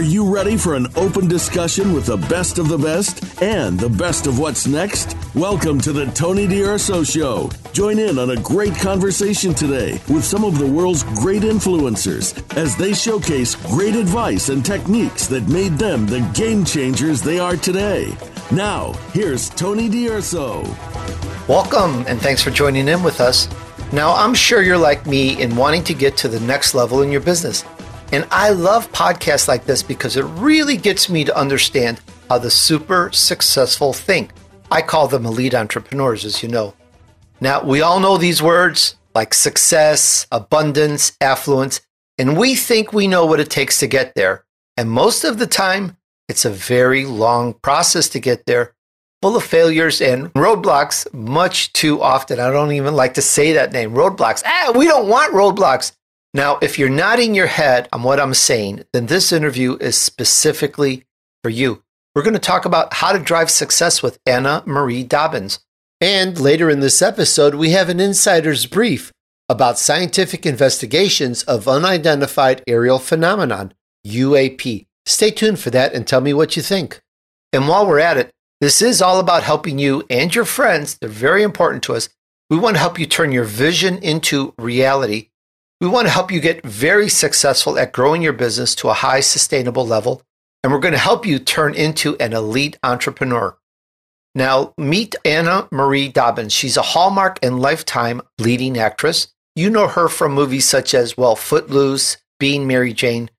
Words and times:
Are 0.00 0.12
you 0.14 0.34
ready 0.34 0.56
for 0.56 0.76
an 0.76 0.86
open 0.96 1.28
discussion 1.28 1.92
with 1.92 2.06
the 2.06 2.16
best 2.16 2.58
of 2.58 2.70
the 2.70 2.78
best 2.78 3.42
and 3.42 3.78
the 3.78 3.90
best 3.90 4.26
of 4.26 4.38
what's 4.38 4.66
next? 4.66 5.14
Welcome 5.34 5.78
to 5.82 5.92
the 5.92 6.06
Tony 6.06 6.46
D'Urso 6.46 7.04
Show. 7.04 7.50
Join 7.74 7.98
in 7.98 8.18
on 8.18 8.30
a 8.30 8.40
great 8.40 8.74
conversation 8.76 9.52
today 9.52 10.00
with 10.08 10.24
some 10.24 10.42
of 10.42 10.58
the 10.58 10.66
world's 10.66 11.02
great 11.02 11.42
influencers 11.42 12.32
as 12.56 12.74
they 12.76 12.94
showcase 12.94 13.56
great 13.56 13.94
advice 13.94 14.48
and 14.48 14.64
techniques 14.64 15.26
that 15.26 15.46
made 15.48 15.72
them 15.72 16.06
the 16.06 16.26
game 16.32 16.64
changers 16.64 17.20
they 17.20 17.38
are 17.38 17.58
today. 17.58 18.10
Now, 18.50 18.94
here's 19.12 19.50
Tony 19.50 19.90
D'Urso. 19.90 20.62
Welcome, 21.46 22.06
and 22.08 22.18
thanks 22.22 22.40
for 22.40 22.50
joining 22.50 22.88
in 22.88 23.02
with 23.02 23.20
us. 23.20 23.50
Now, 23.92 24.14
I'm 24.14 24.32
sure 24.32 24.62
you're 24.62 24.78
like 24.78 25.06
me 25.06 25.42
in 25.42 25.56
wanting 25.56 25.84
to 25.84 25.92
get 25.92 26.16
to 26.18 26.28
the 26.28 26.40
next 26.40 26.74
level 26.74 27.02
in 27.02 27.12
your 27.12 27.20
business. 27.20 27.66
And 28.12 28.26
I 28.30 28.50
love 28.50 28.90
podcasts 28.92 29.46
like 29.46 29.64
this 29.64 29.82
because 29.82 30.16
it 30.16 30.24
really 30.24 30.76
gets 30.76 31.08
me 31.08 31.24
to 31.24 31.36
understand 31.36 32.00
how 32.28 32.38
the 32.38 32.50
super 32.50 33.10
successful 33.12 33.92
think. 33.92 34.32
I 34.70 34.82
call 34.82 35.08
them 35.08 35.26
elite 35.26 35.54
entrepreneurs, 35.54 36.24
as 36.24 36.42
you 36.42 36.48
know. 36.48 36.74
Now, 37.40 37.62
we 37.62 37.80
all 37.80 38.00
know 38.00 38.16
these 38.16 38.42
words 38.42 38.96
like 39.14 39.34
success, 39.34 40.26
abundance, 40.30 41.16
affluence, 41.20 41.80
and 42.18 42.36
we 42.36 42.54
think 42.54 42.92
we 42.92 43.08
know 43.08 43.26
what 43.26 43.40
it 43.40 43.50
takes 43.50 43.78
to 43.80 43.86
get 43.86 44.14
there. 44.14 44.44
And 44.76 44.90
most 44.90 45.24
of 45.24 45.38
the 45.38 45.46
time, 45.46 45.96
it's 46.28 46.44
a 46.44 46.50
very 46.50 47.04
long 47.04 47.54
process 47.54 48.08
to 48.10 48.20
get 48.20 48.46
there, 48.46 48.74
full 49.20 49.36
of 49.36 49.42
failures 49.42 50.00
and 50.00 50.32
roadblocks 50.34 51.12
much 51.12 51.72
too 51.72 52.00
often. 52.00 52.38
I 52.38 52.50
don't 52.50 52.72
even 52.72 52.94
like 52.94 53.14
to 53.14 53.22
say 53.22 53.52
that 53.54 53.72
name, 53.72 53.94
roadblocks. 53.94 54.42
Ah, 54.46 54.72
we 54.74 54.86
don't 54.86 55.08
want 55.08 55.34
roadblocks. 55.34 55.92
Now, 56.32 56.58
if 56.62 56.78
you're 56.78 56.88
nodding 56.88 57.34
your 57.34 57.48
head 57.48 57.88
on 57.92 58.04
what 58.04 58.20
I'm 58.20 58.34
saying, 58.34 58.84
then 58.92 59.06
this 59.06 59.32
interview 59.32 59.76
is 59.80 59.96
specifically 59.96 61.04
for 61.42 61.50
you. 61.50 61.82
We're 62.14 62.22
going 62.22 62.34
to 62.34 62.40
talk 62.40 62.64
about 62.64 62.94
how 62.94 63.12
to 63.12 63.18
drive 63.18 63.50
success 63.50 64.00
with 64.00 64.20
Anna 64.26 64.62
Marie 64.64 65.02
Dobbins. 65.02 65.58
And 66.00 66.38
later 66.38 66.70
in 66.70 66.80
this 66.80 67.02
episode, 67.02 67.56
we 67.56 67.70
have 67.70 67.88
an 67.88 67.98
insider's 67.98 68.66
brief 68.66 69.12
about 69.48 69.78
scientific 69.78 70.46
investigations 70.46 71.42
of 71.44 71.66
unidentified 71.66 72.62
aerial 72.68 73.00
phenomenon, 73.00 73.74
UAP. 74.06 74.86
Stay 75.06 75.32
tuned 75.32 75.58
for 75.58 75.70
that 75.70 75.92
and 75.94 76.06
tell 76.06 76.20
me 76.20 76.32
what 76.32 76.56
you 76.56 76.62
think. 76.62 77.00
And 77.52 77.66
while 77.66 77.84
we're 77.84 77.98
at 77.98 78.16
it, 78.16 78.30
this 78.60 78.80
is 78.80 79.02
all 79.02 79.18
about 79.18 79.42
helping 79.42 79.80
you 79.80 80.04
and 80.08 80.32
your 80.32 80.44
friends. 80.44 80.96
They're 80.96 81.08
very 81.08 81.42
important 81.42 81.82
to 81.84 81.94
us. 81.94 82.08
We 82.48 82.58
want 82.58 82.76
to 82.76 82.80
help 82.80 83.00
you 83.00 83.06
turn 83.06 83.32
your 83.32 83.44
vision 83.44 83.98
into 83.98 84.54
reality 84.58 85.29
we 85.80 85.88
want 85.88 86.06
to 86.06 86.12
help 86.12 86.30
you 86.30 86.40
get 86.40 86.64
very 86.64 87.08
successful 87.08 87.78
at 87.78 87.92
growing 87.92 88.20
your 88.20 88.34
business 88.34 88.74
to 88.76 88.90
a 88.90 88.94
high 88.94 89.20
sustainable 89.20 89.86
level, 89.86 90.22
and 90.62 90.72
we're 90.72 90.78
going 90.78 90.92
to 90.92 90.98
help 90.98 91.24
you 91.24 91.38
turn 91.38 91.74
into 91.74 92.18
an 92.18 92.34
elite 92.34 92.78
entrepreneur. 92.82 93.56
Now, 94.34 94.74
meet 94.76 95.16
Anna 95.24 95.68
Marie 95.72 96.08
Dobbins. 96.08 96.52
She's 96.52 96.76
a 96.76 96.82
Hallmark 96.82 97.38
and 97.42 97.60
Lifetime 97.60 98.20
leading 98.38 98.78
actress. 98.78 99.28
You 99.56 99.70
know 99.70 99.88
her 99.88 100.08
from 100.08 100.32
movies 100.32 100.68
such 100.68 100.94
as, 100.94 101.16
well, 101.16 101.34
Footloose, 101.34 102.18
Being 102.38 102.66
Mary 102.66 102.92
Jane. 102.92 103.30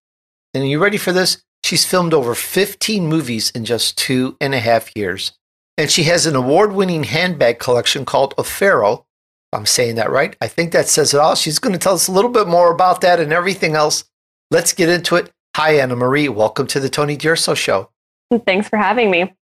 And 0.53 0.63
are 0.63 0.67
you 0.67 0.83
ready 0.83 0.97
for 0.97 1.13
this? 1.13 1.43
She's 1.63 1.85
filmed 1.85 2.13
over 2.13 2.35
15 2.35 3.07
movies 3.07 3.51
in 3.51 3.65
just 3.65 3.97
two 3.97 4.35
and 4.41 4.53
a 4.53 4.59
half 4.59 4.93
years. 4.95 5.31
And 5.77 5.89
she 5.89 6.03
has 6.03 6.25
an 6.25 6.35
award 6.35 6.73
winning 6.73 7.03
handbag 7.03 7.59
collection 7.59 8.03
called 8.03 8.35
Afero, 8.35 9.05
I'm 9.53 9.65
saying 9.65 9.95
that 9.95 10.11
right. 10.11 10.35
I 10.39 10.47
think 10.47 10.71
that 10.71 10.87
says 10.87 11.13
it 11.13 11.19
all. 11.19 11.35
She's 11.35 11.59
going 11.59 11.73
to 11.73 11.79
tell 11.79 11.93
us 11.93 12.07
a 12.07 12.11
little 12.11 12.31
bit 12.31 12.47
more 12.47 12.71
about 12.71 13.01
that 13.01 13.19
and 13.19 13.33
everything 13.33 13.75
else. 13.75 14.05
Let's 14.49 14.71
get 14.71 14.87
into 14.87 15.15
it. 15.17 15.29
Hi, 15.57 15.77
Anna 15.77 15.95
Marie. 15.95 16.29
Welcome 16.29 16.67
to 16.67 16.79
the 16.79 16.89
Tony 16.89 17.17
D'Urso 17.17 17.53
Show. 17.53 17.89
Thanks 18.45 18.69
for 18.69 18.77
having 18.77 19.11
me. 19.11 19.33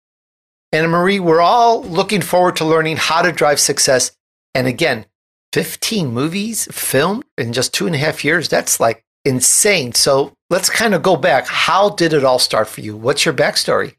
Anna 0.71 0.87
Marie, 0.87 1.19
we're 1.19 1.41
all 1.41 1.83
looking 1.83 2.21
forward 2.21 2.55
to 2.55 2.65
learning 2.65 2.97
how 2.97 3.21
to 3.21 3.31
drive 3.31 3.59
success. 3.59 4.11
And 4.55 4.65
again, 4.65 5.05
15 5.53 6.11
movies 6.11 6.67
filmed 6.71 7.23
in 7.37 7.53
just 7.53 7.73
two 7.73 7.85
and 7.85 7.95
a 7.95 7.99
half 7.99 8.25
years. 8.25 8.49
That's 8.49 8.79
like 8.79 9.03
insane. 9.25 9.93
So 9.93 10.33
let's 10.49 10.69
kind 10.69 10.95
of 10.95 11.03
go 11.03 11.15
back. 11.15 11.47
How 11.47 11.89
did 11.89 12.13
it 12.13 12.23
all 12.23 12.39
start 12.39 12.67
for 12.67 12.81
you? 12.81 12.97
What's 12.97 13.25
your 13.25 13.33
backstory? 13.33 13.95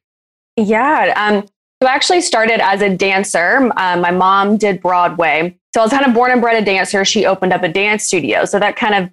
Yeah. 0.56 1.14
Um, 1.16 1.46
so 1.82 1.88
I 1.88 1.92
actually 1.94 2.20
started 2.20 2.60
as 2.60 2.82
a 2.82 2.94
dancer. 2.94 3.72
Um, 3.76 4.02
my 4.02 4.10
mom 4.10 4.58
did 4.58 4.82
Broadway. 4.82 5.58
So 5.74 5.80
I 5.80 5.84
was 5.84 5.92
kind 5.92 6.04
of 6.04 6.12
born 6.12 6.30
and 6.30 6.40
bred 6.40 6.62
a 6.62 6.64
dancer. 6.64 7.04
She 7.04 7.24
opened 7.24 7.52
up 7.52 7.62
a 7.62 7.68
dance 7.68 8.04
studio. 8.04 8.44
So 8.44 8.58
that 8.58 8.76
kind 8.76 8.94
of, 8.94 9.10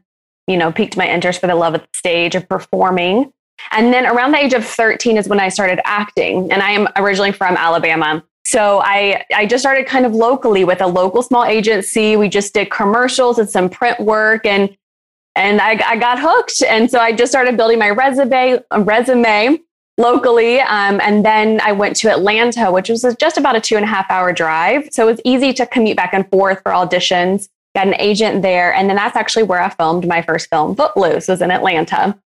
you 0.47 0.57
know, 0.57 0.71
piqued 0.71 0.97
my 0.97 1.07
interest 1.07 1.39
for 1.39 1.47
the 1.47 1.55
love 1.55 1.75
of 1.75 1.81
the 1.81 1.87
stage 1.93 2.35
of 2.35 2.47
performing. 2.49 3.31
And 3.71 3.93
then 3.93 4.05
around 4.05 4.31
the 4.31 4.39
age 4.39 4.53
of 4.53 4.65
13 4.65 5.17
is 5.17 5.29
when 5.29 5.39
I 5.39 5.49
started 5.49 5.79
acting. 5.85 6.51
And 6.51 6.61
I 6.61 6.71
am 6.71 6.89
originally 6.97 7.31
from 7.31 7.55
Alabama. 7.55 8.23
So 8.45 8.81
I, 8.83 9.25
I 9.33 9.45
just 9.45 9.61
started 9.61 9.87
kind 9.87 10.05
of 10.05 10.13
locally 10.13 10.65
with 10.65 10.81
a 10.81 10.87
local 10.87 11.21
small 11.21 11.45
agency. 11.45 12.17
We 12.17 12.27
just 12.27 12.53
did 12.53 12.69
commercials 12.69 13.39
and 13.39 13.49
some 13.49 13.69
print 13.69 13.99
work 13.99 14.45
and 14.45 14.75
and 15.35 15.61
I, 15.61 15.79
I 15.85 15.97
got 15.97 16.17
hooked. 16.19 16.63
And 16.63 16.89
so 16.89 16.99
I 16.99 17.13
just 17.13 17.31
started 17.31 17.57
building 17.57 17.77
my 17.77 17.91
resume, 17.91 18.59
resume 18.75 19.59
locally. 19.97 20.59
Um, 20.61 20.99
and 21.01 21.25
then 21.25 21.59
I 21.61 21.71
went 21.71 21.95
to 21.97 22.11
Atlanta, 22.11 22.71
which 22.71 22.89
was 22.89 23.05
just 23.19 23.37
about 23.37 23.55
a 23.55 23.61
two 23.61 23.75
and 23.75 23.83
a 23.83 23.87
half 23.87 24.09
hour 24.09 24.31
drive. 24.31 24.89
So 24.91 25.07
it 25.07 25.11
was 25.11 25.21
easy 25.25 25.53
to 25.53 25.65
commute 25.65 25.97
back 25.97 26.13
and 26.13 26.27
forth 26.29 26.61
for 26.61 26.71
auditions. 26.71 27.49
Got 27.75 27.87
an 27.87 27.95
agent 27.95 28.41
there. 28.41 28.73
And 28.73 28.89
then 28.89 28.95
that's 28.95 29.15
actually 29.15 29.43
where 29.43 29.61
I 29.61 29.69
filmed 29.69 30.07
my 30.07 30.21
first 30.21 30.49
film, 30.49 30.75
Footloose, 30.75 31.27
was 31.27 31.41
in 31.41 31.51
Atlanta. 31.51 32.17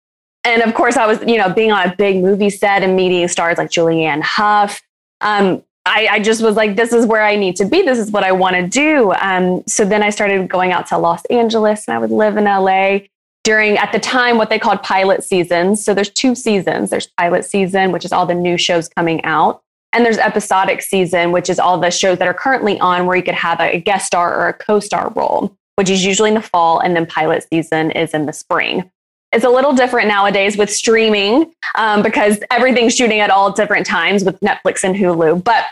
And 0.43 0.61
of 0.63 0.73
course, 0.73 0.97
I 0.97 1.05
was, 1.05 1.19
you 1.21 1.37
know, 1.37 1.53
being 1.53 1.71
on 1.71 1.89
a 1.89 1.95
big 1.95 2.21
movie 2.21 2.49
set 2.49 2.83
and 2.83 2.95
meeting 2.95 3.27
stars 3.27 3.57
like 3.57 3.69
Julianne 3.69 4.21
Hough. 4.21 4.81
Um, 5.21 5.63
I, 5.85 6.07
I, 6.11 6.19
just 6.19 6.41
was 6.41 6.55
like, 6.55 6.75
this 6.75 6.93
is 6.93 7.05
where 7.05 7.23
I 7.23 7.35
need 7.35 7.55
to 7.57 7.65
be. 7.65 7.81
This 7.81 7.97
is 7.97 8.11
what 8.11 8.23
I 8.23 8.31
want 8.31 8.55
to 8.55 8.67
do. 8.67 9.13
Um, 9.13 9.63
so 9.67 9.83
then 9.83 10.03
I 10.03 10.09
started 10.09 10.47
going 10.47 10.71
out 10.71 10.87
to 10.87 10.97
Los 10.97 11.23
Angeles 11.25 11.87
and 11.87 11.95
I 11.95 11.99
would 11.99 12.11
live 12.11 12.37
in 12.37 12.45
LA 12.45 12.99
during 13.43 13.77
at 13.77 13.91
the 13.91 13.99
time 13.99 14.37
what 14.37 14.49
they 14.49 14.59
called 14.59 14.83
pilot 14.83 15.23
seasons. 15.23 15.83
So 15.83 15.93
there's 15.93 16.09
two 16.09 16.35
seasons. 16.35 16.89
There's 16.89 17.07
pilot 17.17 17.45
season, 17.45 17.91
which 17.91 18.05
is 18.05 18.11
all 18.11 18.25
the 18.25 18.35
new 18.35 18.57
shows 18.57 18.87
coming 18.87 19.23
out. 19.23 19.61
And 19.93 20.05
there's 20.05 20.17
episodic 20.17 20.81
season, 20.81 21.31
which 21.31 21.49
is 21.49 21.59
all 21.59 21.77
the 21.77 21.91
shows 21.91 22.17
that 22.19 22.27
are 22.27 22.33
currently 22.33 22.79
on 22.79 23.05
where 23.05 23.17
you 23.17 23.23
could 23.23 23.35
have 23.35 23.59
a 23.59 23.79
guest 23.79 24.07
star 24.07 24.33
or 24.33 24.47
a 24.47 24.53
co-star 24.53 25.11
role, 25.15 25.57
which 25.75 25.89
is 25.89 26.05
usually 26.05 26.29
in 26.29 26.35
the 26.35 26.41
fall. 26.41 26.79
And 26.79 26.95
then 26.95 27.05
pilot 27.05 27.45
season 27.51 27.91
is 27.91 28.13
in 28.13 28.25
the 28.25 28.33
spring. 28.33 28.89
It's 29.33 29.45
a 29.45 29.49
little 29.49 29.73
different 29.73 30.07
nowadays 30.07 30.57
with 30.57 30.69
streaming 30.69 31.53
um, 31.75 32.03
because 32.03 32.39
everything's 32.51 32.95
shooting 32.95 33.19
at 33.19 33.29
all 33.29 33.51
different 33.51 33.85
times 33.85 34.23
with 34.23 34.39
Netflix 34.41 34.83
and 34.83 34.95
Hulu. 34.95 35.43
But 35.43 35.65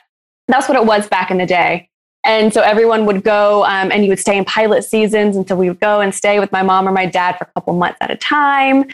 that's 0.48 0.68
what 0.68 0.78
it 0.78 0.86
was 0.86 1.08
back 1.08 1.30
in 1.30 1.38
the 1.38 1.46
day. 1.46 1.90
And 2.26 2.54
so 2.54 2.62
everyone 2.62 3.06
would 3.06 3.24
go 3.24 3.64
um, 3.66 3.92
and 3.92 4.04
you 4.04 4.10
would 4.10 4.20
stay 4.20 4.38
in 4.38 4.46
pilot 4.46 4.84
seasons. 4.84 5.36
And 5.36 5.48
so 5.48 5.56
we 5.56 5.70
would 5.70 5.80
go 5.80 6.02
and 6.02 6.14
stay 6.14 6.40
with 6.40 6.52
my 6.52 6.64
mom 6.64 6.88
or 6.88 6.92
my 6.92 7.06
dad 7.06 7.38
for 7.38 7.46
a 7.46 7.52
couple 7.54 7.74
months 7.74 7.98
at 8.02 8.12
a 8.12 8.18
time. 8.18 8.86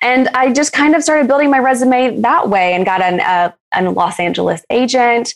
And 0.00 0.28
I 0.28 0.52
just 0.52 0.72
kind 0.72 0.94
of 0.94 1.02
started 1.02 1.28
building 1.28 1.50
my 1.50 1.58
resume 1.58 2.20
that 2.20 2.48
way 2.48 2.74
and 2.74 2.84
got 2.84 3.02
an, 3.02 3.20
uh, 3.20 3.52
a 3.72 3.82
Los 3.90 4.18
Angeles 4.18 4.64
agent. 4.70 5.34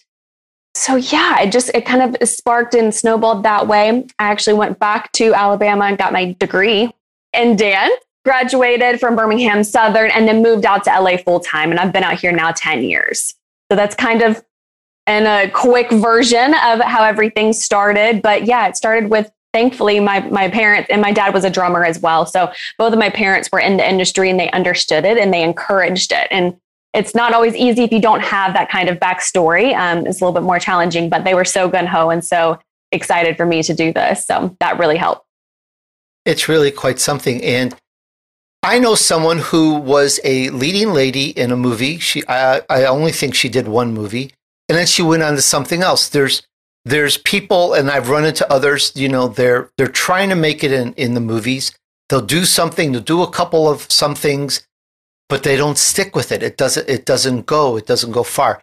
So 0.74 0.96
yeah, 0.96 1.40
it 1.40 1.52
just, 1.52 1.70
it 1.72 1.86
kind 1.86 2.02
of 2.02 2.28
sparked 2.28 2.74
and 2.74 2.94
snowballed 2.94 3.44
that 3.44 3.68
way. 3.68 4.04
I 4.18 4.24
actually 4.30 4.54
went 4.54 4.78
back 4.78 5.12
to 5.12 5.32
Alabama 5.32 5.84
and 5.84 5.96
got 5.96 6.12
my 6.12 6.36
degree 6.38 6.92
in 7.32 7.56
dance, 7.56 7.94
graduated 8.24 8.98
from 8.98 9.14
Birmingham 9.14 9.62
Southern, 9.62 10.10
and 10.10 10.26
then 10.26 10.42
moved 10.42 10.66
out 10.66 10.84
to 10.84 10.90
LA 10.90 11.16
full 11.16 11.40
time. 11.40 11.70
And 11.70 11.78
I've 11.78 11.92
been 11.92 12.04
out 12.04 12.18
here 12.18 12.32
now 12.32 12.50
10 12.50 12.82
years. 12.82 13.34
So 13.70 13.76
that's 13.76 13.94
kind 13.94 14.22
of 14.22 14.44
and 15.06 15.26
a 15.26 15.50
quick 15.50 15.90
version 15.90 16.54
of 16.54 16.80
how 16.80 17.04
everything 17.04 17.52
started. 17.52 18.22
But 18.22 18.44
yeah, 18.44 18.68
it 18.68 18.76
started 18.76 19.10
with 19.10 19.30
thankfully 19.52 20.00
my 20.00 20.20
my 20.20 20.50
parents 20.50 20.90
and 20.90 21.00
my 21.00 21.12
dad 21.12 21.32
was 21.32 21.44
a 21.44 21.50
drummer 21.50 21.84
as 21.84 21.98
well. 22.00 22.26
So 22.26 22.52
both 22.78 22.92
of 22.92 22.98
my 22.98 23.10
parents 23.10 23.48
were 23.50 23.60
in 23.60 23.76
the 23.76 23.88
industry 23.88 24.28
and 24.30 24.38
they 24.38 24.50
understood 24.50 25.04
it 25.04 25.18
and 25.18 25.32
they 25.32 25.42
encouraged 25.42 26.12
it. 26.12 26.28
And 26.30 26.56
it's 26.92 27.14
not 27.14 27.32
always 27.32 27.54
easy 27.54 27.84
if 27.84 27.92
you 27.92 28.00
don't 28.00 28.22
have 28.22 28.54
that 28.54 28.70
kind 28.70 28.88
of 28.88 28.98
backstory. 28.98 29.76
Um, 29.76 30.06
it's 30.06 30.20
a 30.20 30.24
little 30.24 30.32
bit 30.32 30.46
more 30.46 30.58
challenging, 30.58 31.08
but 31.08 31.24
they 31.24 31.34
were 31.34 31.44
so 31.44 31.68
gun 31.68 31.86
ho 31.86 32.10
and 32.10 32.24
so 32.24 32.58
excited 32.92 33.36
for 33.36 33.46
me 33.46 33.62
to 33.62 33.74
do 33.74 33.92
this. 33.92 34.26
So 34.26 34.56
that 34.60 34.78
really 34.78 34.96
helped. 34.96 35.26
It's 36.24 36.48
really 36.48 36.70
quite 36.70 36.98
something. 36.98 37.42
And 37.44 37.74
I 38.62 38.78
know 38.78 38.94
someone 38.94 39.38
who 39.38 39.74
was 39.74 40.18
a 40.24 40.50
leading 40.50 40.92
lady 40.92 41.30
in 41.30 41.52
a 41.52 41.56
movie. 41.56 41.98
She, 41.98 42.26
I, 42.26 42.62
I 42.68 42.84
only 42.84 43.12
think 43.12 43.34
she 43.34 43.48
did 43.48 43.68
one 43.68 43.92
movie, 43.92 44.32
and 44.68 44.76
then 44.76 44.86
she 44.86 45.02
went 45.02 45.22
on 45.22 45.34
to 45.34 45.42
something 45.42 45.82
else. 45.82 46.08
There's 46.08 46.42
there's 46.84 47.18
people, 47.18 47.74
and 47.74 47.90
I've 47.90 48.08
run 48.08 48.24
into 48.24 48.50
others. 48.50 48.92
You 48.94 49.08
know, 49.08 49.28
they're 49.28 49.70
they're 49.76 49.88
trying 49.88 50.28
to 50.30 50.36
make 50.36 50.62
it 50.62 50.72
in 50.72 50.92
in 50.94 51.14
the 51.14 51.20
movies. 51.20 51.76
They'll 52.08 52.20
do 52.20 52.44
something. 52.44 52.92
They'll 52.92 53.00
do 53.00 53.22
a 53.22 53.30
couple 53.30 53.68
of 53.68 53.90
some 53.90 54.14
things, 54.14 54.66
but 55.28 55.42
they 55.42 55.56
don't 55.56 55.78
stick 55.78 56.14
with 56.14 56.30
it. 56.32 56.42
It 56.42 56.56
doesn't 56.56 56.88
it 56.88 57.04
doesn't 57.04 57.46
go. 57.46 57.76
It 57.76 57.86
doesn't 57.86 58.12
go 58.12 58.22
far. 58.22 58.62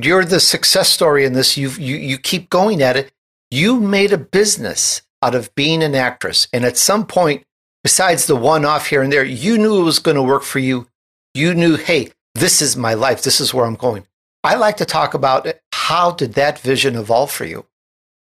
You're 0.00 0.24
the 0.24 0.40
success 0.40 0.90
story 0.90 1.24
in 1.24 1.32
this. 1.32 1.56
You 1.56 1.70
you 1.70 1.96
you 1.96 2.18
keep 2.18 2.50
going 2.50 2.82
at 2.82 2.96
it. 2.96 3.12
You 3.50 3.80
made 3.80 4.12
a 4.12 4.18
business 4.18 5.02
out 5.22 5.34
of 5.34 5.54
being 5.54 5.82
an 5.82 5.94
actress, 5.94 6.46
and 6.52 6.64
at 6.64 6.76
some 6.76 7.06
point, 7.06 7.44
besides 7.82 8.26
the 8.26 8.36
one 8.36 8.64
off 8.64 8.88
here 8.88 9.02
and 9.02 9.12
there, 9.12 9.24
you 9.24 9.58
knew 9.58 9.80
it 9.80 9.84
was 9.84 9.98
going 9.98 10.16
to 10.16 10.22
work 10.22 10.42
for 10.42 10.58
you 10.58 10.86
you 11.34 11.54
knew, 11.54 11.76
hey, 11.76 12.10
this 12.34 12.60
is 12.60 12.76
my 12.76 12.94
life. 12.94 13.22
This 13.22 13.40
is 13.40 13.54
where 13.54 13.64
I'm 13.64 13.76
going. 13.76 14.06
I 14.44 14.54
like 14.54 14.76
to 14.78 14.84
talk 14.84 15.14
about 15.14 15.46
uh, 15.46 15.54
how 15.72 16.12
did 16.12 16.34
that 16.34 16.58
vision 16.58 16.96
evolve 16.96 17.30
for 17.30 17.44
you? 17.44 17.66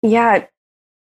Yeah, 0.01 0.45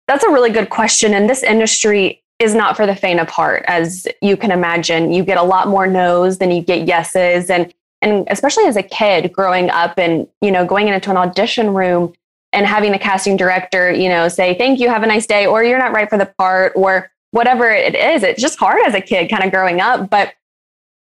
that's 0.08 0.24
a 0.24 0.30
really 0.30 0.52
good 0.52 0.70
question. 0.70 1.14
And 1.14 1.30
this 1.30 1.44
industry 1.44 2.22
is 2.40 2.54
not 2.56 2.76
for 2.76 2.86
the 2.86 2.96
faint 2.96 3.20
of 3.20 3.30
heart, 3.30 3.64
as 3.68 4.08
you 4.22 4.36
can 4.36 4.52
imagine. 4.52 5.14
You 5.14 5.24
get 5.24 5.38
a 5.38 5.44
lot 5.44 5.68
more 5.68 5.88
no's 5.88 6.40
than 6.40 6.52
you 6.52 6.62
get 6.62 6.88
yeses. 6.88 7.50
And 7.50 7.74
and 8.02 8.28
especially 8.32 8.66
as 8.66 8.76
a 8.76 8.84
kid 8.84 9.32
growing 9.32 9.70
up 9.70 10.00
and, 10.00 10.28
you 10.42 10.52
know, 10.52 10.66
going 10.66 10.88
into 10.88 11.12
an 11.12 11.18
audition 11.18 11.74
room 11.74 12.14
and 12.52 12.66
having 12.66 12.92
the 12.92 12.98
casting 12.98 13.38
director, 13.38 13.92
you 13.92 14.10
know, 14.10 14.28
say, 14.28 14.58
thank 14.58 14.80
you, 14.80 14.90
have 14.90 15.04
a 15.04 15.08
nice 15.08 15.28
day, 15.28 15.46
or 15.46 15.64
you're 15.64 15.78
not 15.78 15.94
right 15.94 16.10
for 16.10 16.18
the 16.18 16.26
part, 16.26 16.74
or 16.76 17.12
whatever 17.30 17.70
it 17.70 17.94
is. 17.94 18.24
It's 18.24 18.42
just 18.42 18.58
hard 18.58 18.82
as 18.88 18.96
a 18.96 19.02
kid 19.02 19.30
kind 19.30 19.44
of 19.44 19.52
growing 19.52 19.82
up. 19.82 20.10
But 20.10 20.34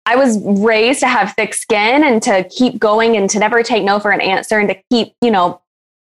I 0.08 0.16
was 0.16 0.40
raised 0.42 1.02
to 1.02 1.08
have 1.08 1.34
thick 1.34 1.54
skin 1.54 2.02
and 2.02 2.24
to 2.24 2.46
keep 2.46 2.80
going 2.80 3.18
and 3.18 3.30
to 3.30 3.40
never 3.40 3.62
take 3.62 3.84
no 3.84 4.00
for 4.00 4.12
an 4.12 4.22
answer 4.22 4.58
and 4.58 4.70
to 4.70 4.82
keep, 4.90 5.14
you 5.22 5.30
know, 5.30 5.60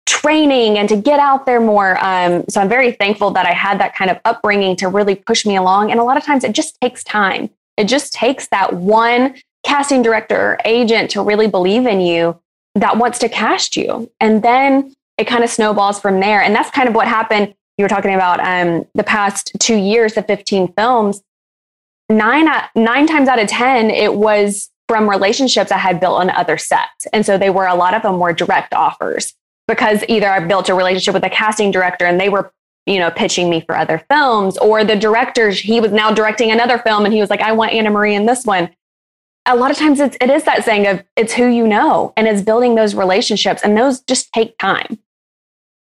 training 0.05 0.77
and 0.77 0.89
to 0.89 0.97
get 0.97 1.21
out 1.21 1.45
there 1.45 1.61
more. 1.61 1.97
Um, 2.03 2.43
so 2.49 2.59
I'm 2.59 2.67
very 2.67 2.91
thankful 2.91 3.31
that 3.31 3.45
I 3.45 3.53
had 3.53 3.79
that 3.79 3.95
kind 3.95 4.11
of 4.11 4.19
upbringing 4.25 4.75
to 4.77 4.89
really 4.89 5.15
push 5.15 5.45
me 5.45 5.55
along. 5.55 5.89
And 5.89 6.01
a 6.01 6.03
lot 6.03 6.17
of 6.17 6.23
times 6.23 6.43
it 6.43 6.51
just 6.51 6.77
takes 6.81 7.01
time. 7.05 7.49
It 7.77 7.85
just 7.85 8.11
takes 8.11 8.49
that 8.49 8.73
one 8.73 9.35
casting 9.63 10.01
director 10.01 10.35
or 10.35 10.59
agent 10.65 11.09
to 11.11 11.23
really 11.23 11.47
believe 11.47 11.85
in 11.85 12.01
you 12.01 12.37
that 12.75 12.97
wants 12.97 13.19
to 13.19 13.29
cast 13.29 13.77
you. 13.77 14.11
And 14.19 14.43
then 14.43 14.93
it 15.17 15.27
kind 15.27 15.45
of 15.45 15.49
snowballs 15.49 16.01
from 16.01 16.19
there. 16.19 16.41
And 16.41 16.53
that's 16.53 16.71
kind 16.71 16.89
of 16.89 16.93
what 16.93 17.07
happened. 17.07 17.53
You 17.77 17.85
were 17.85 17.89
talking 17.89 18.13
about 18.13 18.41
um, 18.41 18.85
the 18.95 19.03
past 19.03 19.53
two 19.59 19.77
years, 19.77 20.15
the 20.15 20.23
15 20.23 20.73
films 20.73 21.21
nine, 22.17 22.47
uh, 22.47 22.65
nine 22.75 23.07
times 23.07 23.27
out 23.27 23.39
of 23.39 23.47
10, 23.47 23.89
it 23.89 24.15
was 24.15 24.69
from 24.87 25.09
relationships 25.09 25.71
I 25.71 25.77
had 25.77 25.99
built 25.99 26.19
on 26.19 26.29
other 26.29 26.57
sets. 26.57 27.07
And 27.13 27.25
so 27.25 27.37
they 27.37 27.49
were, 27.49 27.65
a 27.65 27.75
lot 27.75 27.93
of 27.93 28.01
them 28.01 28.19
were 28.19 28.33
direct 28.33 28.73
offers 28.73 29.33
because 29.67 30.03
either 30.07 30.29
I 30.29 30.39
built 30.45 30.69
a 30.69 30.75
relationship 30.75 31.13
with 31.13 31.23
a 31.23 31.29
casting 31.29 31.71
director 31.71 32.05
and 32.05 32.19
they 32.19 32.29
were, 32.29 32.51
you 32.85 32.99
know, 32.99 33.09
pitching 33.09 33.49
me 33.49 33.61
for 33.61 33.77
other 33.77 34.03
films 34.09 34.57
or 34.57 34.83
the 34.83 34.95
director, 34.95 35.49
he 35.51 35.79
was 35.79 35.91
now 35.91 36.11
directing 36.11 36.51
another 36.51 36.77
film 36.77 37.05
and 37.05 37.13
he 37.13 37.21
was 37.21 37.29
like, 37.29 37.41
I 37.41 37.53
want 37.53 37.71
Anna 37.71 37.89
Marie 37.89 38.15
in 38.15 38.25
this 38.25 38.45
one. 38.45 38.69
A 39.45 39.55
lot 39.55 39.71
of 39.71 39.77
times 39.77 39.99
it's, 39.99 40.17
it 40.21 40.29
is 40.29 40.43
that 40.43 40.63
saying 40.63 40.87
of 40.87 41.03
it's 41.15 41.33
who 41.33 41.47
you 41.47 41.67
know 41.67 42.13
and 42.15 42.27
it's 42.27 42.41
building 42.41 42.75
those 42.75 42.95
relationships 42.95 43.61
and 43.63 43.77
those 43.77 44.01
just 44.01 44.31
take 44.33 44.57
time. 44.57 44.99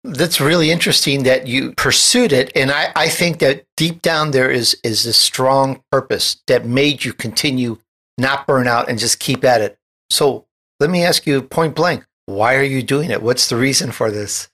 That's 0.03 0.41
really 0.41 0.69
interesting 0.69 1.23
that 1.23 1.47
you 1.47 1.71
pursued 1.73 2.33
it. 2.33 2.51
And 2.55 2.71
I, 2.71 2.91
I 2.95 3.07
think 3.07 3.39
that 3.39 3.65
deep 3.77 4.01
down 4.01 4.31
there 4.31 4.51
is, 4.51 4.77
is 4.83 5.05
a 5.05 5.13
strong 5.13 5.81
purpose 5.91 6.41
that 6.47 6.65
made 6.65 7.05
you 7.05 7.13
continue, 7.13 7.77
not 8.17 8.45
burn 8.45 8.67
out, 8.67 8.89
and 8.89 8.99
just 8.99 9.19
keep 9.19 9.45
at 9.45 9.61
it. 9.61 9.77
So 10.09 10.45
let 10.79 10.89
me 10.89 11.03
ask 11.03 11.25
you 11.25 11.41
point 11.41 11.75
blank 11.75 12.05
why 12.25 12.55
are 12.55 12.63
you 12.63 12.83
doing 12.83 13.11
it? 13.11 13.21
What's 13.21 13.49
the 13.49 13.57
reason 13.57 13.91
for 13.91 14.09
this? 14.09 14.49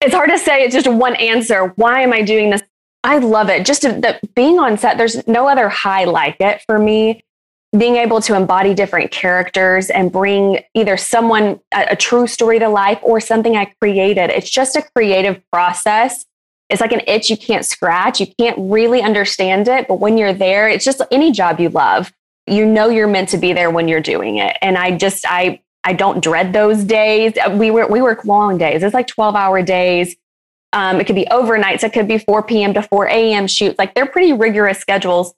It's 0.00 0.14
hard 0.14 0.30
to 0.30 0.38
say. 0.38 0.62
It's 0.62 0.74
just 0.74 0.88
one 0.88 1.16
answer. 1.16 1.72
Why 1.76 2.00
am 2.00 2.12
I 2.12 2.22
doing 2.22 2.50
this? 2.50 2.62
I 3.02 3.18
love 3.18 3.48
it. 3.48 3.64
Just 3.64 3.82
to, 3.82 3.92
the, 3.92 4.20
being 4.34 4.58
on 4.58 4.76
set, 4.76 4.98
there's 4.98 5.26
no 5.26 5.48
other 5.48 5.68
high 5.68 6.04
like 6.04 6.36
it 6.40 6.62
for 6.66 6.78
me 6.78 7.24
being 7.76 7.96
able 7.96 8.20
to 8.20 8.34
embody 8.34 8.74
different 8.74 9.12
characters 9.12 9.90
and 9.90 10.10
bring 10.10 10.58
either 10.74 10.96
someone 10.96 11.60
a, 11.72 11.88
a, 11.90 11.96
true 11.96 12.26
story 12.26 12.58
to 12.58 12.68
life 12.68 12.98
or 13.02 13.20
something 13.20 13.56
I 13.56 13.66
created. 13.80 14.30
It's 14.30 14.50
just 14.50 14.74
a 14.74 14.82
creative 14.82 15.40
process. 15.52 16.24
It's 16.68 16.80
like 16.80 16.92
an 16.92 17.02
itch 17.06 17.30
you 17.30 17.36
can't 17.36 17.64
scratch. 17.64 18.18
You 18.18 18.26
can't 18.38 18.56
really 18.58 19.02
understand 19.02 19.68
it, 19.68 19.86
but 19.86 20.00
when 20.00 20.18
you're 20.18 20.32
there, 20.32 20.68
it's 20.68 20.84
just 20.84 21.00
any 21.12 21.30
job 21.30 21.60
you 21.60 21.68
love. 21.68 22.12
You 22.46 22.66
know 22.66 22.88
you're 22.88 23.06
meant 23.06 23.28
to 23.30 23.38
be 23.38 23.52
there 23.52 23.70
when 23.70 23.86
you're 23.86 24.00
doing 24.00 24.38
it. 24.38 24.56
And 24.60 24.76
I 24.76 24.96
just 24.96 25.24
I 25.28 25.60
I 25.84 25.92
don't 25.92 26.22
dread 26.22 26.52
those 26.52 26.82
days. 26.82 27.34
We 27.52 27.70
work 27.70 27.88
we 27.88 28.02
work 28.02 28.24
long 28.24 28.58
days. 28.58 28.82
It's 28.82 28.94
like 28.94 29.06
12 29.06 29.36
hour 29.36 29.62
days. 29.62 30.16
Um, 30.72 31.00
it 31.00 31.06
could 31.06 31.16
be 31.16 31.26
overnights. 31.30 31.82
It 31.84 31.92
could 31.92 32.06
be 32.06 32.18
4 32.18 32.44
p.m. 32.44 32.74
to 32.74 32.82
4 32.82 33.08
a.m. 33.08 33.46
shoots. 33.46 33.78
Like 33.78 33.94
they're 33.94 34.06
pretty 34.06 34.32
rigorous 34.32 34.78
schedules 34.78 35.34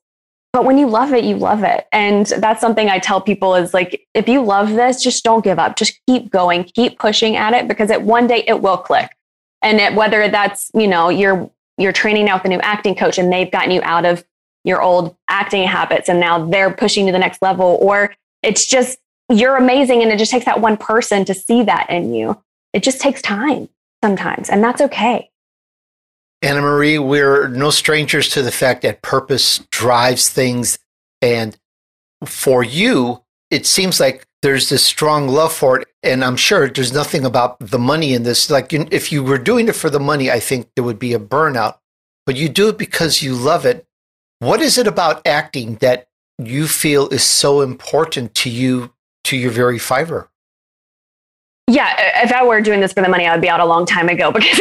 but 0.53 0.67
when 0.67 0.77
you 0.77 0.87
love 0.87 1.13
it, 1.15 1.25
you 1.25 1.37
love 1.37 1.63
it. 1.63 1.87
And 1.93 2.27
that's 2.27 2.61
something 2.61 2.89
I 2.89 2.99
tell 2.99 3.21
people 3.21 3.55
is 3.55 3.73
like, 3.73 4.07
if 4.13 4.29
you 4.29 4.43
love 4.43 4.71
this, 4.71 5.03
just 5.03 5.25
don't 5.25 5.43
give 5.43 5.59
up. 5.59 5.77
Just 5.77 5.99
keep 6.07 6.31
going, 6.31 6.65
keep 6.65 6.99
pushing 6.99 7.37
at 7.37 7.55
it 7.55 7.67
because 7.69 7.91
at 7.91 8.03
one 8.03 8.27
day 8.27 8.45
it 8.47 8.61
will 8.61 8.77
click. 8.77 9.11
And 9.63 9.81
it, 9.81 9.95
whether 9.95 10.29
that's, 10.29 10.71
you 10.75 10.87
know, 10.87 11.09
you're, 11.09 11.51
you're 11.79 11.93
training 11.93 12.27
now 12.27 12.37
with 12.37 12.45
a 12.45 12.49
new 12.49 12.61
acting 12.61 12.95
coach 12.95 13.17
and 13.17 13.33
they've 13.33 13.51
gotten 13.51 13.71
you 13.71 13.81
out 13.83 14.05
of 14.05 14.25
your 14.65 14.83
old 14.83 15.17
acting 15.29 15.67
habits 15.67 16.09
and 16.11 16.21
now 16.21 16.45
they're 16.45 16.71
pushing 16.71 17.07
to 17.07 17.13
the 17.13 17.19
next 17.19 17.41
level, 17.41 17.79
or 17.81 18.15
it's 18.43 18.67
just, 18.67 18.99
you're 19.31 19.57
amazing. 19.57 20.03
And 20.03 20.13
it 20.13 20.19
just 20.19 20.31
takes 20.31 20.45
that 20.45 20.61
one 20.61 20.77
person 20.77 21.25
to 21.25 21.35
see 21.35 21.63
that 21.63 21.89
in 21.89 22.13
you. 22.13 22.43
It 22.75 22.83
just 22.83 23.01
takes 23.01 23.23
time 23.23 23.71
sometimes. 24.05 24.51
And 24.51 24.63
that's 24.63 24.83
okay. 24.83 25.31
Anna 26.43 26.61
Marie, 26.61 26.99
we're 26.99 27.47
no 27.49 27.71
strangers 27.71 28.29
to 28.31 28.43
the 28.43 28.51
fact 28.51 28.83
that 28.83 29.01
purpose 29.01 29.59
drives 29.71 30.29
things. 30.29 30.77
And 31.23 31.57
for 32.25 32.65
you, 32.65 33.23
it 33.51 33.65
seems 33.65 34.01
like 34.01 34.27
there's 34.43 34.69
this 34.69 34.85
strong 34.85 35.29
love 35.29 35.53
for 35.53 35.79
it. 35.79 35.89
And 36.03 36.25
I'm 36.25 36.37
sure 36.37 36.69
there's 36.69 36.93
nothing 36.93 37.25
about 37.25 37.61
the 37.61 37.79
money 37.79 38.13
in 38.13 38.25
this. 38.25 38.51
Like, 38.51 38.73
if 38.73 39.13
you 39.13 39.23
were 39.23 39.39
doing 39.39 39.69
it 39.69 39.77
for 39.77 39.89
the 39.89 40.01
money, 40.01 40.33
I 40.33 40.41
think 40.41 40.69
there 40.75 40.85
would 40.85 40.99
be 40.99 41.15
a 41.15 41.21
burnout. 41.21 41.77
But 42.27 42.35
you 42.35 42.49
do 42.49 42.69
it 42.69 42.77
because 42.77 43.23
you 43.23 43.35
love 43.35 43.65
it. 43.65 43.87
What 44.41 44.61
is 44.61 44.79
it 44.79 44.89
about 44.89 45.25
acting 45.25 45.77
that 45.77 46.09
you 46.39 46.67
feel 46.67 47.09
is 47.11 47.23
so 47.23 47.61
important 47.61 48.35
to 48.37 48.51
you, 48.51 48.93
to 49.25 49.37
your 49.37 49.53
very 49.53 49.79
fiber? 49.79 50.29
Yeah, 51.69 52.23
if 52.23 52.33
I 52.33 52.45
were 52.45 52.61
doing 52.61 52.81
this 52.81 52.93
for 52.93 53.03
the 53.03 53.09
money, 53.09 53.27
I 53.27 53.33
would 53.33 53.41
be 53.41 53.49
out 53.49 53.61
a 53.61 53.65
long 53.65 53.87
time 53.87 54.09
ago 54.09 54.31
because 54.33 54.59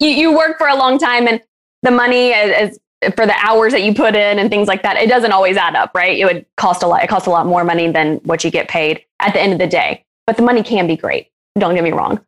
you, 0.00 0.08
you 0.08 0.36
work 0.36 0.58
for 0.58 0.68
a 0.68 0.76
long 0.76 0.98
time 0.98 1.26
and 1.26 1.40
the 1.82 1.90
money 1.90 2.30
is, 2.30 2.70
is, 2.70 2.80
for 3.14 3.26
the 3.26 3.34
hours 3.42 3.72
that 3.72 3.82
you 3.82 3.94
put 3.94 4.16
in 4.16 4.38
and 4.38 4.50
things 4.50 4.66
like 4.66 4.82
that. 4.82 4.96
It 4.96 5.08
doesn't 5.08 5.32
always 5.32 5.56
add 5.56 5.76
up, 5.76 5.92
right? 5.94 6.18
It 6.18 6.24
would 6.24 6.44
cost 6.56 6.82
a 6.82 6.86
lot. 6.86 7.02
It 7.04 7.08
costs 7.08 7.28
a 7.28 7.30
lot 7.30 7.46
more 7.46 7.64
money 7.64 7.90
than 7.90 8.16
what 8.24 8.42
you 8.42 8.50
get 8.50 8.68
paid 8.68 9.04
at 9.20 9.34
the 9.34 9.40
end 9.40 9.52
of 9.52 9.58
the 9.58 9.66
day. 9.66 10.04
But 10.26 10.36
the 10.36 10.42
money 10.42 10.62
can 10.62 10.86
be 10.86 10.96
great. 10.96 11.28
Don't 11.58 11.74
get 11.74 11.84
me 11.84 11.92
wrong. 11.92 12.20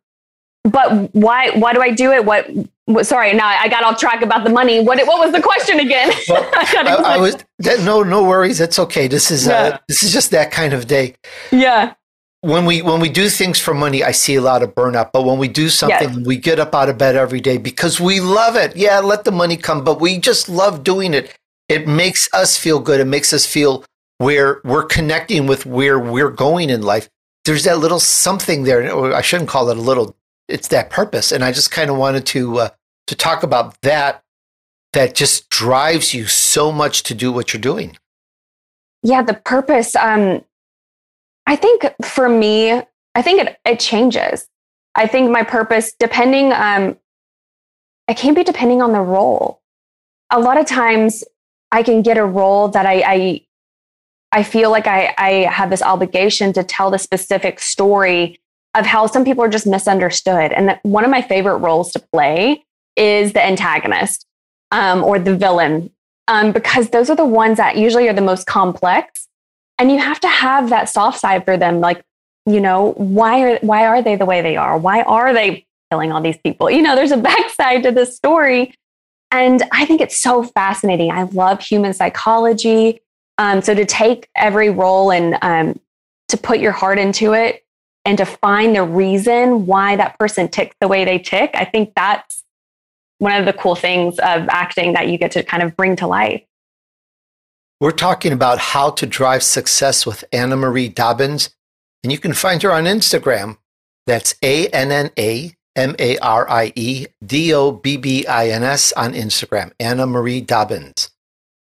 But 0.63 1.13
why? 1.13 1.51
Why 1.51 1.73
do 1.73 1.81
I 1.81 1.91
do 1.91 2.11
it? 2.11 2.23
What? 2.23 2.49
what 2.85 3.05
sorry, 3.05 3.33
now 3.33 3.47
I 3.47 3.67
got 3.67 3.83
off 3.83 3.99
track 3.99 4.21
about 4.21 4.43
the 4.43 4.49
money. 4.49 4.79
What? 4.79 4.99
What 5.07 5.19
was 5.19 5.31
the 5.31 5.41
question 5.41 5.79
again? 5.79 6.11
Well, 6.29 6.49
I, 6.53 7.15
I, 7.15 7.17
was 7.17 7.35
no, 7.59 8.03
no 8.03 8.23
worries. 8.23 8.59
That's 8.59 8.77
okay. 8.77 9.07
This 9.07 9.31
is 9.31 9.47
uh, 9.47 9.51
yeah. 9.51 9.57
uh, 9.57 9.77
this 9.87 10.03
is 10.03 10.13
just 10.13 10.31
that 10.31 10.51
kind 10.51 10.73
of 10.73 10.87
day. 10.87 11.15
Yeah 11.51 11.95
when 12.41 12.65
we 12.65 12.81
when 12.81 12.99
we 12.99 13.09
do 13.09 13.29
things 13.29 13.59
for 13.59 13.73
money, 13.73 14.03
I 14.03 14.11
see 14.11 14.35
a 14.35 14.41
lot 14.41 14.63
of 14.63 14.73
burnout. 14.73 15.11
But 15.13 15.25
when 15.25 15.37
we 15.37 15.47
do 15.47 15.69
something, 15.69 16.13
yes. 16.13 16.25
we 16.25 16.37
get 16.37 16.59
up 16.59 16.73
out 16.73 16.89
of 16.89 16.97
bed 16.97 17.15
every 17.15 17.39
day 17.39 17.57
because 17.57 17.99
we 17.99 18.19
love 18.19 18.55
it. 18.55 18.75
Yeah, 18.75 18.99
let 18.99 19.23
the 19.23 19.31
money 19.31 19.55
come, 19.55 19.83
but 19.83 20.01
we 20.01 20.17
just 20.17 20.49
love 20.49 20.83
doing 20.83 21.13
it. 21.13 21.35
It 21.69 21.87
makes 21.87 22.27
us 22.33 22.57
feel 22.57 22.79
good. 22.79 22.99
It 22.99 23.05
makes 23.05 23.31
us 23.31 23.45
feel 23.45 23.85
where 24.17 24.59
we're 24.63 24.85
connecting 24.85 25.47
with 25.47 25.65
where 25.65 25.99
we're 25.99 26.31
going 26.31 26.69
in 26.69 26.81
life. 26.81 27.09
There's 27.45 27.63
that 27.63 27.79
little 27.79 27.99
something 27.99 28.63
there, 28.63 28.91
or 28.91 29.13
I 29.13 29.21
shouldn't 29.21 29.49
call 29.49 29.69
it 29.69 29.77
a 29.77 29.81
little. 29.81 30.15
It's 30.47 30.67
that 30.69 30.89
purpose, 30.89 31.31
and 31.31 31.43
I 31.43 31.51
just 31.51 31.71
kind 31.71 31.89
of 31.89 31.97
wanted 31.97 32.25
to 32.27 32.59
uh, 32.59 32.69
to 33.07 33.15
talk 33.15 33.43
about 33.43 33.79
that. 33.81 34.23
That 34.93 35.15
just 35.15 35.47
drives 35.49 36.13
you 36.13 36.25
so 36.25 36.69
much 36.69 37.03
to 37.03 37.15
do 37.15 37.31
what 37.31 37.53
you're 37.53 37.61
doing. 37.61 37.97
Yeah, 39.03 39.21
the 39.21 39.35
purpose. 39.35 39.95
Um, 39.95 40.43
I 41.51 41.57
think 41.57 41.83
for 42.01 42.29
me, 42.29 42.71
I 43.13 43.21
think 43.21 43.41
it, 43.41 43.59
it 43.65 43.77
changes. 43.77 44.47
I 44.95 45.05
think 45.05 45.29
my 45.29 45.43
purpose, 45.43 45.91
depending, 45.99 46.53
um, 46.53 46.97
it 48.07 48.15
can 48.15 48.33
be 48.33 48.45
depending 48.45 48.81
on 48.81 48.93
the 48.93 49.01
role. 49.01 49.61
A 50.29 50.39
lot 50.39 50.57
of 50.57 50.65
times 50.65 51.25
I 51.69 51.83
can 51.83 52.03
get 52.03 52.17
a 52.17 52.23
role 52.23 52.69
that 52.69 52.85
I, 52.85 53.03
I, 53.05 53.41
I 54.31 54.43
feel 54.43 54.71
like 54.71 54.87
I, 54.87 55.13
I 55.17 55.29
have 55.51 55.69
this 55.69 55.81
obligation 55.81 56.53
to 56.53 56.63
tell 56.63 56.89
the 56.89 56.97
specific 56.97 57.59
story 57.59 58.39
of 58.73 58.85
how 58.85 59.05
some 59.07 59.25
people 59.25 59.43
are 59.43 59.49
just 59.49 59.67
misunderstood. 59.67 60.53
And 60.53 60.79
one 60.83 61.03
of 61.03 61.11
my 61.11 61.21
favorite 61.21 61.57
roles 61.57 61.91
to 61.91 61.99
play 62.13 62.63
is 62.95 63.33
the 63.33 63.45
antagonist 63.45 64.25
um, 64.71 65.03
or 65.03 65.19
the 65.19 65.35
villain, 65.35 65.91
um, 66.29 66.53
because 66.53 66.91
those 66.91 67.09
are 67.09 67.15
the 67.17 67.25
ones 67.25 67.57
that 67.57 67.75
usually 67.75 68.07
are 68.07 68.13
the 68.13 68.21
most 68.21 68.47
complex 68.47 69.27
and 69.77 69.91
you 69.91 69.99
have 69.99 70.19
to 70.21 70.27
have 70.27 70.69
that 70.69 70.89
soft 70.89 71.19
side 71.19 71.45
for 71.45 71.57
them 71.57 71.79
like 71.79 72.03
you 72.45 72.59
know 72.59 72.93
why 72.93 73.41
are 73.41 73.59
why 73.59 73.85
are 73.85 74.01
they 74.01 74.15
the 74.15 74.25
way 74.25 74.41
they 74.41 74.57
are? 74.57 74.77
Why 74.77 75.01
are 75.03 75.33
they 75.33 75.65
killing 75.89 76.11
all 76.11 76.21
these 76.21 76.37
people? 76.37 76.69
You 76.69 76.81
know 76.81 76.95
there's 76.95 77.11
a 77.11 77.17
backside 77.31 77.83
to 77.83 77.91
this 77.91 78.15
story. 78.15 78.73
And 79.33 79.63
i 79.71 79.85
think 79.85 80.01
it's 80.01 80.17
so 80.17 80.43
fascinating. 80.43 81.11
I 81.11 81.23
love 81.23 81.61
human 81.61 81.93
psychology. 81.93 83.01
Um, 83.37 83.61
so 83.61 83.73
to 83.73 83.85
take 83.85 84.29
every 84.35 84.69
role 84.69 85.11
and 85.11 85.37
um, 85.41 85.79
to 86.27 86.37
put 86.37 86.59
your 86.59 86.71
heart 86.71 86.99
into 86.99 87.33
it 87.33 87.63
and 88.05 88.17
to 88.17 88.25
find 88.25 88.75
the 88.75 88.83
reason 88.83 89.65
why 89.65 89.95
that 89.95 90.17
person 90.17 90.47
ticks 90.47 90.75
the 90.79 90.87
way 90.87 91.05
they 91.05 91.19
tick 91.19 91.51
i 91.53 91.65
think 91.65 91.93
that's 91.95 92.43
one 93.19 93.33
of 93.33 93.45
the 93.45 93.53
cool 93.53 93.75
things 93.75 94.17
of 94.19 94.47
acting 94.49 94.93
that 94.93 95.07
you 95.07 95.17
get 95.17 95.31
to 95.31 95.43
kind 95.43 95.61
of 95.61 95.75
bring 95.75 95.95
to 95.97 96.07
life 96.07 96.41
We're 97.81 97.89
talking 97.89 98.31
about 98.31 98.59
how 98.59 98.91
to 98.91 99.07
drive 99.07 99.41
success 99.41 100.05
with 100.05 100.23
Anna 100.31 100.55
Marie 100.55 100.87
Dobbins, 100.87 101.49
and 102.03 102.11
you 102.11 102.19
can 102.19 102.33
find 102.33 102.61
her 102.61 102.71
on 102.71 102.83
Instagram. 102.83 103.57
That's 104.05 104.35
A 104.43 104.67
N 104.67 104.91
N 104.91 105.09
A 105.17 105.55
M 105.75 105.95
A 105.97 106.19
R 106.19 106.47
I 106.47 106.73
E 106.75 107.07
D 107.25 107.51
O 107.55 107.71
B 107.71 107.97
B 107.97 108.27
I 108.27 108.49
N 108.49 108.61
S 108.61 108.93
on 108.93 109.13
Instagram, 109.13 109.71
Anna 109.79 110.05
Marie 110.05 110.41
Dobbins. 110.41 111.09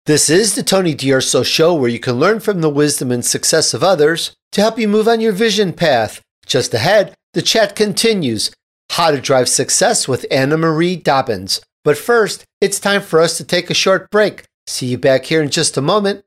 This 0.06 0.28
is 0.28 0.56
the 0.56 0.64
Tony 0.64 0.92
D'Urso 0.92 1.44
Show 1.44 1.72
where 1.72 1.88
you 1.88 2.00
can 2.00 2.16
learn 2.16 2.40
from 2.40 2.62
the 2.62 2.68
wisdom 2.68 3.12
and 3.12 3.24
success 3.24 3.72
of 3.72 3.84
others 3.84 4.34
to 4.50 4.60
help 4.60 4.80
you 4.80 4.88
move 4.88 5.06
on 5.06 5.20
your 5.20 5.30
vision 5.30 5.72
path. 5.72 6.20
Just 6.44 6.74
ahead, 6.74 7.14
the 7.34 7.42
chat 7.42 7.76
continues 7.76 8.50
How 8.90 9.12
to 9.12 9.20
Drive 9.20 9.48
Success 9.48 10.08
with 10.08 10.26
Anna 10.32 10.56
Marie 10.56 10.96
Dobbins. 10.96 11.60
But 11.84 11.96
first, 11.96 12.44
it's 12.60 12.80
time 12.80 13.02
for 13.02 13.20
us 13.20 13.36
to 13.36 13.44
take 13.44 13.70
a 13.70 13.74
short 13.74 14.10
break. 14.10 14.42
See 14.72 14.86
you 14.86 14.96
back 14.96 15.26
here 15.26 15.42
in 15.42 15.50
just 15.50 15.76
a 15.76 15.82
moment. 15.82 16.24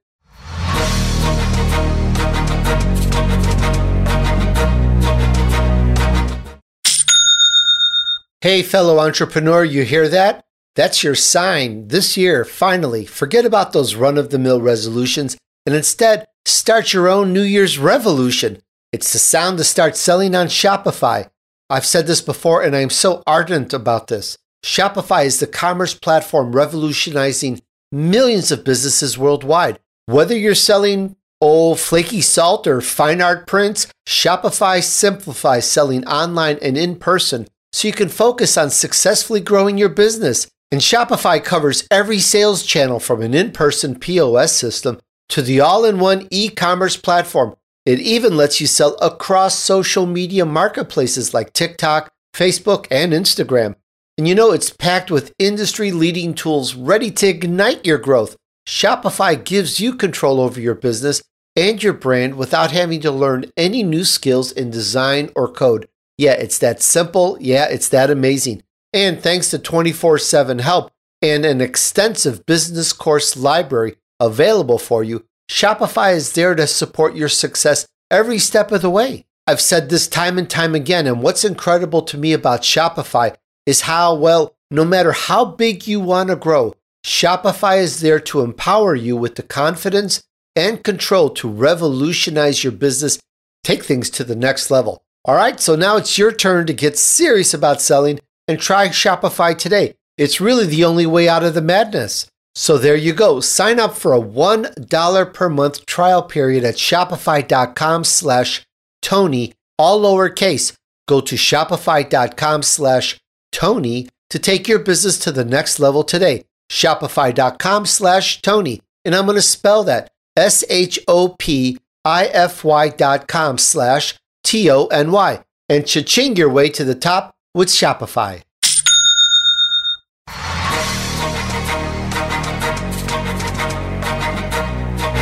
Hey, 8.41 8.61
fellow 8.61 8.99
entrepreneur, 8.99 9.63
you 9.63 9.83
hear 9.83 10.07
that? 10.09 10.45
That's 10.75 11.03
your 11.03 11.15
sign 11.15 11.87
this 11.87 12.17
year, 12.17 12.45
finally. 12.45 13.07
Forget 13.07 13.45
about 13.45 13.73
those 13.73 13.95
run 13.95 14.15
of 14.15 14.29
the 14.29 14.37
mill 14.37 14.61
resolutions 14.61 15.35
and 15.65 15.73
instead 15.73 16.27
start 16.45 16.93
your 16.93 17.07
own 17.07 17.33
New 17.33 17.41
Year's 17.41 17.79
revolution. 17.79 18.61
It's 18.91 19.11
the 19.11 19.17
sound 19.17 19.57
to 19.57 19.63
start 19.63 19.97
selling 19.97 20.35
on 20.35 20.49
Shopify. 20.49 21.31
I've 21.67 21.83
said 21.83 22.05
this 22.05 22.21
before 22.21 22.61
and 22.61 22.75
I 22.75 22.81
am 22.81 22.91
so 22.91 23.23
ardent 23.25 23.73
about 23.73 24.05
this. 24.05 24.37
Shopify 24.63 25.25
is 25.25 25.39
the 25.39 25.47
commerce 25.47 25.95
platform 25.95 26.55
revolutionizing 26.55 27.61
millions 27.95 28.51
of 28.51 28.65
businesses 28.65 29.17
worldwide. 29.17 29.79
Whether 30.05 30.37
you're 30.37 30.53
selling 30.53 31.15
old 31.39 31.79
flaky 31.79 32.21
salt 32.21 32.67
or 32.67 32.81
fine 32.81 33.21
art 33.21 33.47
prints, 33.47 33.87
Shopify 34.07 34.83
simplifies 34.83 35.69
selling 35.69 36.05
online 36.05 36.59
and 36.61 36.77
in 36.77 36.97
person 36.97 37.47
so 37.71 37.87
you 37.87 37.93
can 37.93 38.09
focus 38.09 38.57
on 38.57 38.69
successfully 38.69 39.39
growing 39.39 39.77
your 39.77 39.89
business. 39.89 40.47
And 40.71 40.81
Shopify 40.81 41.43
covers 41.43 41.87
every 41.89 42.19
sales 42.19 42.65
channel 42.65 42.99
from 42.99 43.21
an 43.21 43.33
in 43.33 43.51
person 43.51 43.97
POS 43.97 44.51
system 44.51 44.99
to 45.29 45.41
the 45.41 45.61
all 45.61 45.85
in 45.85 45.99
one 45.99 46.27
e 46.31 46.49
commerce 46.49 46.97
platform. 46.97 47.55
It 47.85 47.99
even 47.99 48.35
lets 48.35 48.59
you 48.59 48.67
sell 48.67 48.95
across 49.01 49.57
social 49.57 50.05
media 50.05 50.45
marketplaces 50.45 51.33
like 51.33 51.53
TikTok, 51.53 52.11
Facebook, 52.35 52.87
and 52.89 53.13
Instagram. 53.13 53.75
And 54.17 54.27
you 54.27 54.35
know, 54.35 54.51
it's 54.51 54.69
packed 54.69 55.11
with 55.11 55.33
industry 55.37 55.91
leading 55.91 56.33
tools 56.33 56.73
ready 56.73 57.11
to 57.11 57.27
ignite 57.27 57.85
your 57.85 57.97
growth. 57.97 58.37
Shopify 58.67 59.41
gives 59.43 59.79
you 59.79 59.95
control 59.95 60.39
over 60.39 60.59
your 60.59 60.75
business 60.75 61.21
and 61.55 61.81
your 61.83 61.93
brand 61.93 62.35
without 62.35 62.71
having 62.71 63.01
to 63.01 63.11
learn 63.11 63.51
any 63.57 63.83
new 63.83 64.03
skills 64.05 64.51
in 64.51 64.69
design 64.69 65.31
or 65.35 65.47
code. 65.47 65.87
Yeah, 66.17 66.33
it's 66.33 66.57
that 66.59 66.81
simple. 66.81 67.37
Yeah, 67.41 67.67
it's 67.69 67.89
that 67.89 68.09
amazing. 68.09 68.63
And 68.93 69.21
thanks 69.21 69.49
to 69.49 69.59
24 69.59 70.17
7 70.19 70.59
help 70.59 70.91
and 71.21 71.45
an 71.45 71.59
extensive 71.59 72.45
business 72.45 72.93
course 72.93 73.35
library 73.35 73.97
available 74.19 74.79
for 74.79 75.03
you, 75.03 75.25
Shopify 75.51 76.15
is 76.15 76.33
there 76.33 76.55
to 76.55 76.67
support 76.67 77.15
your 77.15 77.29
success 77.29 77.85
every 78.09 78.39
step 78.39 78.71
of 78.71 78.81
the 78.81 78.89
way. 78.89 79.25
I've 79.47 79.61
said 79.61 79.89
this 79.89 80.07
time 80.07 80.37
and 80.37 80.49
time 80.49 80.73
again, 80.73 81.05
and 81.05 81.21
what's 81.21 81.45
incredible 81.45 82.01
to 82.03 82.17
me 82.17 82.33
about 82.33 82.61
Shopify 82.61 83.35
is 83.65 83.81
how, 83.81 84.15
well, 84.15 84.55
no 84.71 84.83
matter 84.83 85.11
how 85.11 85.45
big 85.45 85.87
you 85.87 85.99
want 85.99 86.29
to 86.29 86.35
grow, 86.35 86.73
Shopify 87.05 87.79
is 87.79 88.01
there 88.01 88.19
to 88.19 88.41
empower 88.41 88.95
you 88.95 89.15
with 89.15 89.35
the 89.35 89.43
confidence 89.43 90.23
and 90.55 90.83
control 90.83 91.29
to 91.29 91.49
revolutionize 91.49 92.63
your 92.63 92.71
business, 92.71 93.19
take 93.63 93.83
things 93.83 94.09
to 94.09 94.23
the 94.23 94.35
next 94.35 94.71
level. 94.71 95.03
All 95.23 95.35
right, 95.35 95.59
so 95.59 95.75
now 95.75 95.97
it's 95.97 96.17
your 96.17 96.31
turn 96.31 96.67
to 96.67 96.73
get 96.73 96.97
serious 96.97 97.53
about 97.53 97.81
selling 97.81 98.19
and 98.47 98.59
try 98.59 98.87
Shopify 98.89 99.57
today. 99.57 99.95
It's 100.17 100.39
really 100.39 100.65
the 100.65 100.83
only 100.83 101.05
way 101.05 101.27
out 101.27 101.43
of 101.43 101.53
the 101.53 101.61
madness. 101.61 102.27
So 102.53 102.77
there 102.77 102.95
you 102.95 103.11
go. 103.11 103.41
Sign 103.41 103.79
up 103.79 103.95
for 103.95 104.13
a 104.13 104.21
$1 104.21 105.33
per 105.33 105.49
month 105.49 105.85
trial 105.85 106.23
period 106.23 106.63
at 106.63 106.75
shopify.com 106.75 108.03
slash 108.05 108.65
Tony, 109.01 109.53
all 109.77 110.01
lowercase. 110.01 110.73
Go 111.07 111.21
to 111.21 111.35
shopify.com 111.35 112.63
slash 112.63 113.19
Tony 113.55 114.09
to 114.29 114.37
take 114.37 114.67
your 114.67 114.79
business 114.79 115.17
to 115.19 115.31
the 115.31 115.45
next 115.45 115.79
level 115.79 116.03
today. 116.03 116.43
Shopify.com 116.69 117.85
slash 117.85 118.41
Tony. 118.41 118.81
And 119.05 119.15
I'm 119.15 119.25
going 119.25 119.37
to 119.37 119.41
spell 119.41 119.85
that 119.85 120.11
S 120.35 120.65
H 120.69 120.99
O 121.07 121.29
P 121.39 121.77
I 122.03 122.25
F 122.25 122.65
Y 122.65 122.89
dot 122.89 123.29
com 123.29 123.57
slash 123.57 124.15
T 124.43 124.69
O 124.69 124.87
N 124.87 125.11
Y. 125.11 125.41
And 125.69 125.87
cha-ching 125.87 126.35
your 126.35 126.49
way 126.49 126.69
to 126.69 126.83
the 126.83 126.95
top 126.95 127.33
with 127.53 127.69
Shopify. 127.69 128.41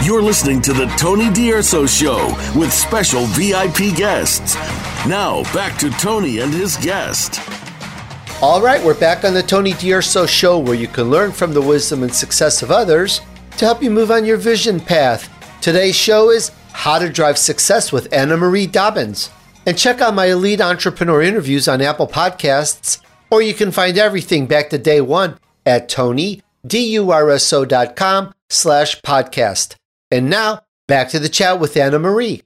You're 0.04 0.24
listening 0.24 0.62
to 0.64 0.74
the 0.74 0.88
Tony 0.98 1.32
D'Urso 1.32 1.86
Show 1.86 2.36
with 2.56 2.74
special 2.74 3.26
VIP 3.28 3.96
guests. 3.96 4.56
Now, 5.08 5.44
back 5.54 5.78
to 5.80 5.90
Tony 5.92 6.40
and 6.40 6.54
his 6.54 6.76
guest. 6.78 7.53
All 8.44 8.62
right, 8.62 8.84
we're 8.84 9.00
back 9.00 9.24
on 9.24 9.34
the 9.34 9.42
Tony 9.42 9.72
D'Urso 9.72 10.26
Show 10.26 10.60
where 10.60 10.76
you 10.76 10.90
can 10.90 11.10
learn 11.10 11.32
from 11.32 11.54
the 11.54 11.62
wisdom 11.62 12.04
and 12.04 12.14
success 12.14 12.62
of 12.62 12.72
others 12.72 13.22
to 13.52 13.64
help 13.64 13.82
you 13.82 13.90
move 13.90 14.12
on 14.12 14.26
your 14.26 14.36
vision 14.36 14.82
path. 14.82 15.30
Today's 15.62 15.96
show 15.96 16.30
is 16.30 16.52
How 16.74 17.00
to 17.00 17.08
Drive 17.08 17.38
Success 17.38 17.94
with 17.94 18.12
Anna 18.12 18.36
Marie 18.36 18.68
Dobbins. 18.68 19.30
And 19.66 19.78
check 19.78 20.02
out 20.02 20.14
my 20.14 20.26
elite 20.26 20.60
entrepreneur 20.60 21.22
interviews 21.22 21.70
on 21.70 21.82
Apple 21.82 22.06
Podcasts, 22.06 23.00
or 23.32 23.42
you 23.42 23.54
can 23.54 23.72
find 23.72 23.98
everything 23.98 24.46
back 24.46 24.70
to 24.72 24.78
day 24.78 25.00
one 25.00 25.40
at 25.66 25.88
tonydurso.com 25.88 28.34
slash 28.50 29.02
podcast. 29.04 29.76
And 30.12 30.30
now, 30.30 30.64
back 30.90 31.08
to 31.12 31.20
the 31.20 31.30
chat 31.30 31.62
with 31.62 31.78
Anna 31.78 31.98
Marie. 31.98 32.44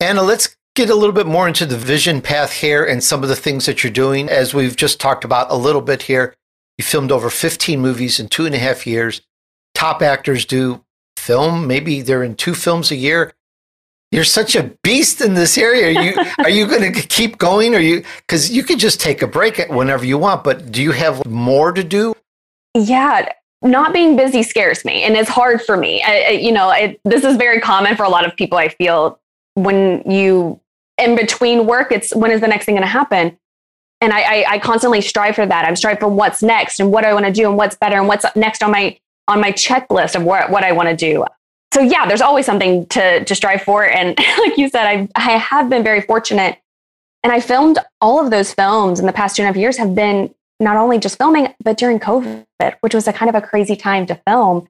Anna, 0.00 0.24
let's 0.24 0.56
get 0.74 0.90
a 0.90 0.94
little 0.94 1.14
bit 1.14 1.26
more 1.26 1.48
into 1.48 1.66
the 1.66 1.76
vision 1.76 2.20
path 2.20 2.52
here 2.52 2.84
and 2.84 3.02
some 3.02 3.22
of 3.22 3.28
the 3.28 3.36
things 3.36 3.66
that 3.66 3.82
you're 3.82 3.92
doing. 3.92 4.28
As 4.28 4.54
we've 4.54 4.76
just 4.76 5.00
talked 5.00 5.24
about 5.24 5.50
a 5.50 5.56
little 5.56 5.82
bit 5.82 6.02
here, 6.02 6.34
you 6.78 6.84
filmed 6.84 7.12
over 7.12 7.30
15 7.30 7.80
movies 7.80 8.20
in 8.20 8.28
two 8.28 8.46
and 8.46 8.54
a 8.54 8.58
half 8.58 8.86
years. 8.86 9.20
Top 9.74 10.02
actors 10.02 10.44
do 10.44 10.84
film, 11.16 11.66
maybe 11.66 12.02
they're 12.02 12.22
in 12.22 12.34
two 12.34 12.54
films 12.54 12.90
a 12.90 12.96
year. 12.96 13.34
You're 14.10 14.24
such 14.24 14.56
a 14.56 14.72
beast 14.82 15.20
in 15.20 15.34
this 15.34 15.56
area. 15.56 15.86
Are 15.86 16.02
you 16.02 16.14
are 16.38 16.50
you 16.50 16.66
going 16.66 16.92
to 16.92 17.06
keep 17.06 17.38
going? 17.38 17.74
Or 17.74 17.78
you 17.78 18.02
because 18.26 18.50
you 18.50 18.64
could 18.64 18.78
just 18.78 19.00
take 19.00 19.22
a 19.22 19.26
break 19.26 19.58
whenever 19.68 20.04
you 20.04 20.18
want, 20.18 20.42
but 20.42 20.72
do 20.72 20.82
you 20.82 20.92
have 20.92 21.24
more 21.26 21.72
to 21.72 21.84
do? 21.84 22.14
Yeah, 22.74 23.28
not 23.62 23.92
being 23.92 24.16
busy 24.16 24.42
scares 24.42 24.84
me 24.84 25.02
and 25.02 25.16
it's 25.16 25.28
hard 25.28 25.62
for 25.62 25.76
me. 25.76 26.02
I, 26.02 26.20
I, 26.20 26.30
you 26.30 26.50
know, 26.50 26.70
it, 26.70 27.00
this 27.04 27.24
is 27.24 27.36
very 27.36 27.60
common 27.60 27.96
for 27.96 28.04
a 28.04 28.08
lot 28.08 28.26
of 28.26 28.34
people. 28.34 28.58
I 28.58 28.68
feel 28.68 29.20
when 29.54 30.02
you 30.10 30.60
in 30.98 31.16
between 31.16 31.66
work, 31.66 31.92
it's 31.92 32.14
when 32.14 32.30
is 32.30 32.40
the 32.40 32.48
next 32.48 32.66
thing 32.66 32.74
going 32.74 32.82
to 32.82 32.88
happen? 32.88 33.38
And 34.00 34.12
I, 34.12 34.20
I, 34.20 34.44
I, 34.48 34.58
constantly 34.58 35.00
strive 35.00 35.34
for 35.34 35.44
that. 35.44 35.66
I'm 35.66 35.76
strive 35.76 35.98
for 35.98 36.08
what's 36.08 36.42
next 36.42 36.80
and 36.80 36.90
what 36.90 37.04
I 37.04 37.12
want 37.12 37.26
to 37.26 37.32
do 37.32 37.48
and 37.48 37.56
what's 37.56 37.76
better 37.76 37.96
and 37.96 38.08
what's 38.08 38.24
next 38.34 38.62
on 38.62 38.70
my 38.70 38.98
on 39.28 39.40
my 39.40 39.52
checklist 39.52 40.14
of 40.14 40.22
what, 40.24 40.50
what 40.50 40.64
I 40.64 40.72
want 40.72 40.88
to 40.88 40.96
do. 40.96 41.24
So 41.72 41.80
yeah, 41.80 42.06
there's 42.06 42.22
always 42.22 42.46
something 42.46 42.86
to 42.86 43.24
to 43.24 43.34
strive 43.34 43.62
for. 43.62 43.84
And 43.84 44.18
like 44.38 44.56
you 44.56 44.68
said, 44.68 44.86
I 44.86 45.08
I 45.14 45.32
have 45.36 45.68
been 45.68 45.84
very 45.84 46.00
fortunate. 46.00 46.58
And 47.22 47.32
I 47.32 47.40
filmed 47.40 47.78
all 48.00 48.24
of 48.24 48.30
those 48.30 48.54
films 48.54 48.98
in 48.98 49.06
the 49.06 49.12
past 49.12 49.36
two 49.36 49.42
and 49.42 49.46
a 49.46 49.52
half 49.52 49.60
years 49.60 49.76
have 49.76 49.94
been 49.94 50.34
not 50.58 50.76
only 50.76 50.98
just 50.98 51.18
filming, 51.18 51.54
but 51.62 51.76
during 51.76 52.00
COVID, 52.00 52.46
which 52.80 52.94
was 52.94 53.06
a 53.06 53.12
kind 53.12 53.28
of 53.28 53.34
a 53.34 53.46
crazy 53.46 53.76
time 53.76 54.06
to 54.06 54.14
film. 54.26 54.68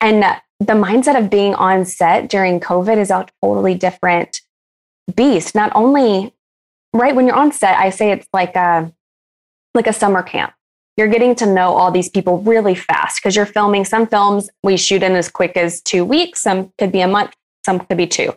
And 0.00 0.22
the 0.60 0.72
mindset 0.72 1.18
of 1.18 1.30
being 1.30 1.54
on 1.54 1.84
set 1.84 2.28
during 2.28 2.60
COVID 2.60 2.96
is 2.96 3.10
a 3.10 3.26
totally 3.42 3.74
different 3.74 4.40
beast. 5.14 5.54
Not 5.54 5.70
only 5.74 6.34
right 6.92 7.14
when 7.14 7.26
you're 7.26 7.36
on 7.36 7.52
set, 7.52 7.78
I 7.78 7.90
say 7.90 8.10
it's 8.10 8.28
like 8.32 8.56
a 8.56 8.92
like 9.74 9.86
a 9.86 9.92
summer 9.92 10.22
camp. 10.22 10.52
You're 10.96 11.08
getting 11.08 11.36
to 11.36 11.46
know 11.46 11.74
all 11.74 11.92
these 11.92 12.08
people 12.08 12.38
really 12.42 12.74
fast 12.74 13.20
because 13.20 13.36
you're 13.36 13.46
filming 13.46 13.84
some 13.84 14.06
films 14.06 14.50
we 14.64 14.76
shoot 14.76 15.02
in 15.02 15.12
as 15.12 15.28
quick 15.28 15.56
as 15.56 15.80
two 15.82 16.04
weeks, 16.04 16.42
some 16.42 16.72
could 16.78 16.90
be 16.90 17.00
a 17.00 17.08
month, 17.08 17.34
some 17.64 17.78
could 17.78 17.96
be 17.96 18.06
two. 18.06 18.34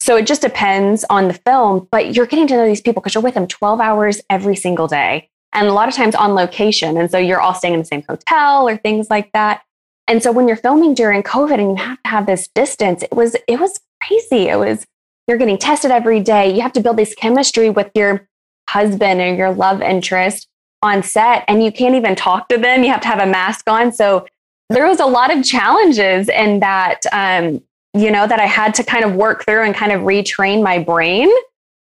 So 0.00 0.16
it 0.16 0.26
just 0.26 0.42
depends 0.42 1.04
on 1.08 1.28
the 1.28 1.34
film, 1.34 1.88
but 1.90 2.14
you're 2.14 2.26
getting 2.26 2.46
to 2.48 2.56
know 2.56 2.66
these 2.66 2.82
people 2.82 3.00
because 3.00 3.14
you're 3.14 3.22
with 3.22 3.32
them 3.32 3.46
12 3.46 3.80
hours 3.80 4.20
every 4.28 4.56
single 4.56 4.86
day 4.86 5.30
and 5.54 5.66
a 5.66 5.72
lot 5.72 5.88
of 5.88 5.94
times 5.94 6.14
on 6.14 6.34
location. 6.34 6.98
And 6.98 7.10
so 7.10 7.16
you're 7.16 7.40
all 7.40 7.54
staying 7.54 7.72
in 7.72 7.80
the 7.80 7.86
same 7.86 8.02
hotel 8.06 8.68
or 8.68 8.76
things 8.76 9.08
like 9.08 9.32
that. 9.32 9.62
And 10.06 10.22
so 10.22 10.32
when 10.32 10.48
you're 10.48 10.56
filming 10.56 10.94
during 10.94 11.22
COVID 11.22 11.58
and 11.58 11.70
you 11.70 11.76
have 11.76 12.02
to 12.02 12.10
have 12.10 12.26
this 12.26 12.48
distance, 12.48 13.02
it 13.02 13.12
was 13.12 13.36
it 13.48 13.58
was 13.58 13.80
crazy. 14.02 14.48
It 14.48 14.58
was 14.58 14.86
you're 15.26 15.38
getting 15.38 15.58
tested 15.58 15.90
every 15.90 16.20
day. 16.20 16.54
You 16.54 16.60
have 16.62 16.72
to 16.74 16.80
build 16.80 16.98
this 16.98 17.14
chemistry 17.14 17.70
with 17.70 17.90
your 17.94 18.28
husband 18.68 19.20
or 19.20 19.34
your 19.34 19.52
love 19.52 19.80
interest 19.80 20.48
on 20.82 21.02
set 21.02 21.44
and 21.48 21.62
you 21.62 21.72
can't 21.72 21.94
even 21.94 22.14
talk 22.14 22.48
to 22.48 22.58
them. 22.58 22.84
You 22.84 22.90
have 22.90 23.00
to 23.02 23.08
have 23.08 23.20
a 23.20 23.26
mask 23.26 23.68
on. 23.70 23.92
So 23.92 24.26
there 24.68 24.86
was 24.86 25.00
a 25.00 25.06
lot 25.06 25.34
of 25.34 25.44
challenges 25.44 26.28
in 26.28 26.60
that, 26.60 27.00
um, 27.12 27.62
you 27.94 28.10
know, 28.10 28.26
that 28.26 28.40
I 28.40 28.46
had 28.46 28.74
to 28.74 28.84
kind 28.84 29.04
of 29.04 29.14
work 29.14 29.44
through 29.44 29.64
and 29.64 29.74
kind 29.74 29.92
of 29.92 30.02
retrain 30.02 30.62
my 30.62 30.78
brain 30.78 31.30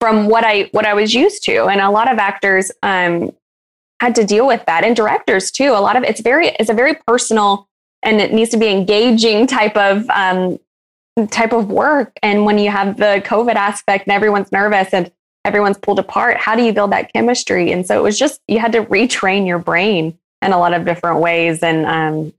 from 0.00 0.26
what 0.26 0.44
I 0.44 0.68
what 0.72 0.86
I 0.86 0.94
was 0.94 1.14
used 1.14 1.44
to. 1.44 1.66
And 1.66 1.80
a 1.80 1.90
lot 1.90 2.10
of 2.10 2.18
actors 2.18 2.72
um, 2.82 3.32
had 4.00 4.14
to 4.16 4.24
deal 4.24 4.46
with 4.46 4.64
that, 4.66 4.82
and 4.82 4.96
directors 4.96 5.50
too. 5.50 5.70
A 5.72 5.80
lot 5.80 5.96
of 5.96 6.02
it's 6.02 6.20
very 6.20 6.48
it's 6.58 6.70
a 6.70 6.74
very 6.74 6.94
personal 7.06 7.68
and 8.02 8.20
it 8.20 8.32
needs 8.32 8.50
to 8.50 8.56
be 8.56 8.68
engaging 8.68 9.46
type 9.46 9.76
of 9.76 10.08
um, 10.10 10.58
type 11.28 11.52
of 11.52 11.68
work. 11.68 12.12
And 12.22 12.44
when 12.44 12.58
you 12.58 12.70
have 12.70 12.96
the 12.96 13.22
COVID 13.24 13.54
aspect 13.54 14.06
and 14.06 14.12
everyone's 14.12 14.52
nervous 14.52 14.92
and 14.92 15.10
everyone's 15.44 15.78
pulled 15.78 15.98
apart, 15.98 16.36
how 16.36 16.54
do 16.54 16.62
you 16.62 16.72
build 16.72 16.92
that 16.92 17.12
chemistry? 17.12 17.72
And 17.72 17.86
so 17.86 17.98
it 17.98 18.02
was 18.02 18.18
just 18.18 18.40
you 18.48 18.58
had 18.58 18.72
to 18.72 18.84
retrain 18.84 19.46
your 19.46 19.58
brain 19.58 20.18
in 20.42 20.52
a 20.52 20.58
lot 20.58 20.72
of 20.72 20.84
different 20.84 21.20
ways. 21.20 21.62
And 21.62 21.86
um, 21.86 22.32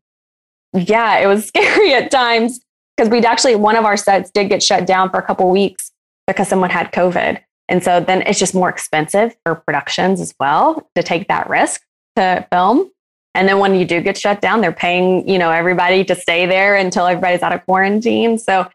yeah, 0.74 1.20
it 1.20 1.28
was 1.28 1.48
scary 1.48 1.94
at 1.94 2.12
times 2.12 2.60
because 2.96 3.10
we'd 3.10 3.26
actually 3.26 3.56
one 3.56 3.76
of 3.76 3.86
our 3.86 3.98
sets 3.98 4.32
did 4.32 4.50
get 4.50 4.64
shut 4.64 4.86
down 4.86 5.10
for 5.10 5.18
a 5.18 5.24
couple 5.24 5.50
weeks 5.50 5.92
because 6.28 6.48
someone 6.48 6.70
had 6.70 6.92
COVID. 6.92 7.40
And 7.68 7.84
so 7.84 8.00
then 8.02 8.22
it's 8.24 8.40
just 8.40 8.54
more 8.54 8.70
expensive 8.70 9.36
for 9.46 9.56
productions 9.56 10.20
as 10.20 10.34
well 10.40 10.90
to 10.96 11.04
take 11.04 11.28
that 11.30 11.50
risk 11.50 11.82
to 12.18 12.46
film. 12.52 12.92
And 13.34 13.48
then 13.48 13.60
when 13.60 13.76
you 13.76 13.86
do 13.86 14.02
get 14.02 14.18
shut 14.18 14.42
down, 14.42 14.62
they're 14.62 14.72
paying, 14.72 15.28
you 15.28 15.40
know, 15.40 15.52
everybody 15.52 16.04
to 16.06 16.16
stay 16.16 16.46
there 16.46 16.76
until 16.76 17.06
everybody's 17.08 17.42
out 17.42 17.54
of 17.54 17.66
quarantine. 17.66 18.38
So 18.38 18.70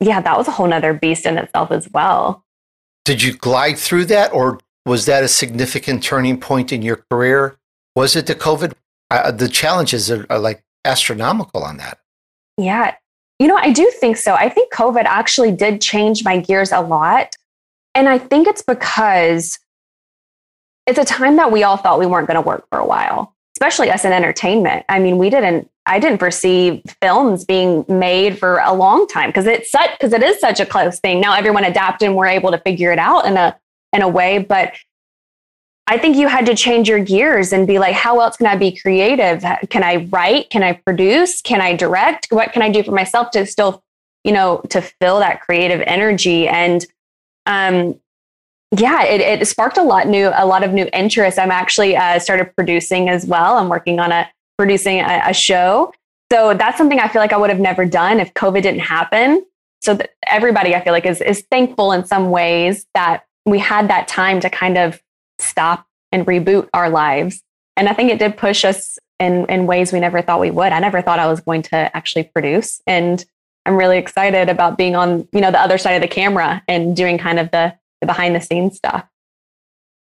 yeah, 0.00 0.20
that 0.20 0.36
was 0.36 0.48
a 0.48 0.50
whole 0.50 0.66
nother 0.66 0.92
beast 0.92 1.26
in 1.26 1.38
itself 1.38 1.70
as 1.70 1.88
well. 1.90 2.44
Did 3.04 3.22
you 3.22 3.32
glide 3.32 3.78
through 3.78 4.06
that 4.06 4.32
or 4.32 4.58
was 4.84 5.06
that 5.06 5.22
a 5.22 5.28
significant 5.28 6.02
turning 6.02 6.40
point 6.40 6.72
in 6.72 6.82
your 6.82 7.04
career? 7.10 7.56
Was 7.94 8.16
it 8.16 8.26
the 8.26 8.34
COVID? 8.34 8.72
Uh, 9.10 9.30
the 9.30 9.48
challenges 9.48 10.10
are, 10.10 10.26
are 10.30 10.38
like 10.38 10.64
astronomical 10.84 11.62
on 11.62 11.76
that. 11.76 11.98
Yeah. 12.56 12.94
You 13.38 13.46
know, 13.46 13.56
I 13.56 13.72
do 13.72 13.90
think 14.00 14.16
so. 14.16 14.34
I 14.34 14.48
think 14.48 14.72
COVID 14.72 15.04
actually 15.04 15.52
did 15.52 15.80
change 15.80 16.24
my 16.24 16.38
gears 16.38 16.72
a 16.72 16.80
lot. 16.80 17.36
And 17.94 18.08
I 18.08 18.18
think 18.18 18.46
it's 18.46 18.62
because 18.62 19.58
it's 20.86 20.98
a 20.98 21.04
time 21.04 21.36
that 21.36 21.52
we 21.52 21.62
all 21.62 21.76
thought 21.76 21.98
we 21.98 22.06
weren't 22.06 22.26
going 22.26 22.42
to 22.42 22.46
work 22.46 22.66
for 22.70 22.78
a 22.78 22.86
while, 22.86 23.34
especially 23.62 23.92
us 23.92 24.04
in 24.04 24.12
entertainment. 24.12 24.84
I 24.88 24.98
mean, 24.98 25.18
we 25.18 25.30
didn't, 25.30 25.70
I 25.86 26.00
didn't 26.00 26.18
foresee 26.18 26.82
films 27.00 27.44
being 27.44 27.84
made 27.88 28.36
for 28.36 28.58
a 28.58 28.72
long 28.72 29.06
time 29.06 29.28
because 29.28 29.46
it's 29.46 29.70
such, 29.70 29.88
because 29.92 30.12
it 30.12 30.20
is 30.20 30.40
such 30.40 30.58
a 30.58 30.66
close 30.66 30.98
thing. 30.98 31.20
Now 31.20 31.34
everyone 31.34 31.62
adapted 31.62 32.06
and 32.06 32.16
we're 32.16 32.26
able 32.26 32.50
to 32.50 32.58
figure 32.58 32.90
it 32.90 32.98
out 32.98 33.24
in 33.24 33.36
a, 33.36 33.56
in 33.92 34.02
a 34.02 34.08
way, 34.08 34.38
but 34.38 34.74
I 35.86 35.96
think 35.96 36.16
you 36.16 36.26
had 36.26 36.44
to 36.46 36.56
change 36.56 36.88
your 36.88 36.98
gears 36.98 37.52
and 37.52 37.64
be 37.64 37.78
like, 37.78 37.94
how 37.94 38.18
else 38.18 38.36
can 38.36 38.48
I 38.48 38.56
be 38.56 38.76
creative? 38.76 39.44
Can 39.68 39.84
I 39.84 40.08
write? 40.10 40.50
Can 40.50 40.64
I 40.64 40.72
produce? 40.72 41.40
Can 41.40 41.60
I 41.60 41.76
direct? 41.76 42.26
What 42.30 42.52
can 42.52 42.62
I 42.62 42.68
do 42.68 42.82
for 42.82 42.92
myself 42.92 43.30
to 43.32 43.46
still, 43.46 43.84
you 44.24 44.32
know, 44.32 44.62
to 44.70 44.80
fill 44.80 45.20
that 45.20 45.40
creative 45.40 45.82
energy? 45.86 46.48
And 46.48 46.84
um, 47.46 48.00
yeah, 48.76 49.04
it, 49.04 49.20
it 49.20 49.46
sparked 49.46 49.76
a 49.76 49.82
lot 49.82 50.06
new, 50.06 50.30
a 50.34 50.46
lot 50.46 50.64
of 50.64 50.72
new 50.72 50.88
interest. 50.92 51.38
I'm 51.38 51.50
actually 51.50 51.96
uh, 51.96 52.18
started 52.18 52.54
producing 52.56 53.08
as 53.08 53.26
well. 53.26 53.58
I'm 53.58 53.68
working 53.68 54.00
on 54.00 54.12
a 54.12 54.28
producing 54.56 55.00
a, 55.00 55.22
a 55.26 55.34
show. 55.34 55.92
So 56.32 56.54
that's 56.54 56.78
something 56.78 56.98
I 56.98 57.08
feel 57.08 57.20
like 57.20 57.32
I 57.32 57.36
would 57.36 57.50
have 57.50 57.60
never 57.60 57.84
done 57.84 58.18
if 58.18 58.32
COVID 58.32 58.62
didn't 58.62 58.80
happen. 58.80 59.44
So 59.82 59.98
everybody 60.26 60.74
I 60.74 60.82
feel 60.82 60.92
like 60.92 61.04
is 61.04 61.20
is 61.20 61.44
thankful 61.50 61.92
in 61.92 62.06
some 62.06 62.30
ways 62.30 62.86
that 62.94 63.24
we 63.44 63.58
had 63.58 63.88
that 63.88 64.08
time 64.08 64.40
to 64.40 64.48
kind 64.48 64.78
of 64.78 65.02
stop 65.38 65.86
and 66.10 66.26
reboot 66.26 66.68
our 66.72 66.88
lives. 66.88 67.42
And 67.76 67.88
I 67.88 67.92
think 67.92 68.10
it 68.10 68.18
did 68.18 68.36
push 68.36 68.64
us 68.64 68.98
in 69.20 69.44
in 69.46 69.66
ways 69.66 69.92
we 69.92 70.00
never 70.00 70.22
thought 70.22 70.40
we 70.40 70.50
would. 70.50 70.72
I 70.72 70.78
never 70.78 71.02
thought 71.02 71.18
I 71.18 71.26
was 71.26 71.40
going 71.40 71.62
to 71.62 71.94
actually 71.94 72.24
produce 72.24 72.80
and 72.86 73.24
I'm 73.64 73.76
really 73.76 73.98
excited 73.98 74.48
about 74.48 74.76
being 74.76 74.96
on, 74.96 75.28
you 75.32 75.40
know, 75.40 75.50
the 75.50 75.60
other 75.60 75.78
side 75.78 75.92
of 75.92 76.02
the 76.02 76.08
camera 76.08 76.62
and 76.66 76.96
doing 76.96 77.18
kind 77.18 77.38
of 77.38 77.50
the, 77.50 77.74
the 78.02 78.06
behind 78.06 78.36
the 78.36 78.40
scenes 78.40 78.76
stuff. 78.76 79.06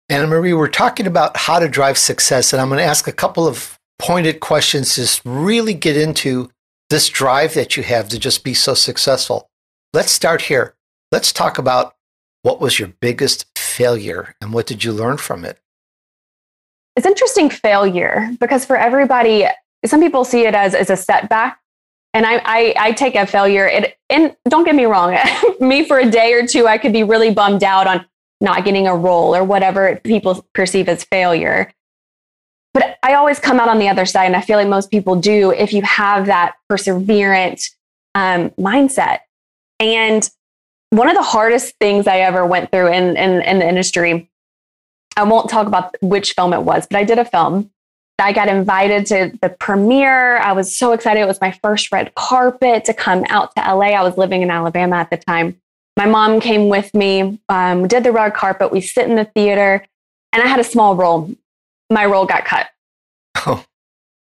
Anna 0.08 0.28
Marie, 0.28 0.54
we're 0.54 0.68
talking 0.68 1.08
about 1.08 1.36
how 1.36 1.58
to 1.58 1.68
drive 1.68 1.98
success, 1.98 2.54
and 2.54 2.62
I'm 2.62 2.70
going 2.70 2.78
to 2.78 2.86
ask 2.86 3.08
a 3.08 3.12
couple 3.12 3.48
of 3.48 3.80
pointed 3.98 4.40
questions 4.40 4.94
to 4.96 5.22
really 5.28 5.74
get 5.74 5.98
into 5.98 6.52
this 6.92 7.10
drive 7.10 7.56
that 7.56 7.76
you 7.76 7.82
have 7.82 8.10
to 8.10 8.20
just 8.20 8.44
be 8.44 8.54
so 8.54 8.76
successful. 8.76 9.50
Let's 9.94 10.12
start 10.12 10.44
here. 10.44 10.76
Let's 11.12 11.32
talk 11.32 11.58
about 11.58 11.96
what 12.44 12.62
was 12.62 12.78
your 12.78 12.90
biggest 13.00 13.48
failure 13.58 14.36
and 14.40 14.54
what 14.54 14.68
did 14.68 14.84
you 14.84 14.92
learn 14.92 15.18
from 15.18 15.44
it? 15.44 15.58
It's 16.96 17.08
interesting 17.08 17.50
failure 17.50 18.30
because 18.40 18.64
for 18.64 18.78
everybody, 18.78 19.48
some 19.86 20.02
people 20.02 20.24
see 20.24 20.46
it 20.46 20.54
as, 20.54 20.76
as 20.76 20.92
a 20.92 20.96
setback 20.96 21.60
and 22.16 22.26
I, 22.26 22.42
I, 22.46 22.76
I 22.78 22.92
take 22.94 23.16
a 23.16 23.28
failure. 23.28 23.68
It, 23.68 23.98
and 24.10 24.34
don't 24.48 24.64
get 24.64 24.74
me 24.74 24.86
wrong, 24.86 25.18
me 25.60 25.84
for 25.84 26.00
a 26.00 26.10
day 26.10 26.32
or 26.32 26.48
two, 26.48 26.66
I 26.66 26.78
could 26.78 26.94
be 26.94 27.04
really 27.04 27.30
bummed 27.30 27.64
out 27.64 27.88
on 27.88 28.06
not 28.40 28.64
getting 28.64 28.88
a 28.88 28.96
role 28.96 29.36
or 29.36 29.44
whatever 29.44 30.00
people 30.02 30.46
perceive 30.54 30.88
as 30.88 31.04
failure. 31.04 31.74
But 32.74 32.98
I 33.04 33.16
always 33.16 33.40
come 33.40 33.60
out 33.60 33.68
on 33.68 33.80
the 33.80 33.90
other 33.90 34.06
side, 34.06 34.26
and 34.26 34.36
I 34.36 34.42
feel 34.42 34.58
like 34.58 34.68
most 34.68 34.92
people 34.92 35.18
do 35.18 35.52
if 35.52 35.74
you 35.74 35.82
have 35.82 36.28
that 36.28 36.56
perseverant 36.72 37.70
um, 38.16 38.50
mindset. 38.52 39.20
And 39.82 40.28
one 40.92 41.10
of 41.10 41.16
the 41.16 41.22
hardest 41.22 41.76
things 41.82 42.08
I 42.08 42.20
ever 42.20 42.46
went 42.46 42.72
through 42.72 42.94
in, 42.94 43.18
in, 43.18 43.42
in 43.42 43.60
the 43.60 43.68
industry, 43.68 44.30
I 45.18 45.24
won't 45.24 45.50
talk 45.50 45.68
about 45.68 45.94
which 46.02 46.32
film 46.32 46.54
it 46.54 46.62
was, 46.62 46.88
but 46.90 46.98
I 46.98 47.04
did 47.04 47.20
a 47.20 47.26
film 47.26 47.72
I 48.20 48.32
got 48.32 48.48
invited 48.48 49.06
to 49.08 49.38
the 49.42 49.50
premiere. 49.50 50.38
I 50.38 50.54
was 50.54 50.76
so 50.76 50.94
excited. 50.94 51.20
It 51.20 51.28
was 51.28 51.42
my 51.42 51.52
first 51.52 51.92
red 51.92 52.16
carpet 52.16 52.86
to 52.86 52.94
come 52.94 53.26
out 53.30 53.54
to 53.56 53.62
LA. 53.62 53.88
I 53.88 54.04
was 54.04 54.18
living 54.18 54.42
in 54.42 54.50
Alabama 54.50 54.96
at 54.98 55.10
the 55.10 55.18
time. 55.18 55.60
My 55.98 56.06
mom 56.06 56.40
came 56.40 56.70
with 56.70 56.94
me. 56.94 57.40
Um, 57.50 57.82
we 57.82 57.88
did 57.88 58.04
the 58.04 58.12
red 58.12 58.34
carpet. 58.34 58.72
We 58.72 58.82
sit 58.82 59.10
in 59.10 59.16
the 59.16 59.26
theater, 59.26 59.86
and 60.34 60.44
I 60.44 60.48
had 60.48 60.60
a 60.60 60.64
small 60.64 60.96
role. 60.96 61.30
My 61.90 62.06
role 62.06 62.26
got 62.26 62.46
cut. 62.46 62.68
Oh. 63.38 63.64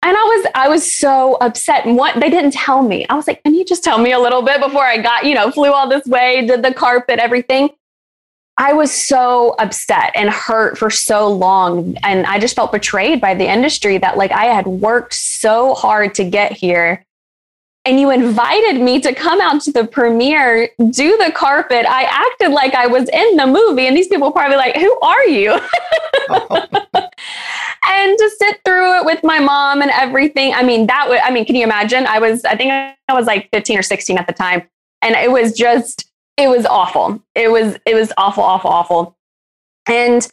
And 0.03 0.17
I 0.17 0.23
was 0.23 0.47
I 0.55 0.69
was 0.69 0.97
so 0.97 1.37
upset. 1.41 1.87
And 1.87 1.97
what 1.97 2.19
they 2.21 2.31
didn't 2.31 2.53
tell 2.53 2.83
me. 2.83 3.07
I 3.09 3.15
was 3.15 3.27
like, 3.27 3.43
can 3.43 3.55
you 3.55 3.65
just 3.65 3.83
tell 3.83 3.99
me 3.99 4.13
a 4.13 4.19
little 4.19 4.43
bit 4.43 4.61
before 4.61 4.85
I 4.85 4.99
got, 4.99 5.25
you 5.25 5.35
know, 5.35 5.51
flew 5.51 5.73
all 5.73 5.89
this 5.89 6.07
way, 6.07 6.47
did 6.47 6.63
the 6.63 6.73
carpet, 6.73 7.19
everything. 7.19 7.71
I 8.59 8.73
was 8.73 8.91
so 8.91 9.55
upset 9.59 10.13
and 10.15 10.31
hurt 10.31 10.79
for 10.79 10.91
so 10.91 11.29
long. 11.29 11.97
And 12.03 12.25
I 12.27 12.39
just 12.39 12.57
felt 12.57 12.73
betrayed 12.73 13.21
by 13.21 13.35
the 13.35 13.47
industry 13.47 13.99
that 13.99 14.17
like 14.17 14.33
I 14.33 14.47
had 14.47 14.67
worked 14.67 15.13
so 15.15 15.75
hard 15.75 16.15
to 16.15 16.25
get 16.25 16.53
here. 16.53 17.05
And 17.85 18.01
you 18.01 18.11
invited 18.11 18.81
me 18.81 19.01
to 19.01 19.15
come 19.15 19.41
out 19.41 19.61
to 19.63 19.73
the 19.73 19.87
premiere, 19.87 20.71
do 20.91 21.17
the 21.19 21.31
carpet. 21.33 21.87
I 21.87 22.03
acted 22.03 22.51
like 22.51 22.75
I 22.75 22.89
was 22.89 23.09
in 23.11 23.37
the 23.37 23.47
movie. 23.47 23.87
And 23.87 23.97
these 23.97 24.09
people 24.09 24.33
probably 24.33 24.57
like, 24.57 24.75
who 24.75 24.99
are 25.01 25.27
you? 25.27 25.53
and 27.87 28.19
to 28.19 28.31
sit 28.39 28.61
through 28.65 28.99
it 28.99 29.05
with 29.05 29.23
my 29.23 29.39
mom 29.39 29.83
and 29.83 29.93
everything. 29.93 30.53
I 30.53 30.65
mean, 30.65 30.89
that 30.89 31.09
would, 31.09 31.21
I 31.21 31.31
mean, 31.31 31.45
can 31.45 31.55
you 31.55 31.63
imagine? 31.63 32.07
I 32.07 32.19
was, 32.19 32.45
I 32.45 32.57
think 32.57 32.73
I 32.73 32.97
was 33.11 33.27
like 33.27 33.51
15 33.53 33.79
or 33.79 33.83
16 33.83 34.19
at 34.19 34.27
the 34.27 34.33
time. 34.33 34.63
And 35.03 35.15
it 35.15 35.31
was 35.31 35.53
just, 35.53 36.11
it 36.37 36.49
was 36.49 36.67
awful. 36.67 37.23
It 37.35 37.51
was 37.51 37.77
it 37.87 37.95
was 37.95 38.13
awful, 38.17 38.43
awful, 38.43 38.71
awful. 38.71 39.17
And 39.89 40.27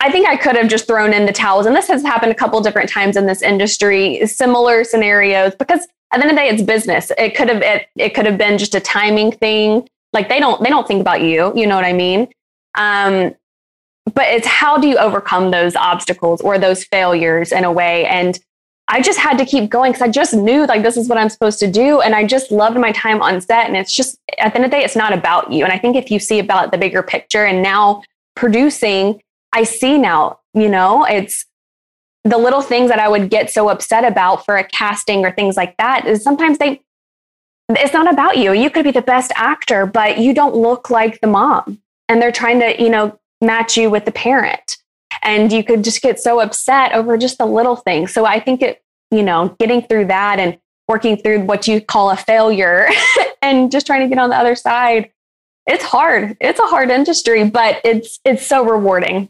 I 0.00 0.10
think 0.10 0.28
I 0.28 0.36
could 0.36 0.56
have 0.56 0.68
just 0.68 0.86
thrown 0.86 1.12
in 1.12 1.26
the 1.26 1.32
towels. 1.32 1.66
And 1.66 1.74
this 1.74 1.88
has 1.88 2.02
happened 2.02 2.32
a 2.32 2.34
couple 2.34 2.60
different 2.60 2.90
times 2.90 3.16
in 3.16 3.26
this 3.26 3.42
industry, 3.42 4.26
similar 4.26 4.84
scenarios, 4.84 5.54
because 5.54 5.86
at 6.12 6.20
the 6.20 6.24
end 6.26 6.30
of 6.30 6.36
the 6.36 6.42
day, 6.42 6.48
it's 6.48 6.62
business. 6.62 7.10
It 7.18 7.34
could 7.34 7.48
have 7.48 7.62
it, 7.62 7.86
it 7.96 8.14
could 8.14 8.26
have 8.26 8.38
been 8.38 8.58
just 8.58 8.74
a 8.74 8.80
timing 8.80 9.32
thing. 9.32 9.88
Like 10.12 10.28
they 10.28 10.40
don't 10.40 10.62
they 10.62 10.70
don't 10.70 10.86
think 10.86 11.00
about 11.00 11.22
you. 11.22 11.52
You 11.54 11.66
know 11.66 11.76
what 11.76 11.84
I 11.84 11.92
mean? 11.92 12.28
Um, 12.76 13.34
but 14.14 14.26
it's 14.28 14.46
how 14.46 14.78
do 14.78 14.86
you 14.86 14.96
overcome 14.98 15.50
those 15.50 15.74
obstacles 15.74 16.40
or 16.40 16.58
those 16.58 16.84
failures 16.84 17.52
in 17.52 17.64
a 17.64 17.72
way? 17.72 18.06
And 18.06 18.38
I 18.88 19.00
just 19.00 19.18
had 19.18 19.36
to 19.38 19.44
keep 19.44 19.68
going 19.68 19.92
because 19.92 20.02
I 20.02 20.10
just 20.10 20.32
knew 20.32 20.64
like 20.66 20.82
this 20.82 20.96
is 20.96 21.08
what 21.08 21.18
I'm 21.18 21.28
supposed 21.28 21.58
to 21.60 21.70
do. 21.70 22.00
And 22.00 22.14
I 22.14 22.24
just 22.24 22.52
loved 22.52 22.78
my 22.78 22.92
time 22.92 23.20
on 23.20 23.40
set. 23.40 23.66
And 23.66 23.76
it's 23.76 23.92
just 23.92 24.18
at 24.38 24.52
the 24.52 24.56
end 24.56 24.64
of 24.64 24.70
the 24.70 24.76
day, 24.76 24.84
it's 24.84 24.96
not 24.96 25.12
about 25.12 25.52
you. 25.52 25.64
And 25.64 25.72
I 25.72 25.78
think 25.78 25.96
if 25.96 26.10
you 26.10 26.20
see 26.20 26.38
about 26.38 26.70
the 26.70 26.78
bigger 26.78 27.02
picture 27.02 27.44
and 27.44 27.62
now 27.62 28.02
producing, 28.36 29.20
I 29.52 29.64
see 29.64 29.98
now, 29.98 30.38
you 30.54 30.68
know, 30.68 31.04
it's 31.04 31.46
the 32.22 32.38
little 32.38 32.62
things 32.62 32.90
that 32.90 32.98
I 32.98 33.08
would 33.08 33.28
get 33.28 33.50
so 33.50 33.68
upset 33.68 34.04
about 34.04 34.44
for 34.44 34.56
a 34.56 34.64
casting 34.64 35.24
or 35.24 35.32
things 35.32 35.56
like 35.56 35.76
that 35.78 36.06
is 36.06 36.22
sometimes 36.22 36.58
they 36.58 36.82
it's 37.70 37.92
not 37.92 38.12
about 38.12 38.36
you. 38.36 38.52
You 38.52 38.70
could 38.70 38.84
be 38.84 38.92
the 38.92 39.02
best 39.02 39.32
actor, 39.34 39.86
but 39.86 40.18
you 40.18 40.32
don't 40.32 40.54
look 40.54 40.88
like 40.88 41.20
the 41.20 41.26
mom. 41.26 41.82
And 42.08 42.22
they're 42.22 42.30
trying 42.30 42.60
to, 42.60 42.80
you 42.80 42.88
know, 42.88 43.18
match 43.40 43.76
you 43.76 43.90
with 43.90 44.04
the 44.04 44.12
parent 44.12 44.75
and 45.26 45.52
you 45.52 45.64
could 45.64 45.84
just 45.84 46.00
get 46.00 46.20
so 46.20 46.40
upset 46.40 46.92
over 46.92 47.18
just 47.18 47.36
the 47.36 47.46
little 47.46 47.76
things. 47.76 48.14
So 48.14 48.24
I 48.24 48.40
think 48.40 48.62
it, 48.62 48.82
you 49.10 49.22
know, 49.22 49.54
getting 49.58 49.82
through 49.82 50.06
that 50.06 50.38
and 50.38 50.58
working 50.88 51.16
through 51.16 51.40
what 51.40 51.66
you 51.66 51.80
call 51.80 52.10
a 52.10 52.16
failure 52.16 52.88
and 53.42 53.70
just 53.70 53.86
trying 53.86 54.00
to 54.02 54.08
get 54.08 54.18
on 54.22 54.30
the 54.30 54.36
other 54.36 54.54
side, 54.54 55.10
it's 55.66 55.82
hard. 55.82 56.36
It's 56.40 56.60
a 56.60 56.66
hard 56.66 56.90
industry, 56.90 57.44
but 57.50 57.80
it's 57.84 58.20
it's 58.24 58.46
so 58.46 58.64
rewarding. 58.64 59.28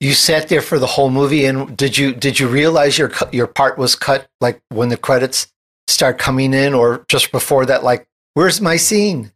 you 0.00 0.14
sat 0.14 0.48
there 0.48 0.62
for 0.62 0.78
the 0.78 0.86
whole 0.86 1.10
movie, 1.10 1.44
and 1.44 1.76
did 1.76 1.98
you 1.98 2.14
did 2.14 2.40
you 2.40 2.48
realize 2.48 2.96
your 2.96 3.12
your 3.30 3.46
part 3.46 3.76
was 3.76 3.94
cut 3.94 4.26
like 4.40 4.62
when 4.70 4.88
the 4.88 4.96
credits 4.96 5.52
start 5.86 6.16
coming 6.18 6.54
in, 6.54 6.72
or 6.72 7.04
just 7.08 7.30
before 7.30 7.66
that? 7.66 7.84
Like, 7.84 8.08
where's 8.32 8.62
my 8.62 8.76
scene? 8.76 9.32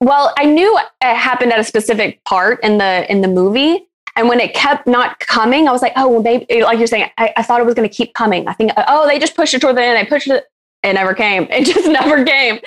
Well, 0.00 0.32
I 0.36 0.44
knew 0.44 0.78
it 0.78 1.16
happened 1.16 1.52
at 1.52 1.58
a 1.58 1.64
specific 1.64 2.22
part 2.24 2.62
in 2.62 2.78
the 2.78 3.10
in 3.10 3.20
the 3.20 3.28
movie, 3.28 3.88
and 4.16 4.28
when 4.28 4.40
it 4.40 4.54
kept 4.54 4.86
not 4.86 5.18
coming, 5.20 5.68
I 5.68 5.72
was 5.72 5.82
like, 5.82 5.92
oh, 5.96 6.08
well, 6.08 6.22
maybe 6.22 6.62
like 6.62 6.78
you're 6.78 6.86
saying, 6.86 7.10
I, 7.18 7.32
I 7.36 7.42
thought 7.42 7.60
it 7.60 7.66
was 7.66 7.74
going 7.74 7.88
to 7.88 7.94
keep 7.94 8.14
coming. 8.14 8.46
I 8.46 8.52
think, 8.52 8.72
oh, 8.76 9.06
they 9.06 9.18
just 9.18 9.34
pushed 9.34 9.54
it 9.54 9.60
toward 9.60 9.76
the 9.76 9.82
end. 9.82 9.98
I 9.98 10.04
pushed 10.04 10.28
it. 10.28 10.44
It 10.82 10.92
never 10.92 11.14
came. 11.14 11.44
It 11.50 11.64
just 11.64 11.88
never 11.88 12.24
came, 12.24 12.58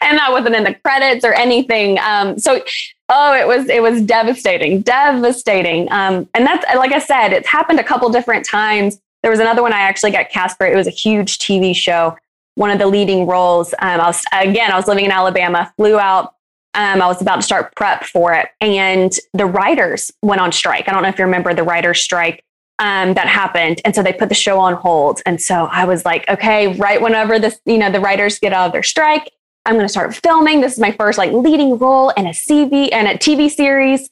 and 0.00 0.18
that 0.18 0.30
wasn't 0.30 0.54
in 0.54 0.64
the 0.64 0.74
credits 0.74 1.24
or 1.24 1.32
anything. 1.34 1.98
Um, 1.98 2.38
so 2.38 2.62
Oh, 3.10 3.34
it 3.34 3.46
was 3.46 3.68
it 3.68 3.82
was 3.82 4.00
devastating, 4.02 4.80
devastating. 4.80 5.90
Um, 5.92 6.28
and 6.32 6.46
that's 6.46 6.64
like 6.74 6.92
I 6.92 6.98
said, 6.98 7.32
it's 7.32 7.48
happened 7.48 7.78
a 7.78 7.84
couple 7.84 8.08
different 8.08 8.46
times. 8.46 8.98
There 9.22 9.30
was 9.30 9.40
another 9.40 9.62
one 9.62 9.72
I 9.72 9.80
actually 9.80 10.10
got 10.10 10.30
cast 10.30 10.56
for. 10.56 10.66
It 10.66 10.74
was 10.74 10.86
a 10.86 10.90
huge 10.90 11.38
TV 11.38 11.76
show, 11.76 12.16
one 12.54 12.70
of 12.70 12.78
the 12.78 12.86
leading 12.86 13.26
roles. 13.26 13.74
Um, 13.74 14.00
I 14.00 14.06
was 14.06 14.24
again, 14.32 14.72
I 14.72 14.76
was 14.76 14.88
living 14.88 15.04
in 15.04 15.10
Alabama, 15.10 15.72
flew 15.76 15.98
out. 15.98 16.34
Um, 16.74 17.00
I 17.00 17.06
was 17.06 17.22
about 17.22 17.36
to 17.36 17.42
start 17.42 17.74
prep 17.76 18.04
for 18.04 18.34
it, 18.34 18.48
and 18.60 19.12
the 19.32 19.46
writers 19.46 20.10
went 20.22 20.40
on 20.40 20.52
strike. 20.52 20.88
I 20.88 20.92
don't 20.92 21.02
know 21.02 21.08
if 21.08 21.18
you 21.18 21.24
remember 21.24 21.54
the 21.54 21.62
writers' 21.62 22.00
strike 22.00 22.44
um, 22.78 23.14
that 23.14 23.28
happened, 23.28 23.80
and 23.84 23.94
so 23.94 24.02
they 24.02 24.12
put 24.12 24.28
the 24.28 24.34
show 24.34 24.58
on 24.58 24.74
hold. 24.74 25.20
And 25.24 25.40
so 25.40 25.66
I 25.70 25.84
was 25.84 26.04
like, 26.04 26.28
okay, 26.28 26.74
right 26.74 27.00
whenever 27.00 27.38
this, 27.38 27.60
you 27.64 27.78
know, 27.78 27.90
the 27.90 28.00
writers 28.00 28.38
get 28.38 28.52
out 28.52 28.66
of 28.66 28.72
their 28.72 28.82
strike, 28.82 29.30
I'm 29.66 29.74
going 29.74 29.86
to 29.86 29.90
start 29.90 30.14
filming. 30.14 30.60
This 30.60 30.74
is 30.74 30.78
my 30.78 30.92
first 30.92 31.16
like 31.16 31.32
leading 31.32 31.78
role 31.78 32.10
in 32.10 32.26
a 32.26 32.30
CV 32.30 32.90
and 32.92 33.08
a 33.08 33.16
TV 33.16 33.50
series. 33.50 34.10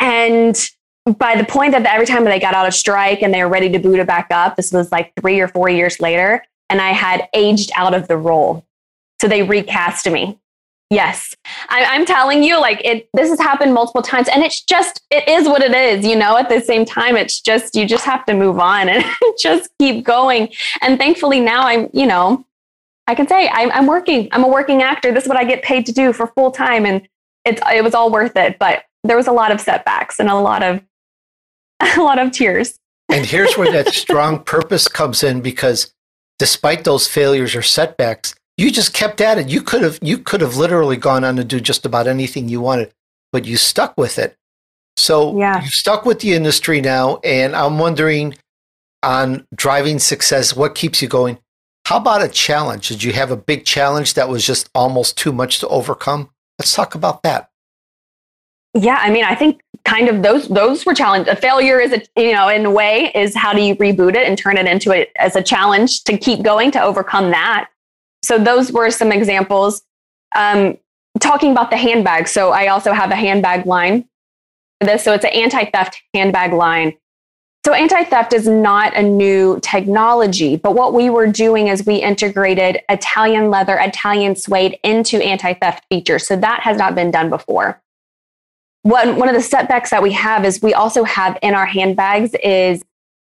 And 0.00 0.56
by 1.18 1.36
the 1.36 1.44
point 1.44 1.72
that 1.72 1.84
every 1.84 2.06
time 2.06 2.24
they 2.24 2.38
got 2.38 2.54
out 2.54 2.66
of 2.66 2.74
strike 2.74 3.22
and 3.22 3.34
they 3.34 3.42
were 3.42 3.50
ready 3.50 3.68
to 3.70 3.78
boot 3.78 3.98
it 3.98 4.06
back 4.06 4.28
up, 4.30 4.56
this 4.56 4.72
was 4.72 4.90
like 4.92 5.12
three 5.20 5.40
or 5.40 5.48
four 5.48 5.68
years 5.68 6.00
later, 6.00 6.44
and 6.70 6.80
I 6.80 6.92
had 6.92 7.28
aged 7.34 7.70
out 7.76 7.94
of 7.94 8.08
the 8.08 8.16
role. 8.16 8.64
So 9.20 9.28
they 9.28 9.42
recast 9.42 10.10
me. 10.10 10.38
Yes, 10.92 11.34
I, 11.70 11.96
am 11.96 12.04
telling 12.04 12.42
you, 12.42 12.60
like 12.60 12.82
it. 12.84 13.08
This 13.14 13.30
has 13.30 13.40
happened 13.40 13.72
multiple 13.72 14.02
times, 14.02 14.28
and 14.28 14.42
it's 14.42 14.60
just 14.60 15.00
it 15.10 15.26
is 15.26 15.48
what 15.48 15.62
it 15.62 15.72
is. 15.72 16.04
You 16.04 16.16
know, 16.16 16.36
at 16.36 16.50
the 16.50 16.60
same 16.60 16.84
time, 16.84 17.16
it's 17.16 17.40
just 17.40 17.74
you 17.74 17.86
just 17.86 18.04
have 18.04 18.26
to 18.26 18.34
move 18.34 18.58
on 18.58 18.88
and 18.90 19.02
just 19.38 19.70
keep 19.78 20.04
going. 20.04 20.50
And 20.82 20.98
thankfully, 20.98 21.40
now 21.40 21.62
I'm 21.62 21.88
you 21.94 22.04
know 22.04 22.44
I 23.06 23.14
can 23.14 23.26
say 23.26 23.48
I'm, 23.48 23.70
I'm 23.72 23.86
working. 23.86 24.28
I'm 24.32 24.44
a 24.44 24.48
working 24.48 24.82
actor. 24.82 25.12
This 25.12 25.24
is 25.24 25.28
what 25.28 25.38
I 25.38 25.44
get 25.44 25.62
paid 25.62 25.86
to 25.86 25.92
do 25.92 26.12
for 26.12 26.26
full 26.26 26.50
time, 26.50 26.84
and 26.84 27.08
it's 27.46 27.62
it 27.72 27.82
was 27.82 27.94
all 27.94 28.10
worth 28.10 28.36
it. 28.36 28.58
But 28.58 28.84
there 29.02 29.16
was 29.16 29.26
a 29.26 29.32
lot 29.32 29.50
of 29.50 29.62
setbacks 29.62 30.20
and 30.20 30.28
a 30.28 30.34
lot 30.34 30.62
of 30.62 30.82
a 31.96 32.02
lot 32.02 32.18
of 32.18 32.32
tears. 32.32 32.78
and 33.10 33.24
here's 33.24 33.56
where 33.56 33.72
that 33.72 33.94
strong 33.94 34.44
purpose 34.44 34.88
comes 34.88 35.24
in 35.24 35.40
because 35.40 35.94
despite 36.38 36.84
those 36.84 37.06
failures 37.06 37.56
or 37.56 37.62
setbacks, 37.62 38.34
you 38.56 38.70
just 38.70 38.92
kept 38.92 39.20
at 39.20 39.38
it. 39.38 39.48
You 39.48 39.62
could 39.62 39.82
have 39.82 39.98
you 40.02 40.18
could 40.18 40.40
have 40.40 40.56
literally 40.56 40.96
gone 40.96 41.24
on 41.24 41.36
to 41.36 41.44
do 41.44 41.60
just 41.60 41.86
about 41.86 42.06
anything 42.06 42.48
you 42.48 42.60
wanted, 42.60 42.92
but 43.32 43.44
you 43.44 43.56
stuck 43.56 43.96
with 43.96 44.18
it. 44.18 44.36
So 44.96 45.38
yeah. 45.38 45.62
you've 45.62 45.72
stuck 45.72 46.04
with 46.04 46.20
the 46.20 46.34
industry 46.34 46.80
now, 46.80 47.16
and 47.24 47.56
I'm 47.56 47.78
wondering 47.78 48.34
on 49.02 49.46
driving 49.54 49.98
success, 49.98 50.54
what 50.54 50.74
keeps 50.74 51.02
you 51.02 51.08
going? 51.08 51.38
How 51.86 51.96
about 51.96 52.22
a 52.22 52.28
challenge? 52.28 52.88
Did 52.88 53.02
you 53.02 53.12
have 53.12 53.30
a 53.30 53.36
big 53.36 53.64
challenge 53.64 54.14
that 54.14 54.28
was 54.28 54.46
just 54.46 54.70
almost 54.74 55.18
too 55.18 55.32
much 55.32 55.58
to 55.60 55.68
overcome? 55.68 56.30
Let's 56.58 56.74
talk 56.74 56.94
about 56.94 57.22
that. 57.22 57.50
Yeah, 58.74 58.98
I 59.00 59.10
mean, 59.10 59.24
I 59.24 59.34
think 59.34 59.60
kind 59.84 60.08
of 60.08 60.22
those 60.22 60.48
those 60.48 60.86
were 60.86 60.94
challenge. 60.94 61.26
A 61.28 61.36
failure 61.36 61.80
is 61.80 61.92
a 61.92 62.02
you 62.20 62.32
know 62.32 62.48
in 62.48 62.64
a 62.64 62.70
way 62.70 63.10
is 63.14 63.34
how 63.34 63.52
do 63.52 63.60
you 63.60 63.74
reboot 63.76 64.14
it 64.14 64.26
and 64.26 64.38
turn 64.38 64.56
it 64.56 64.66
into 64.66 64.92
it 64.92 65.10
as 65.16 65.36
a 65.36 65.42
challenge 65.42 66.04
to 66.04 66.16
keep 66.16 66.42
going 66.42 66.70
to 66.72 66.82
overcome 66.82 67.30
that. 67.30 67.68
So 68.22 68.38
those 68.38 68.72
were 68.72 68.90
some 68.90 69.12
examples. 69.12 69.82
Um, 70.34 70.78
talking 71.20 71.52
about 71.52 71.70
the 71.70 71.76
handbag. 71.76 72.26
So 72.28 72.52
I 72.52 72.68
also 72.68 72.92
have 72.92 73.10
a 73.10 73.16
handbag 73.16 73.66
line. 73.66 74.08
This 74.80 75.04
so 75.04 75.12
it's 75.12 75.24
an 75.24 75.30
anti-theft 75.30 76.02
handbag 76.14 76.52
line 76.52 76.94
so 77.64 77.72
anti 77.74 78.02
theft 78.02 78.32
is 78.32 78.48
not 78.48 78.96
a 78.96 79.02
new 79.02 79.60
technology, 79.62 80.56
but 80.56 80.74
what 80.74 80.94
we 80.94 81.10
were 81.10 81.28
doing 81.28 81.68
is 81.68 81.86
we 81.86 81.96
integrated 81.96 82.80
Italian 82.88 83.50
leather, 83.50 83.78
Italian 83.78 84.34
suede 84.34 84.80
into 84.82 85.22
anti 85.22 85.54
theft 85.54 85.84
features. 85.88 86.26
So 86.26 86.34
that 86.36 86.60
has 86.60 86.76
not 86.76 86.96
been 86.96 87.12
done 87.12 87.30
before. 87.30 87.80
One, 88.82 89.16
one 89.16 89.28
of 89.28 89.36
the 89.36 89.42
setbacks 89.42 89.90
that 89.90 90.02
we 90.02 90.10
have 90.10 90.44
is 90.44 90.60
we 90.60 90.74
also 90.74 91.04
have 91.04 91.38
in 91.40 91.54
our 91.54 91.66
handbags 91.66 92.34
is 92.42 92.82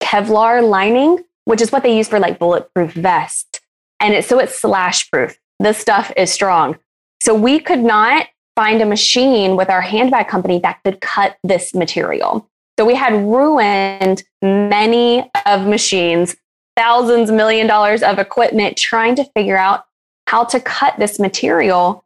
Kevlar 0.03 0.68
lining, 0.68 1.24
which 1.46 1.62
is 1.62 1.72
what 1.72 1.83
they 1.83 1.96
use 1.96 2.07
for 2.07 2.20
like 2.20 2.38
bulletproof 2.38 2.92
vest. 2.92 3.58
And 4.00 4.24
so 4.24 4.38
it's 4.38 4.61
slash 4.61 5.11
proof. 5.11 5.37
This 5.58 5.78
stuff 5.78 6.12
is 6.16 6.32
strong. 6.32 6.78
So 7.20 7.34
we 7.34 7.58
could 7.58 7.80
not 7.80 8.26
find 8.54 8.80
a 8.80 8.87
machine 8.87 9.56
with 9.56 9.70
our 9.70 9.80
handbag 9.80 10.28
company 10.28 10.58
that 10.61 10.80
could 10.84 11.00
cut 11.00 11.37
this 11.44 11.74
material. 11.74 12.48
So 12.78 12.84
we 12.84 12.94
had 12.94 13.12
ruined 13.12 14.22
many 14.40 15.28
of 15.46 15.66
machines, 15.66 16.37
thousands, 16.76 17.30
million 17.30 17.66
dollars 17.66 18.02
of 18.02 18.18
equipment 18.18 18.76
trying 18.76 19.16
to 19.16 19.24
figure 19.37 19.56
out 19.56 19.84
how 20.28 20.44
to 20.44 20.61
cut 20.61 20.94
this 20.98 21.18
material 21.18 22.04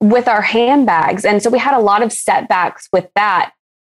with 0.00 0.26
our 0.26 0.42
handbags. 0.42 1.24
And 1.24 1.42
so 1.42 1.50
we 1.50 1.58
had 1.58 1.74
a 1.74 1.80
lot 1.80 2.02
of 2.02 2.12
setbacks 2.12 2.88
with 2.92 3.08
that. 3.14 3.52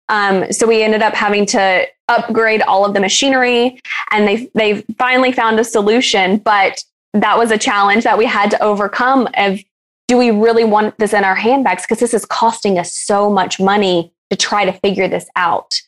Um, 0.09 0.51
so 0.51 0.65
we 0.65 0.81
ended 0.81 1.01
up 1.01 1.13
having 1.13 1.45
to 1.47 1.85
upgrade 2.07 2.61
all 2.61 2.85
of 2.85 2.93
the 2.93 2.99
machinery 2.99 3.81
and 4.11 4.27
they 4.27 4.49
they 4.55 4.81
finally 4.97 5.31
found 5.31 5.59
a 5.59 5.63
solution, 5.63 6.37
but 6.37 6.81
that 7.23 7.37
was 7.37 7.51
a 7.51 7.57
challenge 7.57 8.03
that 8.03 8.17
we 8.17 8.25
had 8.25 8.51
to 8.51 8.63
overcome 8.63 9.27
of 9.35 9.59
do 10.07 10.17
we 10.17 10.31
really 10.31 10.63
want 10.63 10.97
this 10.97 11.13
in 11.13 11.23
our 11.23 11.35
handbags 11.35 11.83
because 11.83 11.99
this 11.99 12.13
is 12.13 12.25
costing 12.25 12.79
us 12.79 12.93
so 12.93 13.29
much 13.29 13.59
money 13.59 14.13
to 14.29 14.37
try 14.37 14.65
to 14.65 14.71
figure 14.71 15.07
this 15.07 15.29
out. 15.35 15.81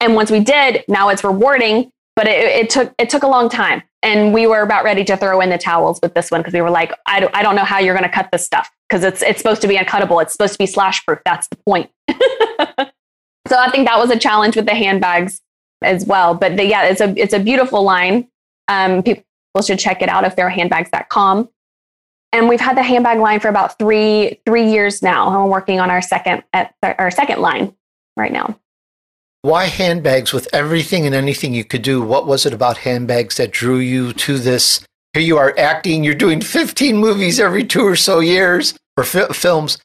And 0.00 0.14
once 0.14 0.30
we 0.30 0.40
did, 0.40 0.84
now 0.88 1.08
it's 1.08 1.24
rewarding, 1.24 1.90
but 2.14 2.26
it, 2.26 2.44
it 2.44 2.70
took 2.70 2.94
it 2.98 3.10
took 3.10 3.22
a 3.22 3.28
long 3.28 3.48
time. 3.48 3.82
And 4.02 4.32
we 4.32 4.46
were 4.46 4.62
about 4.62 4.84
ready 4.84 5.04
to 5.04 5.16
throw 5.16 5.40
in 5.40 5.50
the 5.50 5.58
towels 5.58 5.98
with 6.00 6.14
this 6.14 6.30
one 6.30 6.40
because 6.40 6.54
we 6.54 6.60
were 6.60 6.70
like, 6.70 6.92
I 7.06 7.18
don't, 7.18 7.34
I 7.34 7.42
don't 7.42 7.56
know 7.56 7.64
how 7.64 7.80
you're 7.80 7.94
going 7.94 8.08
to 8.08 8.14
cut 8.14 8.30
this 8.30 8.44
stuff 8.44 8.70
because 8.88 9.02
it's 9.02 9.22
it's 9.22 9.38
supposed 9.38 9.62
to 9.62 9.68
be 9.68 9.76
uncuttable. 9.76 10.22
It's 10.22 10.32
supposed 10.32 10.52
to 10.52 10.58
be 10.58 10.66
slash 10.66 11.04
proof. 11.04 11.18
That's 11.24 11.48
the 11.48 11.56
point. 11.56 11.90
so 12.08 13.58
I 13.58 13.70
think 13.70 13.88
that 13.88 13.98
was 13.98 14.10
a 14.10 14.18
challenge 14.18 14.54
with 14.54 14.66
the 14.66 14.74
handbags 14.74 15.40
as 15.82 16.06
well. 16.06 16.34
But 16.34 16.56
the, 16.56 16.64
yeah, 16.64 16.84
it's 16.84 17.00
a 17.00 17.14
it's 17.16 17.34
a 17.34 17.40
beautiful 17.40 17.82
line. 17.82 18.28
Um, 18.68 19.02
people 19.02 19.24
should 19.62 19.78
check 19.78 20.02
it 20.02 20.08
out 20.08 20.24
if 20.24 20.36
they're 20.36 20.48
handbags.com. 20.48 21.48
And 22.32 22.48
we've 22.48 22.60
had 22.60 22.76
the 22.76 22.82
handbag 22.82 23.18
line 23.18 23.40
for 23.40 23.48
about 23.48 23.78
three 23.78 24.40
three 24.44 24.70
years 24.70 25.02
now. 25.02 25.28
I'm 25.28 25.48
working 25.48 25.80
on 25.80 25.90
our 25.90 26.02
second 26.02 26.42
at 26.52 26.74
our 26.82 27.10
second 27.10 27.40
line 27.40 27.74
right 28.16 28.32
now. 28.32 28.58
Why 29.42 29.66
handbags 29.66 30.32
with 30.32 30.48
everything 30.52 31.06
and 31.06 31.14
anything 31.14 31.54
you 31.54 31.64
could 31.64 31.82
do? 31.82 32.02
What 32.02 32.26
was 32.26 32.46
it 32.46 32.52
about 32.52 32.78
handbags 32.78 33.36
that 33.36 33.52
drew 33.52 33.78
you 33.78 34.12
to 34.14 34.38
this? 34.38 34.84
Here 35.12 35.22
you 35.22 35.38
are 35.38 35.54
acting, 35.56 36.04
you're 36.04 36.14
doing 36.14 36.40
15 36.40 36.96
movies 36.96 37.38
every 37.40 37.64
two 37.64 37.86
or 37.86 37.96
so 37.96 38.20
years 38.20 38.74
or 38.96 39.04
fi- 39.04 39.28
films, 39.28 39.78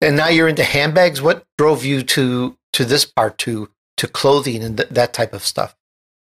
and 0.00 0.16
now 0.16 0.28
you're 0.28 0.46
into 0.46 0.62
handbags. 0.62 1.22
What 1.22 1.44
drove 1.56 1.84
you 1.84 2.02
to 2.02 2.56
to 2.74 2.84
this 2.84 3.04
part 3.04 3.38
to 3.38 3.70
to 3.96 4.06
clothing 4.06 4.62
and 4.62 4.76
th- 4.76 4.90
that 4.90 5.14
type 5.14 5.32
of 5.32 5.44
stuff? 5.44 5.74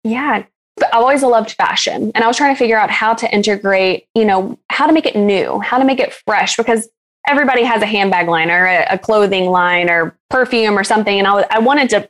Yeah, 0.04 0.44
I've 0.84 0.90
always 0.94 1.24
loved 1.24 1.52
fashion 1.52 2.12
and 2.16 2.24
I 2.24 2.28
was 2.28 2.38
trying 2.38 2.54
to 2.54 2.60
figure 2.60 2.78
out 2.78 2.90
how 2.90 3.14
to 3.14 3.34
integrate, 3.34 4.08
you 4.16 4.26
know, 4.26 4.58
how 4.70 4.88
to 4.88 4.94
make 4.94 5.06
it 5.06 5.16
new, 5.16 5.60
how 5.60 5.78
to 5.78 5.86
make 5.86 6.00
it 6.00 6.14
fresh 6.14 6.58
because 6.58 6.88
everybody 7.28 7.64
has 7.64 7.82
a 7.82 7.86
handbag 7.86 8.28
line 8.28 8.50
or 8.50 8.66
a, 8.66 8.86
a 8.92 8.98
clothing 8.98 9.50
line 9.50 9.90
or 9.90 10.18
perfume 10.30 10.78
or 10.78 10.84
something. 10.84 11.20
And 11.20 11.28
I, 11.28 11.46
I 11.52 11.60
wanted 11.60 11.90
to 11.92 12.10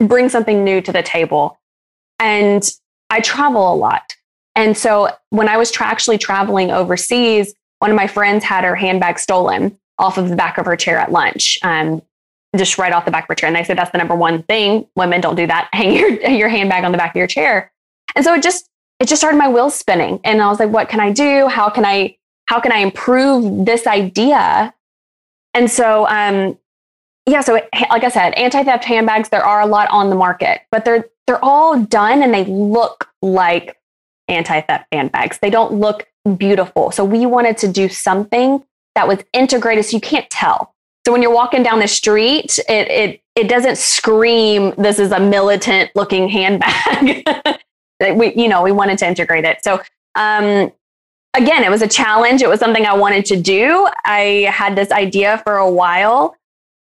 bring 0.00 0.28
something 0.28 0.64
new 0.64 0.80
to 0.80 0.92
the 0.92 1.02
table. 1.02 1.58
And 2.18 2.68
I 3.10 3.20
travel 3.20 3.72
a 3.72 3.76
lot. 3.76 4.14
And 4.54 4.76
so 4.76 5.10
when 5.30 5.48
I 5.48 5.56
was 5.56 5.70
tra- 5.70 5.86
actually 5.86 6.18
traveling 6.18 6.70
overseas, 6.70 7.54
one 7.80 7.90
of 7.90 7.96
my 7.96 8.06
friends 8.06 8.44
had 8.44 8.64
her 8.64 8.76
handbag 8.76 9.18
stolen 9.18 9.78
off 9.98 10.16
of 10.16 10.28
the 10.28 10.36
back 10.36 10.58
of 10.58 10.66
her 10.66 10.76
chair 10.76 10.98
at 10.98 11.12
lunch, 11.12 11.58
um, 11.62 12.02
just 12.56 12.78
right 12.78 12.92
off 12.92 13.04
the 13.04 13.10
back 13.10 13.24
of 13.24 13.28
her 13.28 13.34
chair. 13.34 13.48
And 13.48 13.56
they 13.56 13.64
said 13.64 13.76
that's 13.76 13.90
the 13.90 13.98
number 13.98 14.14
one 14.14 14.42
thing. 14.44 14.86
Women 14.96 15.20
don't 15.20 15.34
do 15.34 15.46
that. 15.46 15.68
Hang 15.72 15.94
your, 15.94 16.10
your 16.30 16.48
handbag 16.48 16.84
on 16.84 16.92
the 16.92 16.98
back 16.98 17.10
of 17.10 17.16
your 17.16 17.26
chair. 17.26 17.72
And 18.14 18.24
so 18.24 18.34
it 18.34 18.42
just 18.42 18.68
it 19.00 19.08
just 19.08 19.20
started 19.20 19.38
my 19.38 19.48
wheels 19.48 19.74
spinning. 19.74 20.20
And 20.24 20.40
I 20.40 20.48
was 20.48 20.60
like, 20.60 20.70
what 20.70 20.88
can 20.88 21.00
I 21.00 21.12
do? 21.12 21.48
How 21.48 21.68
can 21.68 21.84
I 21.84 22.16
how 22.46 22.60
can 22.60 22.72
I 22.72 22.78
improve 22.78 23.66
this 23.66 23.86
idea? 23.86 24.74
And 25.52 25.70
so 25.70 26.06
um, 26.08 26.58
yeah, 27.26 27.40
so 27.40 27.54
like 27.54 28.04
I 28.04 28.08
said, 28.08 28.34
anti-theft 28.34 28.84
handbags, 28.84 29.30
there 29.30 29.44
are 29.44 29.62
a 29.62 29.66
lot 29.66 29.88
on 29.90 30.10
the 30.10 30.16
market, 30.16 30.62
but 30.70 30.84
they're 30.84 31.06
they're 31.26 31.42
all 31.42 31.80
done 31.80 32.22
and 32.22 32.34
they 32.34 32.44
look 32.44 33.08
like 33.22 33.78
anti-theft 34.28 34.86
handbags. 34.92 35.38
They 35.38 35.50
don't 35.50 35.72
look 35.72 36.06
beautiful. 36.36 36.90
So 36.90 37.04
we 37.04 37.24
wanted 37.24 37.56
to 37.58 37.68
do 37.68 37.88
something 37.88 38.62
that 38.94 39.08
was 39.08 39.18
integrated 39.32 39.84
so 39.86 39.96
you 39.96 40.00
can't 40.00 40.28
tell. 40.30 40.74
So 41.06 41.12
when 41.12 41.22
you're 41.22 41.34
walking 41.34 41.62
down 41.62 41.80
the 41.80 41.88
street, 41.88 42.58
it 42.68 42.90
it 42.90 43.20
it 43.34 43.48
doesn't 43.48 43.78
scream 43.78 44.74
this 44.78 44.98
is 44.98 45.12
a 45.12 45.20
militant 45.20 45.90
looking 45.94 46.28
handbag. 46.28 47.26
we 48.00 48.34
you 48.34 48.48
know 48.48 48.62
we 48.62 48.72
wanted 48.72 48.98
to 48.98 49.06
integrate 49.06 49.44
it. 49.44 49.58
So 49.62 49.82
um, 50.14 50.72
again, 51.34 51.64
it 51.64 51.70
was 51.70 51.82
a 51.82 51.88
challenge. 51.88 52.42
It 52.42 52.48
was 52.48 52.60
something 52.60 52.86
I 52.86 52.94
wanted 52.94 53.24
to 53.26 53.36
do. 53.36 53.88
I 54.04 54.48
had 54.52 54.76
this 54.76 54.90
idea 54.90 55.38
for 55.44 55.56
a 55.56 55.70
while. 55.70 56.36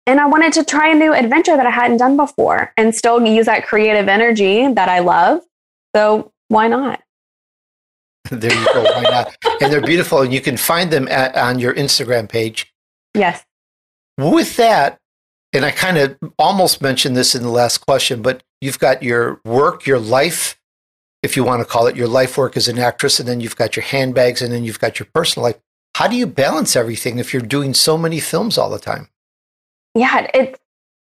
And 0.05 0.21
I 0.21 0.25
wanted 0.25 0.53
to 0.53 0.63
try 0.63 0.89
a 0.89 0.95
new 0.95 1.13
adventure 1.13 1.57
that 1.57 1.65
I 1.65 1.69
hadn't 1.69 1.97
done 1.97 2.15
before 2.15 2.71
and 2.77 2.95
still 2.95 3.25
use 3.25 3.45
that 3.47 3.67
creative 3.67 4.07
energy 4.07 4.71
that 4.71 4.87
I 4.87 4.99
love. 4.99 5.41
So 5.93 6.31
why 6.47 6.69
not? 6.69 7.01
there 8.31 8.53
you 8.53 8.65
go. 8.73 8.83
Why 8.83 9.01
not? 9.01 9.37
and 9.61 9.71
they're 9.71 9.81
beautiful, 9.81 10.21
and 10.21 10.33
you 10.33 10.41
can 10.41 10.57
find 10.57 10.91
them 10.91 11.07
at, 11.09 11.35
on 11.35 11.59
your 11.59 11.73
Instagram 11.73 12.29
page. 12.29 12.73
Yes. 13.13 13.43
With 14.17 14.55
that, 14.57 14.97
and 15.53 15.65
I 15.65 15.71
kind 15.71 15.97
of 15.97 16.17
almost 16.39 16.81
mentioned 16.81 17.15
this 17.15 17.35
in 17.35 17.43
the 17.43 17.49
last 17.49 17.79
question, 17.79 18.21
but 18.21 18.43
you've 18.61 18.79
got 18.79 19.03
your 19.03 19.41
work, 19.45 19.85
your 19.85 19.99
life, 19.99 20.56
if 21.23 21.35
you 21.35 21.43
want 21.43 21.61
to 21.61 21.65
call 21.65 21.87
it, 21.87 21.95
your 21.95 22.07
life 22.07 22.37
work 22.37 22.55
as 22.57 22.67
an 22.67 22.79
actress, 22.79 23.19
and 23.19 23.27
then 23.27 23.39
you've 23.39 23.55
got 23.55 23.75
your 23.75 23.83
handbags, 23.83 24.41
and 24.41 24.53
then 24.53 24.63
you've 24.63 24.79
got 24.79 24.99
your 24.99 25.07
personal 25.13 25.45
life. 25.45 25.57
How 25.95 26.07
do 26.07 26.15
you 26.15 26.27
balance 26.27 26.75
everything 26.75 27.17
if 27.17 27.33
you're 27.33 27.41
doing 27.41 27.73
so 27.73 27.97
many 27.97 28.19
films 28.19 28.57
all 28.57 28.69
the 28.69 28.79
time? 28.79 29.09
Yeah, 29.95 30.29
it, 30.33 30.59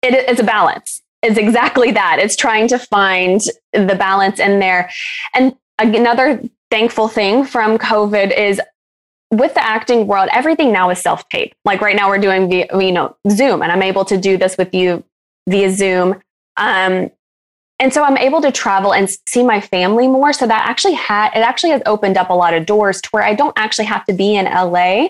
it 0.02 0.14
it's 0.14 0.42
a 0.42 0.44
balance. 0.44 1.02
It's 1.22 1.38
exactly 1.38 1.92
that. 1.92 2.20
It's 2.20 2.36
trying 2.36 2.68
to 2.68 2.78
find 2.78 3.40
the 3.72 3.96
balance 3.98 4.40
in 4.40 4.60
there. 4.60 4.90
And 5.34 5.56
another 5.80 6.42
thankful 6.70 7.08
thing 7.08 7.46
from 7.46 7.78
COVID 7.78 8.38
is 8.38 8.60
with 9.32 9.54
the 9.54 9.64
acting 9.64 10.06
world, 10.06 10.30
everything 10.32 10.72
now 10.72 10.90
is 10.90 11.00
self 11.00 11.28
tape. 11.30 11.56
Like 11.66 11.82
right 11.82 11.96
now, 11.96 12.10
we're 12.10 12.20
doing 12.20 12.50
via, 12.50 12.68
you 12.78 12.92
know 12.92 13.16
Zoom, 13.30 13.62
and 13.62 13.72
I'm 13.72 13.82
able 13.82 14.06
to 14.06 14.18
do 14.18 14.38
this 14.38 14.58
with 14.58 14.74
you 14.74 15.04
via 15.48 15.72
Zoom. 15.72 16.22
Um, 16.58 17.10
and 17.84 17.94
so 17.94 18.02
I'm 18.02 18.18
able 18.18 18.40
to 18.42 18.50
travel 18.50 18.94
and 18.94 19.10
see 19.28 19.44
my 19.44 19.60
family 19.60 20.08
more. 20.08 20.32
So 20.32 20.48
that 20.48 20.70
actually 20.70 20.94
had 20.94 21.32
it 21.36 21.40
actually 21.40 21.72
has 21.72 21.82
opened 21.86 22.16
up 22.16 22.30
a 22.30 22.34
lot 22.34 22.54
of 22.54 22.66
doors 22.66 23.02
to 23.02 23.10
where 23.12 23.24
I 23.24 23.36
don't 23.36 23.54
actually 23.58 23.86
have 23.86 24.06
to 24.06 24.14
be 24.14 24.36
in 24.36 24.46
LA 24.46 25.10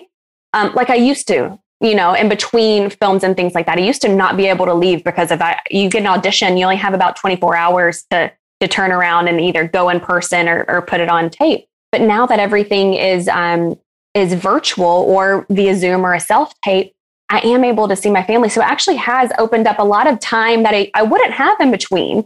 um, 0.54 0.74
like 0.74 0.90
I 0.90 0.96
used 0.96 1.28
to. 1.28 1.56
You 1.80 1.94
know, 1.94 2.14
in 2.14 2.28
between 2.28 2.90
films 2.90 3.22
and 3.22 3.36
things 3.36 3.54
like 3.54 3.66
that, 3.66 3.78
I 3.78 3.82
used 3.82 4.02
to 4.02 4.08
not 4.08 4.36
be 4.36 4.46
able 4.46 4.66
to 4.66 4.74
leave 4.74 5.04
because 5.04 5.30
if 5.30 5.40
I 5.40 5.60
you 5.70 5.88
get 5.88 6.00
an 6.00 6.08
audition, 6.08 6.56
you 6.56 6.64
only 6.64 6.76
have 6.76 6.94
about 6.94 7.14
24 7.14 7.54
hours 7.54 8.04
to 8.10 8.32
to 8.60 8.66
turn 8.66 8.90
around 8.90 9.28
and 9.28 9.40
either 9.40 9.68
go 9.68 9.88
in 9.88 10.00
person 10.00 10.48
or, 10.48 10.64
or 10.66 10.82
put 10.82 11.00
it 11.00 11.08
on 11.08 11.30
tape. 11.30 11.66
But 11.92 12.00
now 12.00 12.26
that 12.26 12.40
everything 12.40 12.94
is 12.94 13.28
um, 13.28 13.78
is 14.14 14.34
virtual 14.34 14.84
or 14.86 15.46
via 15.48 15.76
Zoom 15.76 16.04
or 16.04 16.14
a 16.14 16.20
self 16.20 16.52
tape, 16.62 16.92
I 17.28 17.38
am 17.40 17.62
able 17.62 17.86
to 17.86 17.94
see 17.94 18.10
my 18.10 18.24
family. 18.24 18.48
So 18.48 18.62
it 18.62 18.66
actually 18.66 18.96
has 18.96 19.30
opened 19.38 19.68
up 19.68 19.78
a 19.78 19.84
lot 19.84 20.08
of 20.08 20.18
time 20.18 20.64
that 20.64 20.74
I, 20.74 20.90
I 20.94 21.04
wouldn't 21.04 21.34
have 21.34 21.60
in 21.60 21.70
between. 21.70 22.24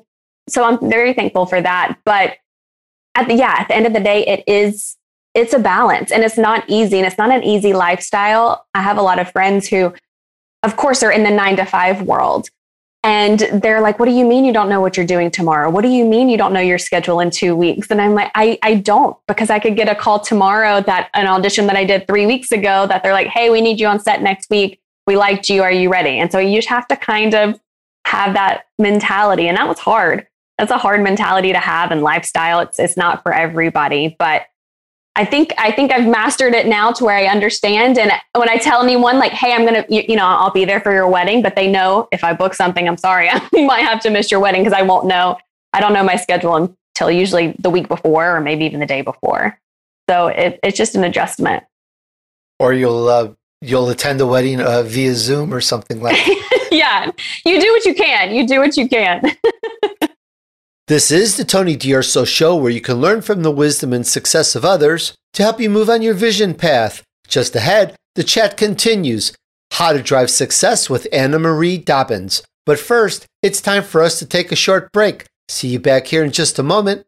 So 0.49 0.65
I'm 0.65 0.91
very 0.91 1.13
thankful 1.13 1.47
for 1.47 1.61
that. 1.61 1.99
But 2.05 2.37
at 3.15 3.29
the 3.29 3.35
yeah, 3.35 3.57
at 3.59 3.69
the 3.69 3.77
end 3.77 3.87
of 3.87 3.93
the 3.93 4.01
day, 4.01 4.27
it 4.27 4.45
is 4.47 4.97
it's 5.35 5.53
a 5.53 5.59
balance 5.59 6.11
and 6.11 6.25
it's 6.25 6.39
not 6.39 6.65
easy 6.69 6.99
and 6.99 7.07
it's 7.07 7.19
not 7.19 7.31
an 7.31 7.45
easy 7.45 7.73
lifestyle. 7.73 8.67
I 8.75 8.83
have 8.83 8.97
a 8.99 9.03
lot 9.03 9.19
of 9.19 9.31
friends 9.31 9.69
who, 9.69 9.95
of 10.63 10.77
course, 10.77 11.03
are 11.03 11.13
in 11.13 11.23
the 11.23 11.31
nine 11.31 11.57
to 11.57 11.65
five 11.65 12.03
world. 12.03 12.49
And 13.05 13.39
they're 13.63 13.81
like, 13.81 14.01
what 14.01 14.07
do 14.07 14.13
you 14.13 14.25
mean 14.25 14.45
you 14.45 14.53
don't 14.53 14.69
know 14.69 14.81
what 14.81 14.97
you're 14.97 15.07
doing 15.07 15.31
tomorrow? 15.31 15.71
What 15.71 15.83
do 15.83 15.89
you 15.89 16.05
mean 16.05 16.29
you 16.29 16.37
don't 16.37 16.53
know 16.53 16.61
your 16.61 16.79
schedule 16.79 17.21
in 17.21 17.31
two 17.31 17.55
weeks? 17.55 17.91
And 17.91 18.01
I'm 18.01 18.15
like, 18.15 18.33
I, 18.35 18.59
I 18.63 18.75
don't, 18.75 19.17
because 19.29 19.51
I 19.51 19.61
could 19.61 19.77
get 19.77 19.89
a 19.89 19.95
call 19.95 20.19
tomorrow 20.19 20.81
that 20.83 21.09
an 21.15 21.29
audition 21.29 21.69
that 21.69 21.77
I 21.77 21.85
did 21.85 22.09
three 22.09 22.27
weeks 22.27 22.51
ago 22.51 22.87
that 22.89 23.05
they're 23.05 23.13
like, 23.13 23.29
hey, 23.29 23.51
we 23.51 23.61
need 23.61 23.79
you 23.79 23.87
on 23.87 24.01
set 24.01 24.21
next 24.21 24.51
week. 24.51 24.81
We 25.07 25.17
liked 25.17 25.49
you. 25.49 25.63
Are 25.63 25.71
you 25.71 25.91
ready? 25.91 26.19
And 26.19 26.33
so 26.33 26.41
you 26.41 26.59
just 26.59 26.69
have 26.69 26.89
to 26.89 26.97
kind 26.97 27.35
of 27.35 27.61
have 28.05 28.35
that 28.35 28.65
mentality. 28.79 29.47
And 29.47 29.57
that 29.57 29.69
was 29.69 29.79
hard. 29.79 30.27
That's 30.59 30.71
a 30.71 30.79
hard 30.79 31.03
mentality 31.03 31.53
to 31.53 31.59
have 31.59 31.93
and 31.93 32.03
lifestyle. 32.03 32.61
It's, 32.61 32.79
it's 32.79 32.97
not 32.97 33.23
for 33.23 33.33
everybody, 33.33 34.17
but 34.19 34.47
I 35.19 35.25
think 35.25 35.53
I 35.59 35.73
think 35.73 35.91
I've 35.91 36.07
mastered 36.07 36.55
it 36.55 36.67
now 36.67 36.93
to 36.93 37.05
where 37.05 37.17
I 37.17 37.27
understand. 37.27 37.99
And 37.99 38.13
when 38.37 38.49
I 38.49 38.57
tell 38.57 38.83
anyone 38.83 39.19
like, 39.19 39.33
"Hey, 39.33 39.53
I'm 39.53 39.65
gonna, 39.65 39.85
you, 39.89 40.05
you 40.09 40.15
know, 40.15 40.25
I'll 40.25 40.53
be 40.53 40.65
there 40.65 40.81
for 40.81 40.93
your 40.93 41.09
wedding," 41.09 41.43
but 41.43 41.57
they 41.57 41.69
know 41.69 42.07
if 42.13 42.23
I 42.23 42.33
book 42.35 42.55
something, 42.55 42.87
I'm 42.87 42.97
sorry, 42.97 43.29
I 43.33 43.41
might 43.53 43.81
have 43.81 44.01
to 44.03 44.11
miss 44.11 44.31
your 44.31 44.39
wedding 44.39 44.63
because 44.63 44.79
I 44.79 44.83
won't 44.83 45.07
know. 45.07 45.37
I 45.73 45.81
don't 45.81 45.93
know 45.93 46.05
my 46.05 46.15
schedule 46.15 46.55
until 46.55 47.11
usually 47.11 47.57
the 47.59 47.69
week 47.69 47.89
before, 47.89 48.37
or 48.37 48.41
maybe 48.41 48.65
even 48.65 48.79
the 48.79 48.87
day 48.87 49.03
before. 49.03 49.59
So 50.09 50.29
it, 50.29 50.61
it's 50.63 50.79
just 50.79 50.95
an 50.95 51.03
adjustment. 51.03 51.65
Or 52.61 52.73
you'll 52.73 53.09
uh, 53.09 53.33
you'll 53.61 53.89
attend 53.89 54.21
the 54.21 54.27
wedding 54.27 54.61
uh, 54.61 54.83
via 54.85 55.15
Zoom 55.15 55.53
or 55.53 55.61
something 55.61 56.01
like. 56.01 56.17
yeah, 56.71 57.11
you 57.45 57.61
do 57.61 57.73
what 57.73 57.85
you 57.85 57.95
can. 57.95 58.35
You 58.35 58.47
do 58.47 58.61
what 58.61 58.77
you 58.77 58.89
can. 58.89 59.23
This 60.89 61.11
is 61.11 61.37
the 61.37 61.45
Tony 61.45 61.77
D'Urso 61.77 62.25
Show 62.25 62.57
where 62.57 62.71
you 62.71 62.81
can 62.81 62.97
learn 62.97 63.21
from 63.21 63.43
the 63.43 63.51
wisdom 63.51 63.93
and 63.93 64.07
success 64.07 64.57
of 64.57 64.65
others 64.65 65.15
to 65.35 65.43
help 65.43 65.61
you 65.61 65.69
move 65.69 65.91
on 65.91 66.01
your 66.01 66.15
vision 66.15 66.55
path. 66.55 67.03
Just 67.29 67.55
ahead, 67.55 67.95
the 68.15 68.25
chat 68.25 68.57
continues 68.57 69.35
How 69.73 69.93
to 69.93 70.03
Drive 70.03 70.31
Success 70.31 70.89
with 70.89 71.07
Anna 71.13 71.39
Marie 71.39 71.77
Dobbins. 71.77 72.43
But 72.65 72.79
first, 72.79 73.27
it's 73.43 73.61
time 73.61 73.83
for 73.83 74.01
us 74.01 74.19
to 74.19 74.25
take 74.25 74.51
a 74.51 74.57
short 74.57 74.91
break. 74.91 75.27
See 75.51 75.69
you 75.69 75.79
back 75.79 76.07
here 76.07 76.25
in 76.25 76.33
just 76.33 76.59
a 76.59 76.63
moment. 76.63 77.05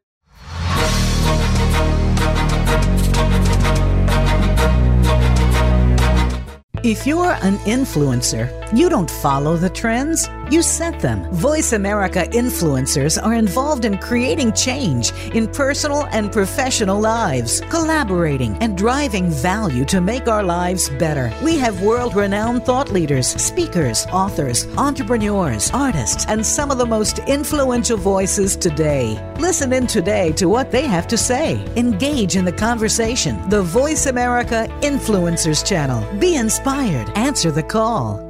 If 6.85 7.07
you're 7.07 7.33
an 7.33 7.57
influencer, 7.65 8.77
you 8.77 8.91
don't 8.91 9.11
follow 9.11 9.57
the 9.57 9.71
trends, 9.71 10.29
you 10.51 10.63
set 10.63 11.01
them. 11.01 11.25
VoiceAmerica 11.33 12.33
influencers 12.33 13.23
are 13.23 13.35
involved 13.35 13.85
in 13.85 13.99
creating 13.99 14.53
change 14.53 15.13
in 15.35 15.47
personal 15.47 16.07
and 16.13 16.33
professional 16.33 17.01
lives, 17.01 17.61
collaborating 17.71 18.57
and 18.59 18.77
driving 18.77 19.31
value 19.31 19.85
to 19.85 20.01
make 20.01 20.29
our 20.29 20.43
lives 20.43 20.89
better. 20.91 21.33
We 21.43 21.57
have 21.59 21.83
world 21.83 22.15
renowned 22.15 22.65
thought 22.65 22.91
leaders, 22.91 23.29
speakers, 23.29 24.07
authors, 24.13 24.67
entrepreneurs, 24.77 25.71
artists, 25.73 26.27
and 26.27 26.45
some 26.45 26.71
of 26.71 26.79
the 26.79 26.87
most 26.87 27.21
influential 27.21 27.97
voices 27.97 28.57
today. 28.57 29.19
Listen 29.39 29.73
in 29.73 29.87
today 29.87 30.33
to 30.33 30.49
what 30.49 30.71
they 30.71 30.87
have 30.87 31.07
to 31.09 31.17
say. 31.17 31.65
Engage 31.77 32.37
in 32.37 32.45
the 32.45 32.53
conversation. 32.53 33.37
The 33.49 33.63
VoiceAmerica 33.63 34.69
Influencers 34.83 35.67
Channel. 35.67 36.19
Be 36.19 36.37
inspired, 36.37 37.09
answer 37.17 37.51
the 37.51 37.63
call. 37.63 38.27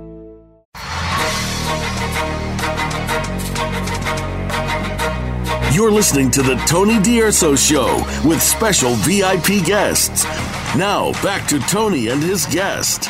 You're 5.72 5.92
listening 5.92 6.32
to 6.32 6.42
the 6.42 6.56
Tony 6.66 7.00
D'Urso 7.00 7.54
Show 7.54 8.04
with 8.24 8.42
special 8.42 8.94
VIP 8.96 9.64
guests. 9.64 10.24
Now, 10.76 11.12
back 11.22 11.46
to 11.46 11.60
Tony 11.60 12.08
and 12.08 12.20
his 12.20 12.44
guest. 12.46 13.08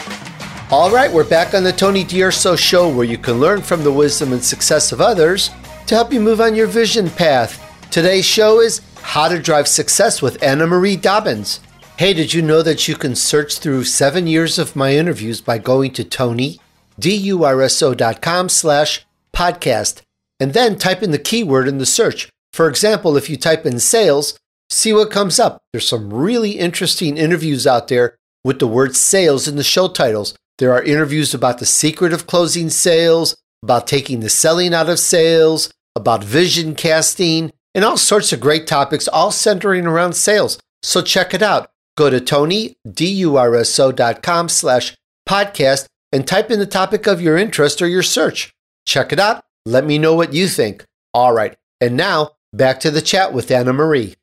All 0.71 0.91
right, 0.91 1.11
we're 1.11 1.27
back 1.27 1.55
on 1.55 1.65
the 1.65 1.73
Tony 1.73 2.05
D'Urso 2.05 2.57
Show 2.57 2.95
where 2.95 3.07
you 3.07 3.17
can 3.17 3.41
learn 3.41 3.63
from 3.63 3.83
the 3.83 3.91
wisdom 3.91 4.35
and 4.35 4.45
success 4.45 4.93
of 4.93 5.01
others 5.01 5.49
to 5.87 5.95
help 5.95 6.13
you 6.13 6.21
move 6.21 6.39
on 6.39 6.55
your 6.55 6.67
vision 6.67 7.09
path. 7.09 7.59
Today's 7.91 8.27
show 8.27 8.61
is 8.61 8.83
How 9.01 9.29
to 9.29 9.41
Drive 9.41 9.67
Success 9.67 10.21
with 10.21 10.43
Anna 10.43 10.67
Marie 10.67 10.97
Dobbins. 10.97 11.61
Hey, 11.97 12.13
did 12.13 12.35
you 12.35 12.43
know 12.43 12.61
that 12.61 12.87
you 12.87 12.95
can 12.95 13.17
search 13.17 13.59
through 13.59 13.85
seven 13.85 14.27
years 14.27 14.59
of 14.59 14.77
my 14.77 14.95
interviews 14.95 15.41
by 15.41 15.57
going 15.57 15.93
to 15.93 16.05
Tony, 16.05 16.61
D-U-R-S-O.com 16.99 18.51
slash 18.51 19.07
podcast, 19.33 20.03
and 20.39 20.53
then 20.53 20.77
type 20.77 21.03
in 21.03 21.11
the 21.11 21.19
keyword 21.19 21.67
in 21.67 21.79
the 21.79 21.87
search. 21.87 22.29
For 22.53 22.69
example, 22.69 23.17
if 23.17 23.31
you 23.31 23.37
type 23.37 23.67
in 23.67 23.79
sales, 23.79 24.39
see 24.69 24.93
what 24.93 25.11
comes 25.11 25.39
up. 25.39 25.63
There's 25.73 25.89
some 25.89 26.13
really 26.13 26.53
interesting 26.53 27.17
interviews 27.17 27.67
out 27.67 27.89
there 27.89 28.17
with 28.45 28.59
the 28.59 28.67
word 28.67 28.97
sales 28.97 29.47
in 29.47 29.57
the 29.57 29.63
show 29.63 29.89
titles. 29.89 30.35
There 30.59 30.73
are 30.73 30.83
interviews 30.83 31.33
about 31.33 31.59
the 31.59 31.67
secret 31.67 32.13
of 32.13 32.27
closing 32.27 32.71
sales, 32.71 33.37
about 33.63 33.87
taking 33.87 34.21
the 34.21 34.29
selling 34.29 34.75
out 34.75 34.89
of 34.89 34.99
sales, 34.99 35.73
about 35.95 36.25
vision 36.25 36.75
casting, 36.75 37.53
and 37.75 37.85
all 37.85 37.97
sorts 37.97 38.33
of 38.33 38.41
great 38.41 38.67
topics, 38.67 39.07
all 39.09 39.31
centering 39.31 39.87
around 39.87 40.15
sales. 40.15 40.59
So 40.83 41.03
check 41.03 41.35
it 41.35 41.43
out. 41.43 41.71
Go 41.97 42.11
to 42.11 42.21
tonydurso.com 42.21 44.49
slash 44.49 44.97
podcast 45.29 45.87
and 46.13 46.27
type 46.27 46.51
in 46.51 46.59
the 46.59 46.67
topic 46.67 47.07
of 47.07 47.21
your 47.21 47.37
interest 47.37 47.81
or 47.83 47.87
your 47.87 48.03
search. 48.03 48.53
Check 48.87 49.13
it 49.13 49.21
out. 49.21 49.45
Let 49.67 49.85
me 49.85 49.99
know 49.99 50.15
what 50.15 50.33
you 50.33 50.49
think. 50.49 50.87
All 51.13 51.33
right. 51.33 51.55
And 51.81 51.97
now 51.97 52.33
back 52.53 52.81
to 52.81 52.91
the 52.91 53.03
chat 53.03 53.33
with 53.33 53.51
Anna 53.51 53.73
Marie. 53.73 54.17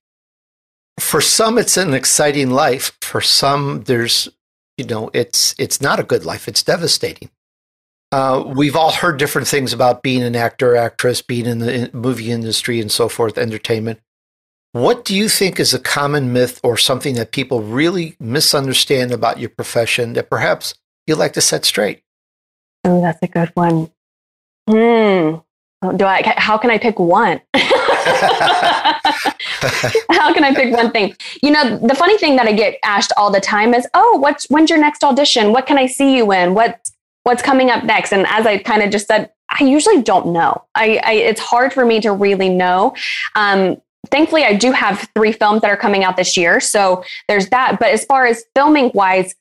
For 1.00 1.22
some, 1.22 1.58
it's 1.58 1.78
an 1.78 1.94
exciting 1.94 2.50
life. 2.50 2.98
For 3.02 3.22
some, 3.22 3.84
there's, 3.84 4.30
you 4.78 4.86
know, 4.86 5.10
it's 5.14 5.54
it's 5.60 5.82
not 5.82 6.00
a 6.00 6.04
good 6.04 6.26
life. 6.26 6.48
It's 6.48 6.64
devastating. 6.64 7.30
Uh, 8.12 8.44
we've 8.56 8.76
all 8.76 8.92
heard 8.92 9.20
different 9.20 9.48
things 9.48 9.74
about 9.74 10.02
being 10.02 10.24
an 10.24 10.36
actor, 10.36 10.76
actress, 10.76 11.22
being 11.22 11.46
in 11.46 11.60
the 11.60 11.90
movie 11.94 12.32
industry, 12.32 12.80
and 12.80 12.92
so 12.92 13.10
forth, 13.10 13.38
entertainment. 13.38 14.00
What 14.72 15.06
do 15.06 15.16
you 15.16 15.28
think 15.28 15.60
is 15.60 15.74
a 15.74 15.80
common 15.80 16.34
myth 16.34 16.60
or 16.64 16.78
something 16.78 17.16
that 17.16 17.32
people 17.32 17.62
really 17.62 18.16
misunderstand 18.20 19.12
about 19.12 19.40
your 19.40 19.50
profession 19.50 20.14
that 20.14 20.30
perhaps 20.30 20.76
you'd 21.06 21.18
like 21.18 21.34
to 21.34 21.42
set 21.42 21.66
straight? 21.66 22.04
Oh, 22.84 23.02
that's 23.02 23.20
a 23.22 23.28
good 23.28 23.52
one. 23.56 23.92
Hmm. 24.70 25.38
Do 25.82 26.06
I? 26.06 26.24
How 26.38 26.58
can 26.58 26.72
I 26.72 26.80
pick 26.80 26.98
one? 26.98 27.40
how 30.10 30.34
can 30.34 30.44
I 30.44 30.52
pick 30.56 30.74
one 30.76 30.92
thing? 30.92 31.16
You 31.44 31.52
know, 31.52 31.78
the 31.78 31.94
funny 31.94 32.18
thing 32.18 32.36
that 32.38 32.48
I 32.48 32.54
get 32.54 32.80
asked 32.84 33.14
all 33.16 33.32
the 33.32 33.40
time 33.40 33.76
is, 33.76 33.88
"Oh, 33.94 34.18
what's 34.18 34.50
when's 34.50 34.72
your 34.72 34.80
next 34.80 35.04
audition? 35.04 35.52
What 35.52 35.68
can 35.68 35.78
I 35.78 35.86
see 35.86 36.18
you 36.18 36.32
in? 36.32 36.56
What 36.56 36.90
what's 37.24 37.44
coming 37.44 37.70
up 37.70 37.84
next?" 37.84 38.12
And 38.12 38.26
as 38.28 38.48
I 38.48 38.58
kind 38.58 38.82
of 38.82 38.90
just 38.90 39.06
said, 39.08 39.30
I 39.52 39.66
usually 39.66 40.02
don't 40.02 40.34
know. 40.34 40.64
I, 40.74 41.00
I 41.04 41.14
it's 41.14 41.42
hard 41.42 41.74
for 41.74 41.86
me 41.86 42.02
to 42.02 42.12
really 42.12 42.50
know. 42.50 42.96
Um, 43.36 43.78
thankfully, 44.10 44.46
I 44.46 44.56
do 44.56 44.72
have 44.72 45.08
three 45.14 45.32
films 45.32 45.62
that 45.62 45.70
are 45.70 45.78
coming 45.78 46.04
out 46.04 46.18
this 46.18 46.36
year, 46.36 46.60
so 46.60 47.04
there's 47.28 47.50
that. 47.50 47.78
But 47.80 47.90
as 47.90 48.04
far 48.04 48.26
as 48.26 48.44
filming 48.56 48.90
wise, 48.96 49.36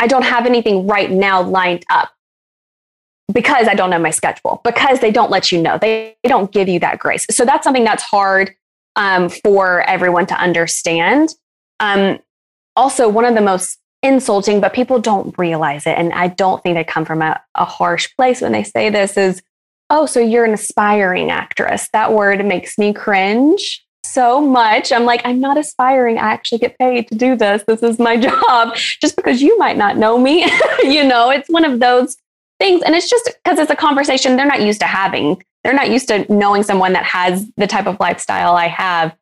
I 0.00 0.06
don't 0.06 0.24
have 0.24 0.46
anything 0.46 0.86
right 0.86 1.10
now 1.10 1.42
lined 1.42 1.84
up 1.90 2.15
because 3.32 3.68
I 3.68 3.74
don't 3.74 3.90
know 3.90 3.98
my 3.98 4.10
schedule, 4.10 4.60
because 4.64 5.00
they 5.00 5.10
don't 5.10 5.30
let 5.30 5.50
you 5.50 5.60
know. 5.60 5.78
They, 5.78 6.16
they 6.22 6.28
don't 6.28 6.52
give 6.52 6.68
you 6.68 6.78
that 6.80 6.98
grace. 6.98 7.26
So 7.30 7.44
that's 7.44 7.64
something 7.64 7.84
that's 7.84 8.02
hard 8.02 8.54
um, 8.94 9.28
for 9.28 9.82
everyone 9.82 10.26
to 10.26 10.34
understand. 10.34 11.30
Um, 11.80 12.18
also, 12.76 13.08
one 13.08 13.24
of 13.24 13.34
the 13.34 13.40
most 13.40 13.78
insulting, 14.02 14.60
but 14.60 14.72
people 14.72 15.00
don't 15.00 15.36
realize 15.38 15.86
it. 15.86 15.98
And 15.98 16.12
I 16.12 16.28
don't 16.28 16.62
think 16.62 16.76
they 16.76 16.84
come 16.84 17.04
from 17.04 17.22
a, 17.22 17.40
a 17.54 17.64
harsh 17.64 18.08
place 18.16 18.40
when 18.40 18.52
they 18.52 18.62
say 18.62 18.90
this 18.90 19.16
is, 19.16 19.42
oh, 19.90 20.06
so 20.06 20.20
you're 20.20 20.44
an 20.44 20.54
aspiring 20.54 21.30
actress. 21.30 21.88
That 21.92 22.12
word 22.12 22.44
makes 22.44 22.78
me 22.78 22.92
cringe 22.92 23.84
so 24.04 24.40
much. 24.40 24.92
I'm 24.92 25.04
like, 25.04 25.20
I'm 25.24 25.40
not 25.40 25.58
aspiring. 25.58 26.18
I 26.18 26.30
actually 26.30 26.58
get 26.58 26.78
paid 26.78 27.08
to 27.08 27.14
do 27.14 27.36
this. 27.36 27.64
This 27.66 27.82
is 27.82 27.98
my 27.98 28.16
job. 28.20 28.76
Just 28.76 29.16
because 29.16 29.42
you 29.42 29.58
might 29.58 29.76
not 29.76 29.96
know 29.96 30.18
me, 30.18 30.44
you 30.82 31.04
know, 31.04 31.30
it's 31.30 31.48
one 31.48 31.64
of 31.64 31.80
those 31.80 32.16
things. 32.58 32.82
And 32.82 32.94
it's 32.94 33.08
just 33.08 33.30
because 33.44 33.58
it's 33.58 33.70
a 33.70 33.76
conversation 33.76 34.36
they're 34.36 34.46
not 34.46 34.62
used 34.62 34.80
to 34.80 34.86
having. 34.86 35.42
They're 35.64 35.74
not 35.74 35.90
used 35.90 36.08
to 36.08 36.30
knowing 36.32 36.62
someone 36.62 36.92
that 36.92 37.04
has 37.04 37.50
the 37.56 37.66
type 37.66 37.86
of 37.86 37.98
lifestyle 37.98 38.56
I 38.56 38.68
have. 38.68 39.16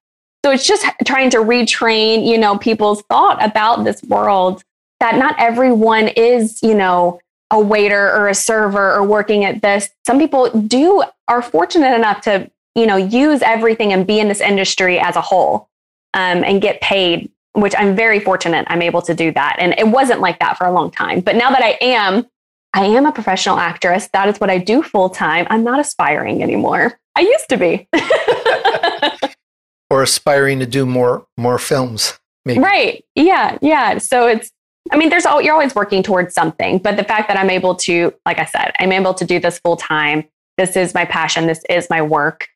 So 0.44 0.50
it's 0.50 0.66
just 0.66 0.84
trying 1.06 1.30
to 1.30 1.38
retrain, 1.38 2.26
you 2.26 2.36
know, 2.36 2.58
people's 2.58 3.02
thought 3.02 3.42
about 3.42 3.84
this 3.84 4.02
world 4.02 4.62
that 5.00 5.16
not 5.16 5.34
everyone 5.38 6.08
is, 6.08 6.62
you 6.62 6.74
know, 6.74 7.20
a 7.50 7.58
waiter 7.58 8.10
or 8.14 8.28
a 8.28 8.34
server 8.34 8.92
or 8.92 9.02
working 9.02 9.44
at 9.44 9.62
this. 9.62 9.88
Some 10.06 10.18
people 10.18 10.50
do 10.50 11.02
are 11.28 11.40
fortunate 11.40 11.94
enough 11.94 12.20
to, 12.22 12.50
you 12.74 12.86
know, 12.86 12.96
use 12.96 13.40
everything 13.42 13.92
and 13.92 14.06
be 14.06 14.20
in 14.20 14.28
this 14.28 14.40
industry 14.40 14.98
as 14.98 15.16
a 15.16 15.20
whole 15.20 15.68
um, 16.12 16.44
and 16.44 16.60
get 16.60 16.80
paid, 16.80 17.30
which 17.52 17.74
I'm 17.78 17.96
very 17.96 18.20
fortunate 18.20 18.66
I'm 18.68 18.82
able 18.82 19.02
to 19.02 19.14
do 19.14 19.32
that. 19.32 19.56
And 19.58 19.74
it 19.78 19.88
wasn't 19.88 20.20
like 20.20 20.40
that 20.40 20.58
for 20.58 20.66
a 20.66 20.72
long 20.72 20.90
time. 20.90 21.20
But 21.20 21.36
now 21.36 21.50
that 21.50 21.62
I 21.62 21.78
am, 21.80 22.26
I 22.74 22.86
am 22.86 23.06
a 23.06 23.12
professional 23.12 23.58
actress. 23.58 24.08
That 24.12 24.28
is 24.28 24.38
what 24.38 24.50
I 24.50 24.58
do 24.58 24.82
full 24.82 25.08
time. 25.08 25.46
I'm 25.48 25.62
not 25.62 25.78
aspiring 25.78 26.42
anymore. 26.42 26.98
I 27.16 27.20
used 27.20 27.48
to 27.50 27.56
be. 27.56 27.88
or 29.90 30.02
aspiring 30.02 30.58
to 30.58 30.66
do 30.66 30.84
more 30.84 31.24
more 31.36 31.58
films. 31.58 32.18
Maybe. 32.44 32.60
Right. 32.60 33.04
Yeah. 33.14 33.58
Yeah. 33.62 33.98
So 33.98 34.26
it's 34.26 34.50
I 34.92 34.96
mean, 34.96 35.08
there's 35.08 35.24
all, 35.24 35.40
you're 35.40 35.54
always 35.54 35.74
working 35.74 36.02
towards 36.02 36.34
something, 36.34 36.76
but 36.78 36.98
the 36.98 37.04
fact 37.04 37.28
that 37.28 37.38
I'm 37.38 37.48
able 37.48 37.74
to, 37.76 38.12
like 38.26 38.38
I 38.38 38.44
said, 38.44 38.72
I'm 38.78 38.92
able 38.92 39.14
to 39.14 39.24
do 39.24 39.40
this 39.40 39.58
full 39.60 39.78
time. 39.78 40.24
This 40.58 40.76
is 40.76 40.92
my 40.92 41.06
passion. 41.06 41.46
This 41.46 41.62
is 41.70 41.88
my 41.88 42.02
work. 42.02 42.48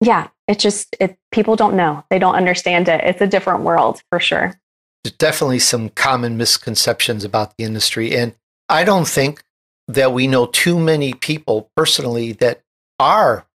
Yeah, 0.00 0.28
it 0.48 0.58
just 0.58 0.96
it, 0.98 1.16
people 1.30 1.56
don't 1.56 1.76
know. 1.76 2.04
They 2.10 2.18
don't 2.18 2.34
understand 2.34 2.88
it. 2.88 3.02
It's 3.04 3.20
a 3.20 3.26
different 3.26 3.60
world 3.60 4.02
for 4.10 4.18
sure. 4.18 4.54
There's 5.04 5.16
definitely 5.16 5.60
some 5.60 5.90
common 5.90 6.36
misconceptions 6.36 7.22
about 7.22 7.56
the 7.56 7.64
industry, 7.64 8.16
and 8.16 8.34
I 8.68 8.84
don't 8.84 9.06
think 9.06 9.42
that 9.88 10.12
we 10.12 10.26
know 10.26 10.46
too 10.46 10.78
many 10.78 11.14
people 11.14 11.70
personally 11.76 12.32
that 12.32 12.62
are 12.98 13.46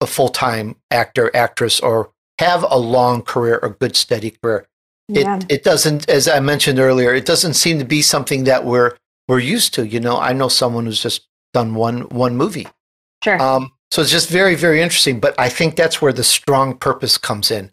a 0.00 0.06
full 0.06 0.28
time 0.28 0.76
actor, 0.90 1.30
actress, 1.34 1.80
or 1.80 2.10
have 2.38 2.64
a 2.68 2.78
long 2.78 3.22
career, 3.22 3.58
a 3.62 3.70
good 3.70 3.96
steady 3.96 4.30
career. 4.30 4.66
Yeah. 5.08 5.36
It 5.36 5.46
it 5.50 5.64
doesn't, 5.64 6.08
as 6.08 6.28
I 6.28 6.40
mentioned 6.40 6.78
earlier, 6.78 7.12
it 7.14 7.26
doesn't 7.26 7.54
seem 7.54 7.78
to 7.78 7.84
be 7.84 8.00
something 8.02 8.44
that 8.44 8.64
we're 8.64 8.96
we're 9.28 9.40
used 9.40 9.74
to. 9.74 9.86
You 9.86 10.00
know, 10.00 10.18
I 10.18 10.32
know 10.32 10.48
someone 10.48 10.86
who's 10.86 11.02
just 11.02 11.26
done 11.52 11.74
one 11.74 12.02
one 12.02 12.36
movie. 12.36 12.68
Sure. 13.22 13.40
Um, 13.40 13.72
so 13.90 14.02
it's 14.02 14.10
just 14.10 14.30
very 14.30 14.54
very 14.54 14.80
interesting. 14.80 15.20
But 15.20 15.34
I 15.38 15.48
think 15.48 15.76
that's 15.76 16.00
where 16.00 16.12
the 16.12 16.24
strong 16.24 16.76
purpose 16.78 17.18
comes 17.18 17.50
in, 17.50 17.72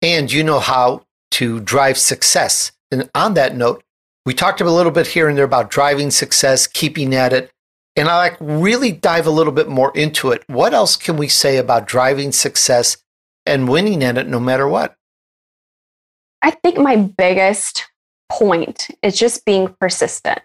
and 0.00 0.32
you 0.32 0.42
know 0.42 0.60
how 0.60 1.04
to 1.32 1.60
drive 1.60 1.98
success. 1.98 2.72
And 2.90 3.08
on 3.14 3.34
that 3.34 3.54
note, 3.54 3.84
we 4.26 4.34
talked 4.34 4.60
a 4.60 4.70
little 4.70 4.92
bit 4.92 5.08
here 5.08 5.28
and 5.28 5.36
there 5.36 5.44
about 5.44 5.70
driving 5.70 6.10
success, 6.10 6.66
keeping 6.66 7.14
at 7.14 7.32
it. 7.32 7.50
And 7.96 8.08
I 8.08 8.16
like 8.16 8.36
really 8.40 8.92
dive 8.92 9.26
a 9.26 9.30
little 9.30 9.52
bit 9.52 9.68
more 9.68 9.92
into 9.96 10.30
it. 10.30 10.44
What 10.46 10.74
else 10.74 10.96
can 10.96 11.16
we 11.16 11.28
say 11.28 11.56
about 11.56 11.86
driving 11.86 12.32
success 12.32 12.98
and 13.46 13.68
winning 13.68 14.04
at 14.04 14.18
it 14.18 14.28
no 14.28 14.38
matter 14.38 14.68
what? 14.68 14.94
I 16.42 16.50
think 16.50 16.78
my 16.78 16.96
biggest 16.96 17.86
point 18.30 18.88
is 19.02 19.18
just 19.18 19.44
being 19.44 19.74
persistent. 19.80 20.40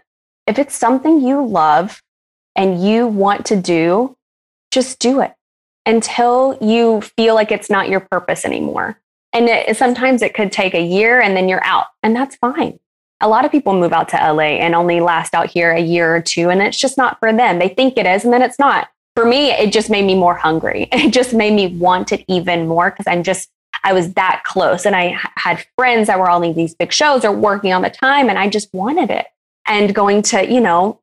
If 0.46 0.58
it's 0.58 0.74
something 0.74 1.20
you 1.20 1.46
love 1.46 2.02
and 2.54 2.82
you 2.82 3.06
want 3.06 3.46
to 3.46 3.56
do, 3.56 4.16
just 4.70 4.98
do 4.98 5.20
it 5.20 5.32
until 5.86 6.58
you 6.60 7.00
feel 7.00 7.34
like 7.34 7.52
it's 7.52 7.70
not 7.70 7.88
your 7.88 8.00
purpose 8.00 8.44
anymore. 8.44 9.00
And 9.32 9.48
it, 9.48 9.76
sometimes 9.76 10.22
it 10.22 10.34
could 10.34 10.50
take 10.50 10.74
a 10.74 10.82
year 10.82 11.20
and 11.20 11.36
then 11.36 11.48
you're 11.48 11.64
out, 11.64 11.86
and 12.02 12.14
that's 12.14 12.36
fine. 12.36 12.78
A 13.20 13.28
lot 13.28 13.44
of 13.44 13.50
people 13.50 13.72
move 13.72 13.92
out 13.92 14.08
to 14.10 14.16
LA 14.16 14.58
and 14.60 14.74
only 14.74 15.00
last 15.00 15.34
out 15.34 15.48
here 15.48 15.72
a 15.72 15.80
year 15.80 16.14
or 16.14 16.20
two, 16.20 16.50
and 16.50 16.60
it's 16.60 16.78
just 16.78 16.98
not 16.98 17.18
for 17.18 17.32
them. 17.32 17.58
They 17.58 17.68
think 17.68 17.96
it 17.96 18.06
is, 18.06 18.24
and 18.24 18.32
then 18.32 18.42
it's 18.42 18.58
not. 18.58 18.88
For 19.14 19.24
me, 19.24 19.50
it 19.50 19.72
just 19.72 19.88
made 19.88 20.04
me 20.04 20.14
more 20.14 20.34
hungry. 20.34 20.88
It 20.92 21.12
just 21.12 21.32
made 21.32 21.54
me 21.54 21.68
want 21.78 22.12
it 22.12 22.24
even 22.28 22.68
more 22.68 22.90
because 22.90 23.06
I'm 23.06 23.22
just 23.22 23.50
I 23.86 23.92
was 23.92 24.14
that 24.14 24.42
close. 24.44 24.84
And 24.84 24.96
I 24.96 25.16
had 25.36 25.64
friends 25.76 26.08
that 26.08 26.18
were 26.18 26.28
all 26.28 26.42
in 26.42 26.54
these 26.54 26.74
big 26.74 26.92
shows 26.92 27.24
or 27.24 27.30
working 27.32 27.72
on 27.72 27.82
the 27.82 27.90
time, 27.90 28.28
and 28.28 28.38
I 28.38 28.48
just 28.48 28.72
wanted 28.74 29.10
it. 29.10 29.26
And 29.64 29.94
going 29.94 30.22
to, 30.22 30.52
you 30.52 30.60
know, 30.60 31.00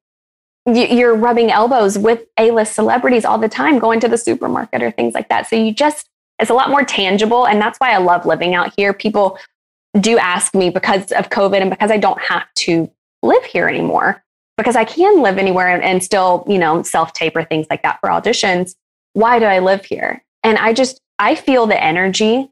you're 0.65 1.15
rubbing 1.15 1.51
elbows 1.51 1.97
with 1.97 2.23
A 2.37 2.51
list 2.51 2.73
celebrities 2.73 3.25
all 3.25 3.37
the 3.37 3.49
time, 3.49 3.79
going 3.79 3.99
to 4.01 4.07
the 4.07 4.17
supermarket 4.17 4.81
or 4.81 4.91
things 4.91 5.13
like 5.13 5.29
that. 5.29 5.47
So 5.47 5.55
you 5.55 5.73
just, 5.73 6.07
it's 6.39 6.49
a 6.49 6.53
lot 6.53 6.69
more 6.69 6.83
tangible. 6.83 7.45
And 7.45 7.59
that's 7.59 7.77
why 7.79 7.91
I 7.91 7.97
love 7.97 8.25
living 8.25 8.55
out 8.55 8.73
here. 8.77 8.93
People 8.93 9.37
do 9.99 10.17
ask 10.17 10.55
me 10.55 10.69
because 10.69 11.11
of 11.11 11.29
COVID 11.29 11.61
and 11.61 11.69
because 11.69 11.91
I 11.91 11.97
don't 11.97 12.21
have 12.21 12.45
to 12.55 12.91
live 13.21 13.43
here 13.45 13.67
anymore, 13.67 14.23
because 14.57 14.75
I 14.75 14.85
can 14.85 15.21
live 15.21 15.37
anywhere 15.37 15.67
and, 15.67 15.83
and 15.83 16.03
still, 16.03 16.45
you 16.47 16.57
know, 16.57 16.83
self 16.83 17.13
tape 17.13 17.35
or 17.35 17.43
things 17.43 17.67
like 17.69 17.83
that 17.83 17.99
for 17.99 18.09
auditions. 18.09 18.75
Why 19.13 19.39
do 19.39 19.45
I 19.45 19.59
live 19.59 19.85
here? 19.85 20.23
And 20.43 20.57
I 20.57 20.73
just, 20.73 20.99
I 21.19 21.35
feel 21.35 21.67
the 21.67 21.81
energy 21.81 22.49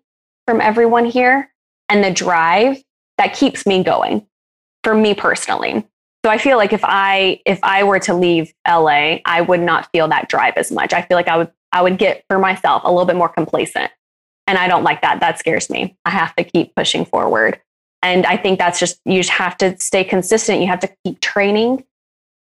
from 0.48 0.62
everyone 0.62 1.06
here 1.06 1.52
and 1.90 2.04
the 2.04 2.12
drive 2.12 2.82
that 3.18 3.34
keeps 3.34 3.66
me 3.66 3.84
going 3.84 4.26
for 4.84 4.96
me 4.96 5.14
personally. 5.14 5.88
So 6.24 6.30
I 6.30 6.38
feel 6.38 6.58
like 6.58 6.72
if 6.72 6.82
I 6.84 7.42
if 7.46 7.60
I 7.64 7.84
were 7.84 8.00
to 8.00 8.14
leave 8.14 8.54
LA, 8.68 9.18
I 9.26 9.42
would 9.42 9.60
not 9.60 9.90
feel 9.92 10.08
that 10.10 10.30
drive 10.30 10.54
as 10.56 10.72
much. 10.72 10.94
I 10.94 11.02
feel 11.02 11.18
like 11.18 11.28
I 11.28 11.38
would 11.38 11.52
I 11.72 11.82
would 11.82 11.98
get 11.98 12.24
for 12.30 12.38
myself 12.38 12.84
a 12.86 12.92
little 12.92 13.06
bit 13.06 13.16
more 13.16 13.30
complacent. 13.30 13.92
And 14.52 14.58
I 14.58 14.68
don't 14.68 14.84
like 14.84 15.02
that. 15.02 15.22
That 15.22 15.40
scares 15.40 15.70
me. 15.70 15.96
I 16.04 16.10
have 16.10 16.36
to 16.36 16.44
keep 16.44 16.76
pushing 16.76 17.06
forward. 17.06 17.62
And 18.02 18.26
I 18.26 18.36
think 18.36 18.60
that's 18.60 18.80
just 18.82 19.00
you 19.06 19.18
just 19.20 19.30
have 19.30 19.58
to 19.60 19.80
stay 19.80 20.04
consistent. 20.04 20.60
You 20.60 20.68
have 20.68 20.82
to 20.82 20.90
keep 21.06 21.22
training. 21.22 21.86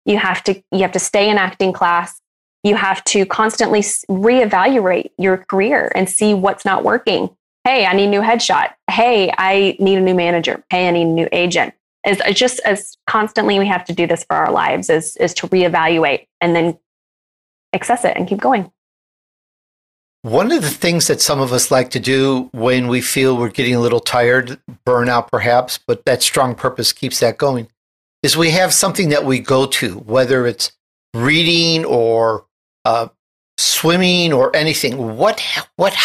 You 0.05 0.17
have 0.17 0.43
to 0.43 0.61
you 0.71 0.81
have 0.83 0.91
to 0.91 0.99
stay 0.99 1.27
in 1.27 1.39
acting 1.39 1.73
class. 1.73 2.21
You 2.63 2.75
have 2.75 3.03
to 3.05 3.25
constantly 3.25 3.79
reevaluate 3.79 5.09
your 5.17 5.37
career 5.37 5.91
and 5.95 6.07
see 6.07 6.35
what's 6.35 6.65
not 6.65 6.83
working 6.83 7.31
hey, 7.67 7.85
I 7.85 7.91
need 7.91 8.05
a 8.05 8.09
new 8.09 8.21
headshot. 8.21 8.75
Hey, 8.89 9.29
I 9.37 9.75
need 9.77 9.97
a 9.97 10.01
new 10.01 10.15
manager. 10.15 10.63
Hey, 10.69 10.87
I 10.87 10.91
need 10.91 11.01
a 11.01 11.05
new 11.05 11.27
agent. 11.33 11.73
Is 12.05 12.21
just 12.33 12.61
as 12.61 12.95
constantly 13.07 13.59
we 13.59 13.67
have 13.67 13.83
to 13.85 13.93
do 13.93 14.07
this 14.07 14.23
for 14.23 14.37
our 14.37 14.51
lives 14.53 14.89
is 14.89 15.17
is 15.17 15.33
to 15.33 15.47
reevaluate 15.49 16.27
and 16.39 16.55
then 16.55 16.77
access 17.73 18.05
it 18.05 18.15
and 18.15 18.25
keep 18.25 18.39
going. 18.39 18.71
One 20.27 20.51
of 20.51 20.61
the 20.61 20.69
things 20.69 21.07
that 21.07 21.21
some 21.21 21.39
of 21.39 21.53
us 21.53 21.71
like 21.71 21.89
to 21.91 22.01
do 22.01 22.49
when 22.51 22.89
we 22.89 22.99
feel 22.99 23.37
we're 23.37 23.47
getting 23.47 23.75
a 23.75 23.79
little 23.79 24.01
tired, 24.01 24.59
burnout 24.85 25.29
perhaps, 25.31 25.79
but 25.87 26.03
that 26.03 26.21
strong 26.21 26.53
purpose 26.53 26.91
keeps 26.91 27.21
that 27.21 27.37
going, 27.37 27.69
is 28.21 28.35
we 28.35 28.49
have 28.49 28.73
something 28.73 29.07
that 29.07 29.23
we 29.23 29.39
go 29.39 29.65
to, 29.67 29.99
whether 29.99 30.45
it's 30.45 30.73
reading 31.13 31.85
or 31.85 32.45
uh, 32.83 33.07
swimming 33.57 34.33
or 34.33 34.53
anything. 34.53 35.15
What 35.15 35.41
what 35.77 35.95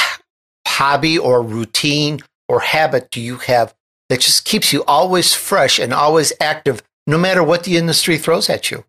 hobby 0.68 1.18
or 1.18 1.42
routine 1.42 2.20
or 2.48 2.60
habit 2.60 3.10
do 3.10 3.20
you 3.20 3.38
have 3.38 3.74
that 4.08 4.20
just 4.20 4.44
keeps 4.44 4.72
you 4.72 4.84
always 4.84 5.34
fresh 5.34 5.80
and 5.80 5.92
always 5.92 6.32
active, 6.40 6.80
no 7.08 7.18
matter 7.18 7.42
what 7.42 7.64
the 7.64 7.76
industry 7.76 8.18
throws 8.18 8.48
at 8.48 8.70
you? 8.70 8.84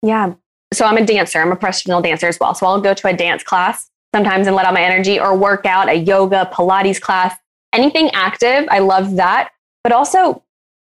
Yeah. 0.00 0.32
So 0.72 0.86
I'm 0.86 0.96
a 0.96 1.04
dancer. 1.04 1.40
I'm 1.40 1.52
a 1.52 1.56
professional 1.56 2.00
dancer 2.00 2.28
as 2.28 2.40
well. 2.40 2.54
So 2.54 2.64
I'll 2.64 2.80
go 2.80 2.94
to 2.94 3.08
a 3.08 3.12
dance 3.12 3.42
class 3.42 3.90
sometimes 4.14 4.46
and 4.46 4.56
let 4.56 4.66
out 4.66 4.74
my 4.74 4.82
energy 4.82 5.18
or 5.20 5.36
work 5.36 5.66
out, 5.66 5.88
a 5.88 5.94
yoga, 5.94 6.50
Pilates 6.52 7.00
class, 7.00 7.36
anything 7.72 8.10
active. 8.10 8.66
I 8.70 8.80
love 8.80 9.16
that. 9.16 9.50
But 9.82 9.92
also 9.92 10.42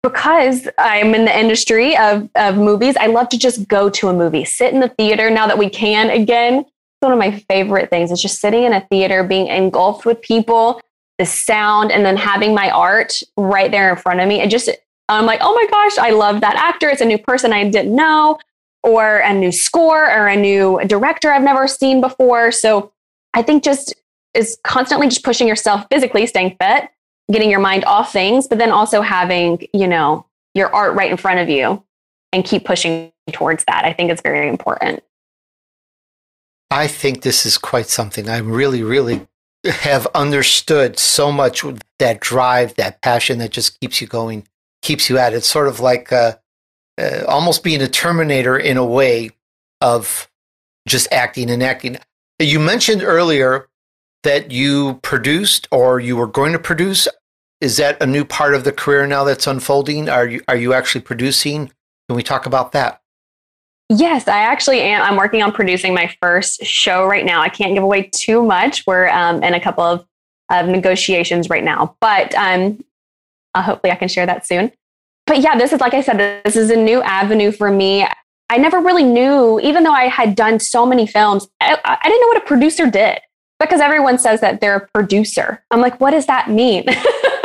because 0.02 0.68
I'm 0.78 1.14
in 1.14 1.24
the 1.24 1.36
industry 1.36 1.96
of, 1.96 2.28
of 2.36 2.56
movies, 2.56 2.96
I 2.96 3.06
love 3.06 3.28
to 3.30 3.38
just 3.38 3.66
go 3.68 3.90
to 3.90 4.08
a 4.08 4.12
movie, 4.12 4.44
sit 4.44 4.72
in 4.72 4.80
the 4.80 4.88
theater 4.88 5.28
now 5.28 5.46
that 5.46 5.58
we 5.58 5.68
can 5.68 6.10
again. 6.10 6.60
It's 6.60 7.00
one 7.00 7.12
of 7.12 7.18
my 7.18 7.32
favorite 7.48 7.90
things 7.90 8.10
It's 8.10 8.22
just 8.22 8.40
sitting 8.40 8.64
in 8.64 8.72
a 8.72 8.80
theater, 8.88 9.22
being 9.24 9.48
engulfed 9.48 10.06
with 10.06 10.20
people, 10.22 10.80
the 11.18 11.26
sound, 11.26 11.90
and 11.90 12.04
then 12.04 12.16
having 12.16 12.54
my 12.54 12.70
art 12.70 13.20
right 13.36 13.70
there 13.70 13.90
in 13.90 13.96
front 13.96 14.20
of 14.20 14.28
me. 14.28 14.40
It 14.40 14.50
just, 14.50 14.70
I'm 15.08 15.26
like, 15.26 15.40
oh 15.42 15.54
my 15.54 15.66
gosh, 15.70 15.98
I 15.98 16.10
love 16.10 16.40
that 16.40 16.56
actor. 16.56 16.88
It's 16.88 17.00
a 17.00 17.04
new 17.04 17.18
person 17.18 17.52
I 17.52 17.68
didn't 17.68 17.94
know, 17.94 18.38
or 18.84 19.18
a 19.18 19.34
new 19.34 19.50
score, 19.50 20.04
or 20.04 20.28
a 20.28 20.36
new 20.36 20.80
director 20.86 21.32
I've 21.32 21.42
never 21.42 21.66
seen 21.66 22.00
before. 22.00 22.52
So 22.52 22.92
I 23.34 23.42
think 23.42 23.62
just 23.62 23.94
is 24.34 24.58
constantly 24.64 25.08
just 25.08 25.24
pushing 25.24 25.48
yourself 25.48 25.86
physically, 25.90 26.26
staying 26.26 26.56
fit, 26.60 26.88
getting 27.30 27.50
your 27.50 27.60
mind 27.60 27.84
off 27.84 28.12
things, 28.12 28.46
but 28.46 28.58
then 28.58 28.70
also 28.70 29.00
having, 29.00 29.66
you 29.72 29.86
know, 29.86 30.26
your 30.54 30.74
art 30.74 30.94
right 30.94 31.10
in 31.10 31.16
front 31.16 31.40
of 31.40 31.48
you 31.48 31.82
and 32.32 32.44
keep 32.44 32.64
pushing 32.64 33.12
towards 33.32 33.64
that. 33.64 33.84
I 33.84 33.92
think 33.92 34.10
it's 34.10 34.22
very 34.22 34.48
important. 34.48 35.02
I 36.70 36.86
think 36.86 37.22
this 37.22 37.46
is 37.46 37.56
quite 37.56 37.86
something 37.86 38.28
I 38.28 38.38
really, 38.38 38.82
really 38.82 39.26
have 39.64 40.06
understood 40.14 40.98
so 40.98 41.32
much 41.32 41.64
that 41.98 42.20
drive, 42.20 42.74
that 42.74 43.00
passion 43.02 43.38
that 43.38 43.50
just 43.50 43.80
keeps 43.80 44.00
you 44.00 44.06
going, 44.06 44.46
keeps 44.82 45.08
you 45.08 45.18
at 45.18 45.32
it. 45.32 45.36
It's 45.36 45.48
sort 45.48 45.68
of 45.68 45.80
like 45.80 46.12
uh, 46.12 46.36
uh, 46.98 47.24
almost 47.26 47.64
being 47.64 47.82
a 47.82 47.88
terminator 47.88 48.58
in 48.58 48.76
a 48.76 48.84
way 48.84 49.30
of 49.80 50.28
just 50.86 51.08
acting 51.12 51.50
and 51.50 51.62
acting. 51.62 51.98
You 52.38 52.60
mentioned 52.60 53.02
earlier 53.02 53.68
that 54.22 54.50
you 54.50 55.00
produced 55.02 55.66
or 55.72 55.98
you 55.98 56.16
were 56.16 56.26
going 56.26 56.52
to 56.52 56.58
produce. 56.58 57.08
Is 57.60 57.76
that 57.78 58.00
a 58.00 58.06
new 58.06 58.24
part 58.24 58.54
of 58.54 58.62
the 58.62 58.72
career 58.72 59.06
now 59.06 59.24
that's 59.24 59.46
unfolding? 59.46 60.08
Are 60.08 60.26
you 60.26 60.42
are 60.46 60.56
you 60.56 60.72
actually 60.72 61.00
producing? 61.00 61.72
Can 62.08 62.16
we 62.16 62.22
talk 62.22 62.46
about 62.46 62.72
that? 62.72 63.02
Yes, 63.88 64.28
I 64.28 64.38
actually 64.38 64.80
am. 64.80 65.02
I'm 65.02 65.16
working 65.16 65.42
on 65.42 65.50
producing 65.50 65.94
my 65.94 66.14
first 66.20 66.62
show 66.62 67.06
right 67.06 67.24
now. 67.24 67.40
I 67.40 67.48
can't 67.48 67.74
give 67.74 67.82
away 67.82 68.02
too 68.12 68.42
much. 68.42 68.86
We're 68.86 69.08
um, 69.08 69.42
in 69.42 69.54
a 69.54 69.60
couple 69.60 69.82
of, 69.82 70.06
of 70.50 70.68
negotiations 70.68 71.48
right 71.48 71.64
now, 71.64 71.96
but 72.00 72.34
um, 72.34 72.84
uh, 73.54 73.62
hopefully 73.62 73.90
I 73.90 73.96
can 73.96 74.08
share 74.08 74.26
that 74.26 74.46
soon. 74.46 74.72
But 75.26 75.40
yeah, 75.40 75.56
this 75.56 75.72
is 75.72 75.80
like 75.80 75.94
I 75.94 76.02
said, 76.02 76.42
this 76.44 76.54
is 76.54 76.70
a 76.70 76.76
new 76.76 77.02
avenue 77.02 77.50
for 77.50 77.70
me. 77.70 78.06
I 78.50 78.56
never 78.56 78.80
really 78.80 79.04
knew, 79.04 79.60
even 79.60 79.82
though 79.82 79.92
I 79.92 80.08
had 80.08 80.34
done 80.34 80.58
so 80.58 80.86
many 80.86 81.06
films, 81.06 81.48
I, 81.60 81.78
I 81.84 82.08
didn't 82.08 82.20
know 82.20 82.28
what 82.28 82.42
a 82.42 82.46
producer 82.46 82.90
did 82.90 83.20
because 83.60 83.80
everyone 83.80 84.18
says 84.18 84.40
that 84.40 84.60
they're 84.60 84.76
a 84.76 84.88
producer. 84.88 85.62
I'm 85.70 85.80
like, 85.80 86.00
what 86.00 86.12
does 86.12 86.26
that 86.26 86.50
mean? 86.50 86.84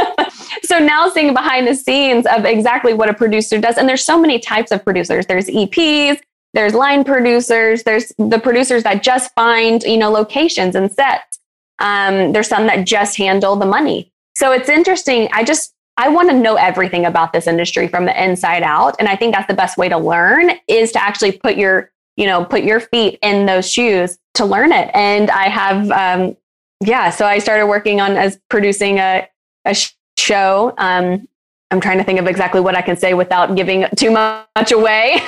so 0.64 0.80
now 0.80 1.10
seeing 1.10 1.34
behind 1.34 1.68
the 1.68 1.76
scenes 1.76 2.26
of 2.28 2.46
exactly 2.46 2.94
what 2.94 3.10
a 3.10 3.14
producer 3.14 3.60
does, 3.60 3.78
and 3.78 3.90
there's 3.90 4.06
so 4.06 4.20
many 4.20 4.40
types 4.40 4.72
of 4.72 4.84
producers. 4.84 5.26
There's 5.26 5.48
EPs, 5.48 6.22
there's 6.54 6.74
line 6.74 7.04
producers, 7.04 7.84
there's 7.84 8.14
the 8.18 8.40
producers 8.40 8.84
that 8.84 9.04
just 9.04 9.34
find, 9.34 9.84
you 9.84 9.98
know, 9.98 10.12
locations 10.12 10.76
and 10.76 10.92
sets. 10.92 11.40
Um, 11.80 12.32
there's 12.32 12.48
some 12.48 12.68
that 12.68 12.86
just 12.86 13.18
handle 13.18 13.56
the 13.56 13.66
money. 13.66 14.12
So 14.36 14.52
it's 14.52 14.70
interesting. 14.70 15.28
I 15.34 15.44
just 15.44 15.74
I 15.98 16.10
want 16.10 16.30
to 16.30 16.36
know 16.36 16.56
everything 16.56 17.06
about 17.06 17.34
this 17.34 17.48
industry 17.48 17.88
from 17.88 18.06
the 18.06 18.24
inside 18.24 18.64
out. 18.64 18.96
And 19.00 19.08
I 19.08 19.16
think 19.16 19.34
that's 19.34 19.48
the 19.48 19.54
best 19.54 19.78
way 19.78 19.90
to 19.90 19.98
learn 19.98 20.52
is 20.68 20.92
to 20.94 21.02
actually 21.02 21.34
put 21.34 21.56
your, 21.56 21.92
you 22.16 22.26
know, 22.26 22.44
put 22.46 22.64
your 22.64 22.80
feet 22.80 23.20
in 23.22 23.46
those 23.46 23.72
shoes 23.72 24.18
to 24.36 24.46
learn 24.46 24.72
it. 24.72 24.90
And 24.94 25.30
I 25.30 25.50
have, 25.50 25.92
um, 25.92 26.36
yeah, 26.82 27.12
so 27.12 27.26
I 27.26 27.40
started 27.40 27.68
working 27.68 28.02
on 28.02 28.18
as 28.18 28.40
producing 28.50 28.98
a, 28.98 29.28
a 29.66 29.76
show. 30.18 30.74
Um, 30.78 31.28
I'm 31.70 31.80
trying 31.80 31.98
to 32.00 32.04
think 32.04 32.20
of 32.20 32.28
exactly 32.28 32.62
what 32.62 32.76
I 32.76 32.82
can 32.82 32.98
say 32.98 33.14
without 33.14 33.56
giving 33.56 33.86
too 33.96 34.12
much 34.12 34.72
away. 34.72 35.22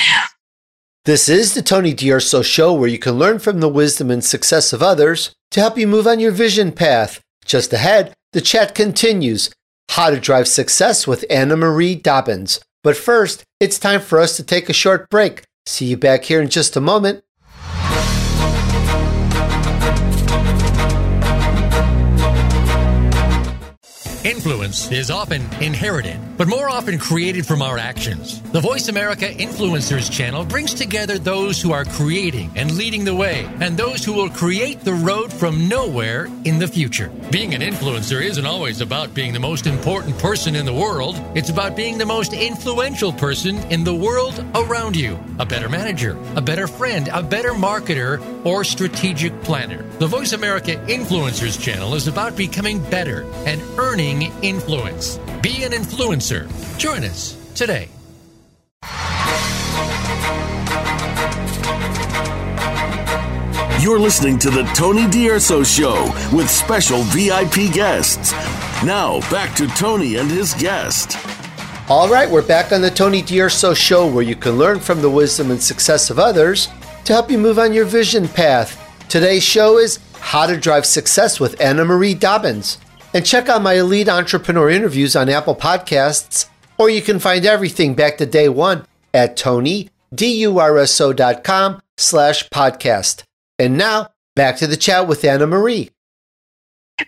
this 1.04 1.28
is 1.28 1.54
the 1.54 1.62
Tony 1.62 1.92
D'Urso 1.94 2.42
Show, 2.42 2.72
where 2.72 2.88
you 2.88 2.98
can 2.98 3.14
learn 3.14 3.38
from 3.38 3.60
the 3.60 3.68
wisdom 3.68 4.10
and 4.10 4.24
success 4.24 4.72
of 4.72 4.82
others 4.82 5.34
to 5.50 5.60
help 5.60 5.76
you 5.76 5.86
move 5.86 6.06
on 6.06 6.20
your 6.20 6.32
vision 6.32 6.72
path. 6.72 7.20
Just 7.44 7.72
ahead, 7.72 8.14
the 8.32 8.40
chat 8.40 8.74
continues. 8.74 9.50
How 9.94 10.08
to 10.08 10.20
drive 10.20 10.46
success 10.46 11.08
with 11.08 11.24
Anna 11.28 11.56
Marie 11.56 11.96
Dobbins. 11.96 12.60
But 12.84 12.96
first, 12.96 13.42
it's 13.58 13.76
time 13.76 14.00
for 14.00 14.20
us 14.20 14.36
to 14.36 14.44
take 14.44 14.68
a 14.68 14.72
short 14.72 15.10
break. 15.10 15.42
See 15.66 15.86
you 15.86 15.96
back 15.96 16.22
here 16.22 16.40
in 16.40 16.48
just 16.48 16.76
a 16.76 16.80
moment. 16.80 17.24
Influence 24.24 24.90
is 24.92 25.10
often 25.10 25.40
inherited, 25.62 26.18
but 26.36 26.46
more 26.46 26.68
often 26.68 26.98
created 26.98 27.46
from 27.46 27.62
our 27.62 27.78
actions. 27.78 28.42
The 28.52 28.60
VoiceAmerica 28.60 29.38
Influencers 29.38 30.12
channel 30.12 30.44
brings 30.44 30.74
together 30.74 31.16
those 31.16 31.62
who 31.62 31.72
are 31.72 31.86
creating 31.86 32.50
and 32.54 32.72
leading 32.72 33.04
the 33.04 33.14
way, 33.14 33.48
and 33.60 33.78
those 33.78 34.04
who 34.04 34.12
will 34.12 34.28
create 34.28 34.80
the 34.80 34.92
road 34.92 35.32
from 35.32 35.68
nowhere 35.68 36.28
in 36.44 36.58
the 36.58 36.68
future. 36.68 37.10
Being 37.30 37.54
an 37.54 37.62
influencer 37.62 38.20
isn't 38.22 38.44
always 38.44 38.82
about 38.82 39.14
being 39.14 39.32
the 39.32 39.40
most 39.40 39.66
important 39.66 40.18
person 40.18 40.54
in 40.54 40.66
the 40.66 40.74
world, 40.74 41.18
it's 41.34 41.48
about 41.48 41.74
being 41.74 41.96
the 41.96 42.04
most 42.04 42.34
influential 42.34 43.14
person 43.14 43.56
in 43.72 43.84
the 43.84 43.94
world 43.94 44.44
around 44.54 44.96
you. 44.96 45.18
A 45.38 45.46
better 45.46 45.70
manager, 45.70 46.18
a 46.36 46.42
better 46.42 46.66
friend, 46.66 47.08
a 47.10 47.22
better 47.22 47.52
marketer, 47.52 48.20
or 48.44 48.64
strategic 48.64 49.42
planner. 49.44 49.82
The 49.98 50.08
VoiceAmerica 50.08 50.88
Influencers 50.88 51.58
channel 51.58 51.94
is 51.94 52.06
about 52.06 52.36
becoming 52.36 52.82
better 52.90 53.22
and 53.46 53.62
earning 53.78 54.09
influence. 54.42 55.18
Be 55.42 55.62
an 55.64 55.72
influencer. 55.72 56.48
Join 56.78 57.04
us 57.04 57.36
today. 57.54 57.88
You're 63.80 63.98
listening 63.98 64.38
to 64.40 64.50
the 64.50 64.64
Tony 64.74 65.08
D'Urso 65.08 65.64
Show 65.64 66.12
with 66.32 66.50
special 66.50 67.02
VIP 67.04 67.72
guests. 67.72 68.32
Now, 68.84 69.20
back 69.30 69.56
to 69.56 69.66
Tony 69.68 70.16
and 70.16 70.30
his 70.30 70.52
guest. 70.54 71.16
All 71.88 72.08
right, 72.08 72.28
we're 72.28 72.46
back 72.46 72.72
on 72.72 72.82
the 72.82 72.90
Tony 72.90 73.22
D'Urso 73.22 73.72
Show 73.72 74.06
where 74.06 74.22
you 74.22 74.36
can 74.36 74.58
learn 74.58 74.80
from 74.80 75.00
the 75.00 75.08
wisdom 75.08 75.50
and 75.50 75.62
success 75.62 76.10
of 76.10 76.18
others 76.18 76.68
to 77.04 77.12
help 77.14 77.30
you 77.30 77.38
move 77.38 77.58
on 77.58 77.72
your 77.72 77.86
vision 77.86 78.28
path. 78.28 78.78
Today's 79.08 79.42
show 79.42 79.78
is 79.78 79.98
How 80.20 80.46
to 80.46 80.56
Drive 80.56 80.84
Success 80.84 81.40
with 81.40 81.60
Anna 81.60 81.84
Marie 81.84 82.14
Dobbins. 82.14 82.78
And 83.12 83.26
check 83.26 83.48
out 83.48 83.62
my 83.62 83.74
elite 83.74 84.08
entrepreneur 84.08 84.70
interviews 84.70 85.16
on 85.16 85.28
Apple 85.28 85.56
Podcasts, 85.56 86.48
or 86.78 86.88
you 86.88 87.02
can 87.02 87.18
find 87.18 87.44
everything 87.44 87.94
back 87.94 88.18
to 88.18 88.26
day 88.26 88.48
one 88.48 88.86
at 89.12 89.36
tonydurso.com 89.36 91.82
slash 91.98 92.48
podcast. 92.50 93.24
And 93.58 93.76
now 93.76 94.10
back 94.36 94.58
to 94.58 94.68
the 94.68 94.76
chat 94.76 95.08
with 95.08 95.24
Anna 95.24 95.48
Marie. 95.48 95.90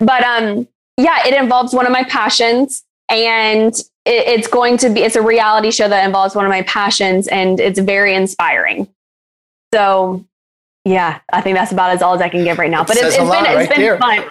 But 0.00 0.24
um, 0.24 0.66
yeah, 0.96 1.24
it 1.26 1.34
involves 1.34 1.72
one 1.72 1.86
of 1.86 1.92
my 1.92 2.02
passions 2.04 2.82
and 3.08 3.72
it, 4.04 4.26
it's 4.26 4.48
going 4.48 4.78
to 4.78 4.90
be, 4.90 5.02
it's 5.02 5.14
a 5.16 5.22
reality 5.22 5.70
show 5.70 5.88
that 5.88 6.04
involves 6.04 6.34
one 6.34 6.44
of 6.44 6.50
my 6.50 6.62
passions 6.62 7.28
and 7.28 7.60
it's 7.60 7.78
very 7.78 8.12
inspiring. 8.14 8.88
So 9.72 10.24
yeah, 10.84 11.20
I 11.32 11.40
think 11.40 11.56
that's 11.56 11.70
about 11.70 11.92
as 11.92 12.02
all 12.02 12.14
as 12.14 12.20
I 12.20 12.28
can 12.28 12.42
give 12.42 12.58
right 12.58 12.70
now. 12.70 12.82
But 12.84 12.96
it, 12.96 13.04
it's 13.04 13.16
been 13.16 13.28
it's 13.30 13.74
been 13.74 14.00
fun. 14.00 14.24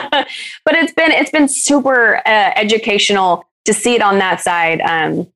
but 0.65 0.75
it's 0.75 0.93
been 0.93 1.11
it's 1.11 1.31
been 1.31 1.47
super 1.47 2.17
uh, 2.17 2.51
educational 2.55 3.45
to 3.65 3.73
see 3.73 3.95
it 3.95 4.01
on 4.01 4.19
that 4.19 4.41
side, 4.41 4.81
um, 4.81 5.31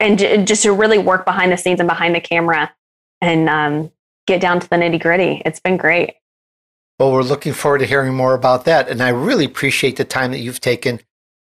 and 0.00 0.18
just 0.46 0.62
to 0.62 0.72
really 0.72 0.98
work 0.98 1.24
behind 1.24 1.52
the 1.52 1.56
scenes 1.56 1.80
and 1.80 1.88
behind 1.88 2.14
the 2.14 2.20
camera 2.20 2.72
and 3.20 3.48
um, 3.48 3.90
get 4.26 4.40
down 4.40 4.60
to 4.60 4.68
the 4.68 4.76
nitty 4.76 5.00
gritty. 5.00 5.42
It's 5.44 5.60
been 5.60 5.76
great. 5.76 6.14
Well, 6.98 7.12
we're 7.12 7.22
looking 7.22 7.52
forward 7.52 7.78
to 7.78 7.86
hearing 7.86 8.14
more 8.14 8.34
about 8.34 8.64
that, 8.64 8.88
and 8.88 9.02
I 9.02 9.08
really 9.08 9.44
appreciate 9.44 9.96
the 9.96 10.04
time 10.04 10.30
that 10.32 10.38
you've 10.38 10.60
taken 10.60 11.00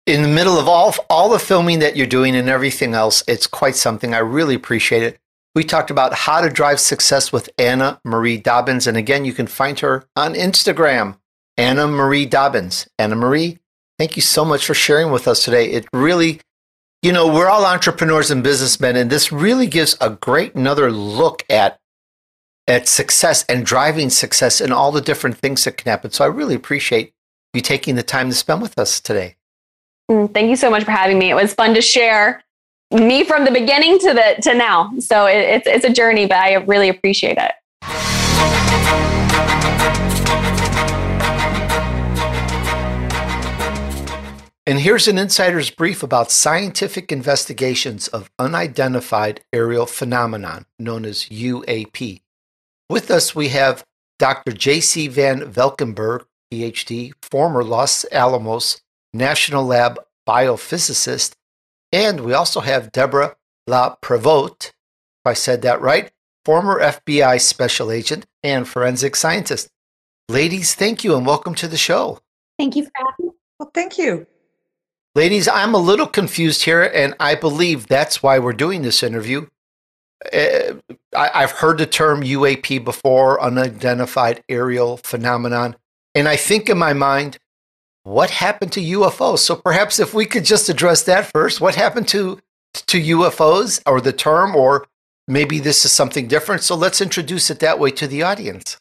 in 0.06 0.22
the 0.22 0.28
middle 0.28 0.58
of 0.58 0.68
all 0.68 0.96
all 1.10 1.30
the 1.30 1.40
filming 1.40 1.80
that 1.80 1.96
you're 1.96 2.08
doing 2.08 2.36
and 2.36 2.50
everything 2.50 2.94
else. 2.94 3.24
It's 3.28 3.46
quite 3.46 3.76
something. 3.76 4.14
I 4.14 4.20
really 4.20 4.56
appreciate 4.56 5.04
it. 5.04 5.20
We 5.54 5.64
talked 5.64 5.90
about 5.90 6.14
how 6.14 6.42
to 6.42 6.50
drive 6.50 6.80
success 6.80 7.32
with 7.32 7.50
Anna 7.58 8.00
Marie 8.04 8.38
Dobbins. 8.38 8.86
And 8.86 8.96
again, 8.96 9.26
you 9.26 9.34
can 9.34 9.48
find 9.48 9.80
her 9.80 10.06
on 10.16 10.36
Instagram, 10.36 11.18
Anna 11.58 11.88
Marie 11.88 12.26
Dobbins. 12.26 12.88
Anna 13.00 13.16
Marie, 13.16 13.58
thank 13.98 14.16
you 14.16 14.22
so 14.22 14.46
much 14.46 14.66
for 14.66 14.74
sharing 14.74 15.12
with 15.12 15.28
us 15.28 15.44
today. 15.44 15.72
It 15.72 15.88
really, 15.92 16.40
you 17.02 17.12
know, 17.12 17.34
we're 17.34 17.50
all 17.50 17.66
entrepreneurs 17.66 18.32
and 18.32 18.44
businessmen, 18.44 18.96
and 18.96 19.10
this 19.10 19.32
really 19.32 19.68
gives 19.68 19.98
a 20.00 20.12
great 20.12 20.56
another 20.56 20.92
look 20.92 21.44
at 21.50 21.80
at 22.68 22.88
success 22.88 23.46
and 23.48 23.66
driving 23.66 24.10
success 24.10 24.60
and 24.60 24.74
all 24.74 24.92
the 24.92 25.02
different 25.02 25.38
things 25.38 25.64
that 25.64 25.78
can 25.78 25.90
happen. 25.90 26.12
So 26.12 26.26
I 26.26 26.28
really 26.28 26.56
appreciate 26.56 27.14
you 27.54 27.62
taking 27.62 27.96
the 27.96 28.04
time 28.04 28.30
to 28.30 28.36
spend 28.36 28.62
with 28.62 28.78
us 28.78 29.00
today. 29.00 29.38
Mm, 30.12 30.34
thank 30.34 30.50
you 30.50 30.58
so 30.58 30.70
much 30.70 30.84
for 30.84 30.92
having 30.92 31.18
me. 31.18 31.30
It 31.30 31.36
was 31.36 31.54
fun 31.54 31.74
to 31.76 31.82
share 31.82 32.44
me 32.92 33.24
from 33.24 33.46
the 33.46 33.52
beginning 33.52 34.00
to 34.00 34.14
the 34.14 34.42
to 34.44 34.54
now. 34.54 34.94
So 35.00 35.26
it, 35.26 35.38
it's 35.38 35.68
it's 35.68 35.86
a 35.86 35.92
journey, 35.92 36.26
but 36.26 36.38
I 36.38 36.56
really 36.56 36.90
appreciate 36.90 37.38
it. 37.38 37.52
And 44.68 44.82
here's 44.82 45.08
an 45.08 45.18
insider's 45.18 45.70
brief 45.70 46.04
about 46.04 46.30
scientific 46.30 47.10
investigations 47.10 48.10
of 48.10 48.30
unidentified 48.38 49.40
aerial 49.54 49.86
phenomenon 49.86 50.66
known 50.78 51.06
as 51.06 51.30
UAP. 51.30 52.20
With 52.90 53.10
us, 53.10 53.34
we 53.34 53.48
have 53.48 53.86
Dr. 54.20 54.52
J.C. 54.52 55.08
Van 55.08 55.50
Valkenburg, 55.50 56.26
PhD, 56.52 57.14
former 57.22 57.64
Los 57.64 58.04
Alamos 58.12 58.82
National 59.14 59.66
Lab 59.66 60.00
biophysicist, 60.28 61.36
and 61.94 62.26
we 62.26 62.34
also 62.34 62.60
have 62.60 62.92
Deborah 62.92 63.38
La 63.68 63.96
Prevost, 64.02 64.72
if 64.72 65.26
I 65.26 65.32
said 65.32 65.62
that 65.62 65.80
right, 65.80 66.12
former 66.44 66.82
FBI 66.82 67.40
special 67.40 67.90
agent 67.90 68.26
and 68.44 68.68
forensic 68.68 69.16
scientist. 69.16 69.70
Ladies, 70.28 70.76
thank 70.76 71.06
you 71.06 71.16
and 71.16 71.26
welcome 71.26 71.56
to 71.56 71.70
the 71.70 71.78
show. 71.78 72.20
Thank 72.60 72.76
you 72.76 72.84
for 72.84 72.92
having 72.98 73.28
me. 73.28 73.32
Well, 73.60 73.72
thank 73.74 73.98
you. 73.98 74.28
Ladies, 75.18 75.48
I'm 75.48 75.74
a 75.74 75.80
little 75.80 76.06
confused 76.06 76.66
here, 76.66 76.84
and 76.84 77.16
I 77.20 77.34
believe 77.34 77.88
that's 77.88 78.22
why 78.22 78.38
we're 78.38 78.54
doing 78.54 78.84
this 78.84 79.02
interview. 79.02 79.48
Uh, 80.32 80.76
I, 81.16 81.42
have 81.42 81.54
heard 81.54 81.80
the 81.80 81.88
term 81.88 82.22
UAP 82.22 82.86
before, 82.86 83.42
unidentified 83.42 84.44
aerial 84.48 84.98
phenomenon. 84.98 85.76
And 86.14 86.28
I 86.28 86.36
think 86.36 86.70
in 86.70 86.78
my 86.78 86.94
mind, 86.94 87.40
what 88.04 88.30
happened 88.30 88.72
to 88.74 88.80
UFOs? 88.80 89.40
So 89.40 89.56
perhaps 89.56 89.98
if 89.98 90.14
we 90.14 90.28
could 90.28 90.46
just 90.46 90.70
address 90.70 91.02
that 91.06 91.32
first, 91.34 91.62
what 91.62 91.74
happened 91.74 92.08
to 92.10 92.40
to 92.74 93.02
UFOs 93.02 93.82
or 93.88 94.00
the 94.00 94.14
term, 94.14 94.56
or 94.56 94.86
maybe 95.28 95.58
this 95.58 95.84
is 95.84 95.92
something 95.92 96.28
different. 96.28 96.62
So 96.62 96.76
let's 96.76 97.02
introduce 97.02 97.50
it 97.50 97.58
that 97.62 97.80
way 97.80 97.90
to 97.90 98.06
the 98.06 98.22
audience. 98.22 98.78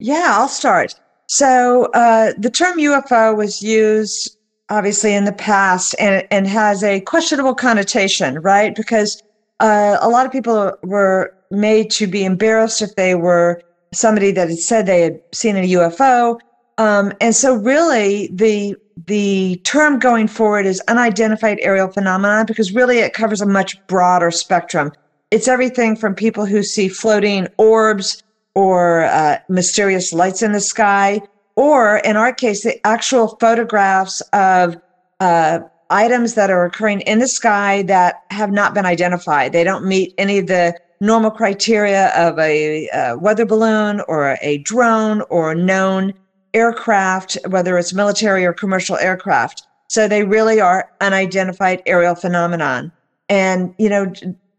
Yeah, 0.00 0.30
I'll 0.30 0.48
start. 0.48 0.96
So 1.28 1.84
uh, 1.94 2.32
the 2.38 2.50
term 2.50 2.76
UFO 2.78 3.36
was 3.36 3.62
used 3.62 4.35
obviously 4.70 5.14
in 5.14 5.24
the 5.24 5.32
past 5.32 5.94
and, 5.98 6.26
and 6.30 6.46
has 6.46 6.82
a 6.82 7.00
questionable 7.00 7.54
connotation, 7.54 8.40
right? 8.40 8.74
Because 8.74 9.22
uh, 9.60 9.98
a 10.00 10.08
lot 10.08 10.26
of 10.26 10.32
people 10.32 10.72
were 10.82 11.34
made 11.50 11.90
to 11.92 12.06
be 12.06 12.24
embarrassed 12.24 12.82
if 12.82 12.94
they 12.96 13.14
were 13.14 13.62
somebody 13.92 14.32
that 14.32 14.48
had 14.48 14.58
said 14.58 14.86
they 14.86 15.02
had 15.02 15.20
seen 15.32 15.56
a 15.56 15.68
UFO. 15.72 16.38
Um, 16.78 17.12
and 17.20 17.34
so, 17.34 17.54
really, 17.54 18.28
the 18.32 18.76
the 19.06 19.60
term 19.64 19.98
going 19.98 20.26
forward 20.26 20.66
is 20.66 20.80
unidentified 20.88 21.58
aerial 21.60 21.88
phenomena 21.88 22.44
because 22.46 22.72
really 22.72 22.98
it 22.98 23.12
covers 23.12 23.40
a 23.40 23.46
much 23.46 23.76
broader 23.86 24.30
spectrum. 24.30 24.92
It's 25.30 25.48
everything 25.48 25.96
from 25.96 26.14
people 26.14 26.46
who 26.46 26.62
see 26.62 26.88
floating 26.88 27.46
orbs 27.58 28.22
or 28.54 29.04
uh, 29.04 29.38
mysterious 29.48 30.12
lights 30.12 30.42
in 30.42 30.52
the 30.52 30.60
sky, 30.60 31.20
or 31.56 31.98
in 31.98 32.16
our 32.16 32.32
case, 32.32 32.62
the 32.62 32.86
actual 32.86 33.36
photographs 33.40 34.20
of 34.32 34.76
uh, 35.20 35.60
items 35.90 36.34
that 36.34 36.50
are 36.50 36.64
occurring 36.64 37.00
in 37.02 37.18
the 37.18 37.28
sky 37.28 37.82
that 37.82 38.22
have 38.30 38.52
not 38.52 38.74
been 38.74 38.86
identified. 38.86 39.52
They 39.52 39.64
don't 39.64 39.86
meet 39.86 40.14
any 40.18 40.38
of 40.38 40.46
the 40.46 40.78
normal 41.00 41.30
criteria 41.30 42.08
of 42.16 42.38
a, 42.38 42.88
a 42.88 43.16
weather 43.18 43.44
balloon 43.44 44.00
or 44.08 44.36
a 44.40 44.58
drone 44.58 45.22
or 45.30 45.54
known 45.54 46.12
aircraft, 46.54 47.38
whether 47.48 47.76
it's 47.78 47.92
military 47.92 48.44
or 48.44 48.52
commercial 48.52 48.96
aircraft. 48.96 49.66
So 49.88 50.08
they 50.08 50.24
really 50.24 50.60
are 50.60 50.90
unidentified 51.00 51.82
aerial 51.86 52.14
phenomenon. 52.14 52.92
And, 53.28 53.74
you 53.78 53.88
know, 53.88 54.12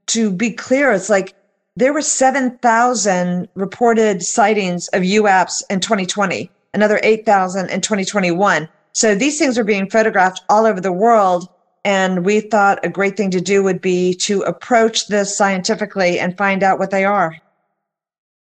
to 0.08 0.32
be 0.32 0.52
clear, 0.52 0.92
it's 0.92 1.10
like 1.10 1.34
there 1.76 1.94
were 1.94 2.02
7,000 2.02 3.48
reported 3.56 4.24
sightings 4.24 4.88
of 4.90 5.04
UAPs 5.04 5.64
in 5.70 5.80
2020, 5.80 6.50
another 6.74 7.00
8,000 7.04 7.70
in 7.70 7.82
2021. 7.82 8.70
So 8.94 9.16
these 9.16 9.38
things 9.38 9.58
are 9.58 9.64
being 9.64 9.90
photographed 9.90 10.42
all 10.50 10.66
over 10.66 10.82
the 10.82 10.92
world. 10.92 11.48
And 11.86 12.26
we 12.26 12.42
thought 12.42 12.86
a 12.86 12.90
great 12.90 13.16
thing 13.16 13.32
to 13.32 13.40
do 13.40 13.64
would 13.64 13.82
be 13.82 14.14
to 14.16 14.42
approach 14.42 15.08
this 15.08 15.38
scientifically 15.38 16.20
and 16.20 16.38
find 16.38 16.64
out 16.64 16.80
what 16.80 16.92
they 16.92 17.06
are. 17.06 17.38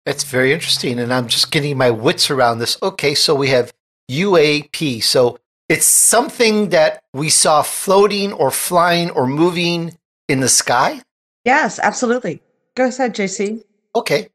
That's 0.07 0.25
very 0.25 0.53
interesting. 0.53 0.99
And 0.99 1.13
I'm 1.13 1.29
just 1.29 1.51
getting 1.51 1.77
my 1.77 1.91
wits 1.91 2.31
around 2.31 2.59
this. 2.61 2.79
Okay, 2.83 3.15
so 3.15 3.35
we 3.35 3.49
have 3.49 3.73
UAP. 4.11 5.03
So 5.03 5.39
it's 5.69 5.87
something 5.87 6.71
that 6.71 7.03
we 7.13 7.29
saw 7.29 7.63
floating 7.63 8.33
or 8.33 8.51
flying 8.51 9.11
or 9.11 9.27
moving 9.27 9.99
in 10.29 10.41
the 10.41 10.49
sky? 10.49 11.03
Yes, 11.45 11.79
absolutely. 11.79 12.41
Go 12.75 12.87
ahead, 12.87 13.15
JC. 13.15 13.63
Okay. 13.95 14.29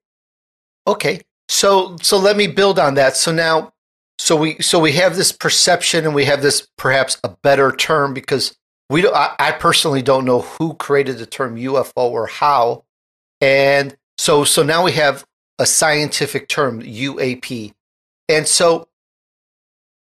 Okay. 0.88 1.22
So 1.54 1.98
so 2.02 2.18
let 2.18 2.36
me 2.36 2.48
build 2.48 2.80
on 2.80 2.96
that. 2.96 3.16
So 3.16 3.32
now 3.32 3.74
so 4.18 4.36
we 4.36 4.60
so 4.60 4.80
we 4.80 4.94
have 4.94 5.16
this 5.16 5.32
perception 5.32 6.04
and 6.04 6.16
we 6.16 6.26
have 6.26 6.42
this 6.42 6.68
perhaps 6.78 7.20
a 7.24 7.30
better 7.30 7.72
term 7.72 8.16
because 8.16 8.58
we 8.90 9.02
don't, 9.04 9.16
I, 9.16 9.36
I 9.38 9.52
personally 9.52 10.02
don't 10.02 10.26
know 10.26 10.42
who 10.42 10.74
created 10.74 11.20
the 11.20 11.28
term 11.28 11.56
UFO 11.56 12.10
or 12.10 12.26
how. 12.26 12.86
And 13.40 13.96
so 14.18 14.44
so 14.44 14.64
now 14.64 14.84
we 14.84 14.94
have 14.94 15.28
a 15.60 15.68
scientific 15.68 16.48
term 16.50 16.82
UAP 16.82 17.74
and 18.28 18.48
so 18.48 18.88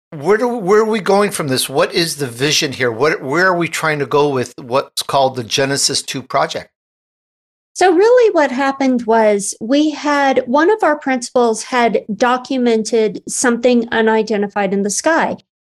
where 0.09 0.38
do 0.38 0.48
where 0.48 0.80
are 0.80 0.86
we 0.86 1.00
going 1.00 1.30
from 1.30 1.48
this? 1.48 1.68
What 1.68 1.92
is 1.92 2.16
the 2.16 2.28
vision 2.28 2.72
here? 2.72 2.90
What 2.90 3.20
where 3.20 3.46
are 3.46 3.57
we 3.57 3.68
trying 3.68 3.98
to 3.98 4.07
go 4.07 4.30
with 4.30 4.55
what's 4.57 5.03
called 5.03 5.36
the 5.36 5.44
Genesis 5.44 6.03
2 6.03 6.22
project 6.22 6.72
so, 7.74 7.94
really, 7.94 8.32
what 8.32 8.50
happened 8.50 9.06
was 9.06 9.54
we 9.60 9.90
had 9.90 10.44
one 10.46 10.70
of 10.70 10.82
our 10.82 10.98
principals 10.98 11.62
had 11.62 12.04
documented 12.14 13.22
something 13.26 13.88
unidentified 13.90 14.74
in 14.74 14.82
the 14.82 14.90
sky. 14.90 15.36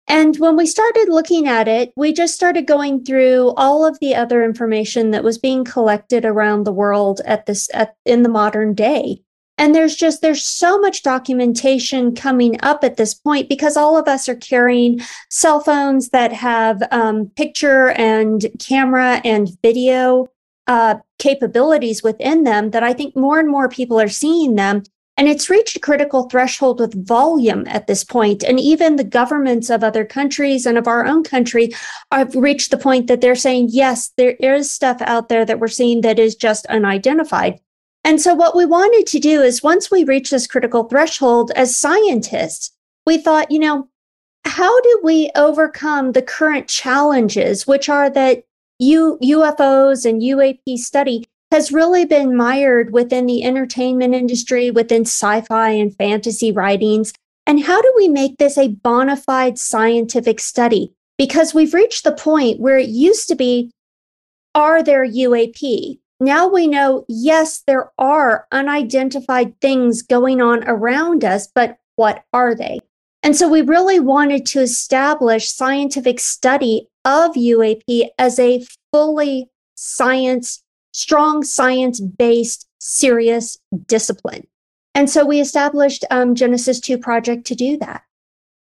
And 0.09 0.37
when 0.39 0.57
we 0.57 0.67
started 0.67 1.09
looking 1.09 1.47
at 1.47 1.69
it, 1.69 1.93
we 1.97 2.13
just 2.13 2.35
started 2.35 2.67
going 2.67 3.05
through 3.05 3.53
all 3.57 3.87
of 3.87 3.99
the 4.01 4.15
other 4.15 4.43
information 4.43 5.11
that 5.11 5.23
was 5.23 5.39
being 5.39 5.65
collected 5.65 6.25
around 6.25 6.65
the 6.65 6.73
world 6.73 7.21
at 7.27 7.47
this 7.47 7.69
at, 7.75 7.95
in 8.07 8.23
the 8.23 8.29
modern 8.29 8.75
day. 8.75 9.23
And 9.59 9.75
there's 9.75 9.95
just 9.95 10.23
there's 10.23 10.45
so 10.45 10.79
much 10.79 11.03
documentation 11.03 12.15
coming 12.15 12.59
up 12.65 12.83
at 12.85 12.97
this 12.97 13.13
point 13.13 13.51
because 13.51 13.77
all 13.77 13.99
of 13.99 14.09
us 14.09 14.29
are 14.29 14.35
carrying 14.35 15.01
cell 15.31 15.61
phones 15.61 16.09
that 16.09 16.33
have 16.33 16.83
um, 16.91 17.31
picture 17.37 17.91
and 17.91 18.47
camera 18.59 19.21
and 19.25 19.51
video 19.63 20.27
uh, 20.67 20.97
capabilities 21.19 22.03
within 22.03 22.45
them 22.45 22.71
that 22.71 22.83
I 22.83 22.93
think 22.93 23.17
more 23.17 23.39
and 23.39 23.49
more 23.49 23.69
people 23.69 24.01
are 24.01 24.09
seeing 24.09 24.55
them. 24.55 24.83
And 25.17 25.29
it's 25.29 25.51
reached 25.51 25.77
a 25.77 25.81
critical 25.81 26.29
threshold 26.29 26.81
with 26.81 27.07
volume 27.07 27.65
at 27.67 27.87
this 27.87 28.03
point. 28.03 28.43
And 28.43 28.59
even 28.59 28.97
the 28.97 29.05
governments 29.05 29.69
of 29.69 29.85
other 29.85 30.05
countries 30.05 30.65
and 30.65 30.79
of 30.79 30.89
our 30.89 31.05
own 31.05 31.23
country 31.23 31.71
have 32.11 32.35
reached 32.35 32.71
the 32.71 32.79
point 32.79 33.09
that 33.09 33.21
they're 33.21 33.35
saying, 33.35 33.69
yes, 33.71 34.11
there 34.17 34.37
is 34.41 34.71
stuff 34.71 35.03
out 35.03 35.29
there 35.29 35.45
that 35.45 35.61
we're 35.61 35.69
seeing 35.69 36.01
that 36.01 36.19
is 36.19 36.35
just 36.35 36.65
unidentified. 36.67 37.61
And 38.05 38.21
so, 38.21 38.35
what 38.35 38.57
we 38.57 38.65
wanted 38.65 39.07
to 39.09 39.21
do 39.21 39.43
is 39.43 39.63
once 39.63 39.91
we 39.91 40.03
reach 40.03 40.31
this 40.31 40.47
critical 40.47 40.85
threshold 40.85 41.53
as 41.55 41.77
scientists, 41.77 42.73
we 43.07 43.19
thought, 43.19 43.51
you 43.51 43.59
know, 43.59 43.89
how 44.45 44.81
do 44.81 45.01
we 45.05 45.31
overcome 45.37 46.13
the 46.13 46.23
current 46.23 46.69
challenges, 46.69 47.67
which 47.67 47.89
are 47.89 48.11
that 48.11 48.43
U- 48.83 49.19
UFOs 49.23 50.05
and 50.05 50.21
UAP 50.21 50.77
study 50.77 51.25
has 51.53 51.71
really 51.71 52.05
been 52.05 52.37
mired 52.37 52.93
within 52.93 53.27
the 53.27 53.45
entertainment 53.45 54.15
industry, 54.15 54.71
within 54.71 55.03
sci 55.03 55.43
fi 55.43 55.71
and 55.71 55.95
fantasy 55.95 56.51
writings. 56.51 57.13
And 57.47 57.63
how 57.63 57.81
do 57.81 57.93
we 57.97 58.09
make 58.09 58.39
this 58.39 58.59
a 58.59 58.69
bona 58.69 59.17
fide 59.17 59.59
scientific 59.59 60.41
study? 60.41 60.93
Because 61.17 61.55
we've 61.55 61.75
reached 61.75 62.05
the 62.05 62.13
point 62.13 62.59
where 62.59 62.79
it 62.79 62.89
used 62.89 63.29
to 63.29 63.37
be 63.37 63.71
are 64.55 64.83
there 64.83 65.07
UAP? 65.07 65.99
Now 66.21 66.47
we 66.49 66.67
know, 66.67 67.05
yes, 67.09 67.63
there 67.67 67.91
are 67.99 68.47
unidentified 68.53 69.59
things 69.61 70.03
going 70.03 70.41
on 70.41 70.63
around 70.69 71.25
us, 71.25 71.49
but 71.55 71.79
what 71.97 72.25
are 72.33 72.55
they? 72.55 72.81
And 73.23 73.37
so 73.37 73.49
we 73.49 73.63
really 73.63 74.01
wanted 74.01 74.45
to 74.47 74.61
establish 74.61 75.53
scientific 75.53 76.19
study 76.19 76.89
of 77.05 77.33
UAP 77.35 78.09
as 78.19 78.39
a 78.39 78.65
fully 78.93 79.51
science, 79.75 80.63
strong 80.93 81.43
science 81.43 82.01
based, 82.01 82.67
serious 82.79 83.59
discipline. 83.87 84.47
And 84.95 85.09
so 85.09 85.25
we 85.25 85.41
established 85.41 86.05
um, 86.11 86.35
Genesis 86.35 86.79
2 86.81 86.99
project 86.99 87.47
to 87.47 87.55
do 87.55 87.77
that. 87.79 88.03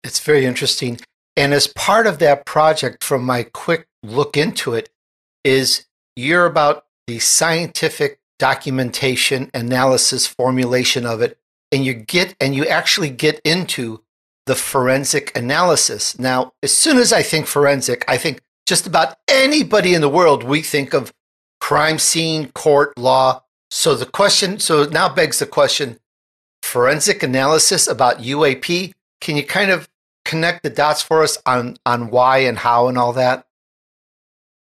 It's 0.03 0.19
very 0.19 0.45
interesting. 0.45 0.99
And 1.35 1.53
as 1.53 1.67
part 1.67 2.05
of 2.05 2.19
that 2.19 2.45
project, 2.45 3.03
from 3.03 3.23
my 3.23 3.43
quick 3.43 3.87
look 4.03 4.37
into 4.37 4.73
it, 4.73 4.89
is 5.43 5.85
you're 6.15 6.45
about 6.45 6.85
the 7.07 7.19
scientific 7.19 8.19
documentation, 8.37 9.49
analysis, 9.53 10.27
formulation 10.27 11.05
of 11.05 11.21
it, 11.21 11.37
and 11.71 11.85
you 11.85 11.93
get 11.93 12.35
and 12.39 12.55
you 12.55 12.65
actually 12.65 13.09
get 13.09 13.39
into 13.43 14.03
the 14.49 14.55
forensic 14.55 15.37
analysis. 15.37 16.17
Now, 16.17 16.53
as 16.63 16.75
soon 16.75 16.97
as 16.97 17.13
I 17.13 17.21
think 17.21 17.45
forensic, 17.45 18.03
I 18.07 18.17
think 18.17 18.41
just 18.65 18.87
about 18.87 19.15
anybody 19.27 19.93
in 19.93 20.01
the 20.01 20.09
world, 20.09 20.43
we 20.43 20.63
think 20.63 20.91
of 20.95 21.13
crime 21.61 21.99
scene, 21.99 22.51
court, 22.53 22.97
law. 22.97 23.43
So 23.69 23.93
the 23.93 24.07
question, 24.07 24.59
so 24.59 24.85
now 24.85 25.07
begs 25.07 25.37
the 25.37 25.45
question 25.45 25.99
forensic 26.63 27.21
analysis 27.21 27.87
about 27.87 28.23
UAP. 28.23 28.95
Can 29.21 29.37
you 29.37 29.45
kind 29.45 29.69
of 29.69 29.87
connect 30.25 30.63
the 30.63 30.71
dots 30.71 31.03
for 31.03 31.21
us 31.21 31.37
on 31.45 31.77
on 31.85 32.09
why 32.09 32.39
and 32.39 32.57
how 32.57 32.87
and 32.87 32.97
all 32.97 33.13
that? 33.13 33.45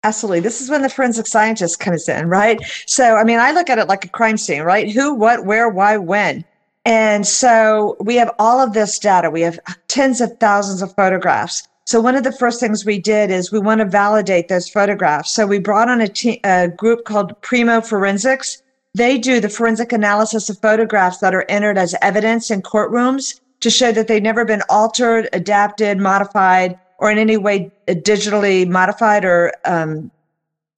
Absolutely. 0.02 0.40
This 0.40 0.60
is 0.60 0.70
when 0.70 0.82
the 0.82 0.88
forensic 0.88 1.28
scientist 1.28 1.78
comes 1.78 2.08
in, 2.08 2.28
right? 2.28 2.58
So, 2.86 3.14
I 3.14 3.22
mean, 3.22 3.38
I 3.38 3.52
look 3.52 3.70
at 3.70 3.78
it 3.78 3.86
like 3.86 4.04
a 4.04 4.08
crime 4.08 4.38
scene, 4.38 4.62
right? 4.62 4.90
Who, 4.90 5.14
what, 5.14 5.44
where, 5.44 5.68
why, 5.68 5.98
when. 5.98 6.44
And 6.88 7.26
so 7.26 7.98
we 8.00 8.14
have 8.16 8.34
all 8.38 8.60
of 8.60 8.72
this 8.72 8.98
data. 8.98 9.28
We 9.28 9.42
have 9.42 9.60
tens 9.88 10.22
of 10.22 10.38
thousands 10.38 10.80
of 10.80 10.94
photographs. 10.94 11.68
So 11.84 12.00
one 12.00 12.16
of 12.16 12.24
the 12.24 12.32
first 12.32 12.60
things 12.60 12.86
we 12.86 12.98
did 12.98 13.30
is 13.30 13.52
we 13.52 13.58
want 13.58 13.80
to 13.80 13.84
validate 13.84 14.48
those 14.48 14.70
photographs. 14.70 15.30
So 15.30 15.46
we 15.46 15.58
brought 15.58 15.90
on 15.90 16.00
a, 16.00 16.08
te- 16.08 16.40
a 16.44 16.68
group 16.68 17.04
called 17.04 17.38
Primo 17.42 17.82
Forensics. 17.82 18.62
They 18.94 19.18
do 19.18 19.38
the 19.38 19.50
forensic 19.50 19.92
analysis 19.92 20.48
of 20.48 20.58
photographs 20.60 21.18
that 21.18 21.34
are 21.34 21.44
entered 21.50 21.76
as 21.76 21.94
evidence 22.00 22.50
in 22.50 22.62
courtrooms 22.62 23.38
to 23.60 23.68
show 23.68 23.92
that 23.92 24.08
they've 24.08 24.22
never 24.22 24.46
been 24.46 24.62
altered, 24.70 25.28
adapted, 25.34 25.98
modified, 25.98 26.78
or 27.00 27.10
in 27.10 27.18
any 27.18 27.36
way 27.36 27.70
digitally 27.86 28.66
modified 28.66 29.26
or 29.26 29.52
um, 29.66 30.10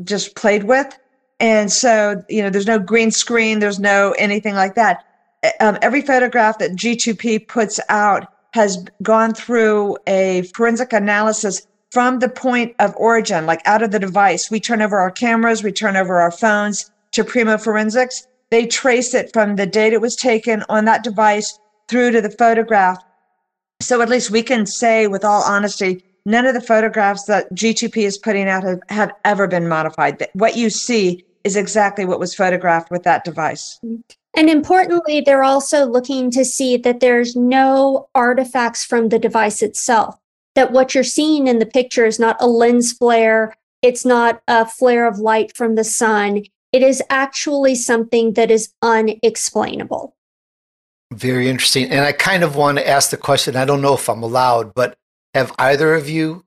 just 0.02 0.34
played 0.34 0.64
with. 0.64 0.98
And 1.38 1.70
so, 1.70 2.24
you 2.28 2.42
know, 2.42 2.50
there's 2.50 2.66
no 2.66 2.80
green 2.80 3.12
screen, 3.12 3.60
there's 3.60 3.78
no 3.78 4.12
anything 4.18 4.56
like 4.56 4.74
that. 4.74 5.04
Um, 5.60 5.78
every 5.80 6.02
photograph 6.02 6.58
that 6.58 6.72
G2P 6.72 7.48
puts 7.48 7.80
out 7.88 8.32
has 8.52 8.84
gone 9.02 9.32
through 9.32 9.96
a 10.06 10.42
forensic 10.54 10.92
analysis 10.92 11.66
from 11.90 12.18
the 12.18 12.28
point 12.28 12.74
of 12.78 12.94
origin, 12.96 13.46
like 13.46 13.62
out 13.66 13.82
of 13.82 13.90
the 13.90 13.98
device. 13.98 14.50
We 14.50 14.60
turn 14.60 14.82
over 14.82 14.98
our 14.98 15.10
cameras, 15.10 15.62
we 15.62 15.72
turn 15.72 15.96
over 15.96 16.20
our 16.20 16.30
phones 16.30 16.90
to 17.12 17.24
Primo 17.24 17.58
Forensics. 17.58 18.26
They 18.50 18.66
trace 18.66 19.14
it 19.14 19.32
from 19.32 19.56
the 19.56 19.66
date 19.66 19.92
it 19.92 20.00
was 20.00 20.16
taken 20.16 20.64
on 20.68 20.84
that 20.84 21.04
device 21.04 21.58
through 21.88 22.12
to 22.12 22.20
the 22.20 22.30
photograph. 22.30 22.98
So 23.80 24.00
at 24.02 24.08
least 24.08 24.30
we 24.30 24.42
can 24.42 24.66
say 24.66 25.06
with 25.06 25.24
all 25.24 25.42
honesty, 25.42 26.04
none 26.26 26.46
of 26.46 26.54
the 26.54 26.60
photographs 26.60 27.24
that 27.24 27.52
G2P 27.54 27.96
is 27.96 28.18
putting 28.18 28.48
out 28.48 28.62
have, 28.62 28.80
have 28.88 29.12
ever 29.24 29.46
been 29.46 29.68
modified. 29.68 30.26
What 30.34 30.56
you 30.56 30.70
see 30.70 31.24
is 31.44 31.56
exactly 31.56 32.04
what 32.04 32.20
was 32.20 32.34
photographed 32.34 32.90
with 32.90 33.04
that 33.04 33.24
device. 33.24 33.80
And 34.36 34.48
importantly, 34.48 35.20
they're 35.20 35.42
also 35.42 35.84
looking 35.84 36.30
to 36.32 36.44
see 36.44 36.76
that 36.78 37.00
there's 37.00 37.34
no 37.34 38.08
artifacts 38.14 38.84
from 38.84 39.08
the 39.08 39.18
device 39.18 39.62
itself. 39.62 40.16
That 40.54 40.72
what 40.72 40.94
you're 40.94 41.04
seeing 41.04 41.46
in 41.46 41.58
the 41.58 41.66
picture 41.66 42.06
is 42.06 42.18
not 42.18 42.36
a 42.40 42.46
lens 42.46 42.92
flare, 42.92 43.54
it's 43.82 44.04
not 44.04 44.42
a 44.46 44.66
flare 44.66 45.06
of 45.06 45.18
light 45.18 45.56
from 45.56 45.74
the 45.74 45.84
sun. 45.84 46.44
It 46.72 46.82
is 46.82 47.02
actually 47.10 47.74
something 47.74 48.34
that 48.34 48.50
is 48.50 48.72
unexplainable. 48.82 50.14
Very 51.12 51.48
interesting. 51.48 51.90
And 51.90 52.04
I 52.04 52.12
kind 52.12 52.44
of 52.44 52.54
want 52.54 52.78
to 52.78 52.88
ask 52.88 53.10
the 53.10 53.16
question 53.16 53.56
I 53.56 53.64
don't 53.64 53.82
know 53.82 53.94
if 53.94 54.08
I'm 54.08 54.22
allowed, 54.22 54.74
but 54.74 54.96
have 55.34 55.52
either 55.58 55.94
of 55.94 56.08
you, 56.08 56.44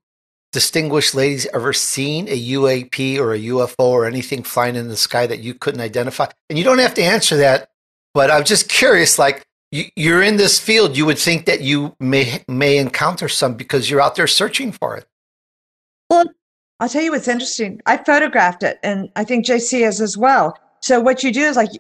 distinguished 0.54 1.16
ladies, 1.16 1.48
ever 1.54 1.74
seen 1.74 2.28
a 2.30 2.50
UAP 2.52 3.18
or 3.18 3.34
a 3.34 3.40
UFO 3.40 3.86
or 3.86 4.06
anything 4.06 4.44
flying 4.44 4.76
in 4.76 4.88
the 4.88 4.96
sky 4.96 5.28
that 5.28 5.40
you 5.40 5.54
couldn't 5.54 5.82
identify? 5.82 6.28
And 6.50 6.58
you 6.58 6.64
don't 6.64 6.80
have 6.80 6.94
to 6.94 7.04
answer 7.04 7.38
that, 7.38 7.72
but 8.14 8.32
I'm 8.32 8.44
just 8.44 8.70
curious 8.70 9.18
like, 9.18 9.44
you're 9.96 10.22
in 10.22 10.38
this 10.38 10.60
field, 10.60 10.96
you 10.96 11.06
would 11.06 11.18
think 11.18 11.46
that 11.46 11.62
you 11.62 11.96
may 12.00 12.44
may 12.48 12.78
encounter 12.78 13.28
some 13.28 13.56
because 13.56 13.90
you're 13.90 14.02
out 14.02 14.16
there 14.16 14.28
searching 14.28 14.72
for 14.72 14.96
it. 14.96 15.08
Well, 16.12 16.26
I'll 16.80 16.90
tell 16.90 17.02
you 17.02 17.12
what's 17.12 17.28
interesting. 17.28 17.82
I 17.88 17.98
photographed 17.98 18.62
it, 18.62 18.78
and 18.84 19.10
I 19.16 19.24
think 19.24 19.46
JC 19.46 19.88
is 19.88 20.00
as 20.00 20.16
well. 20.16 20.58
So 20.82 21.00
what 21.00 21.24
you 21.24 21.34
do 21.34 21.42
is 21.42 21.56
like 21.56 21.72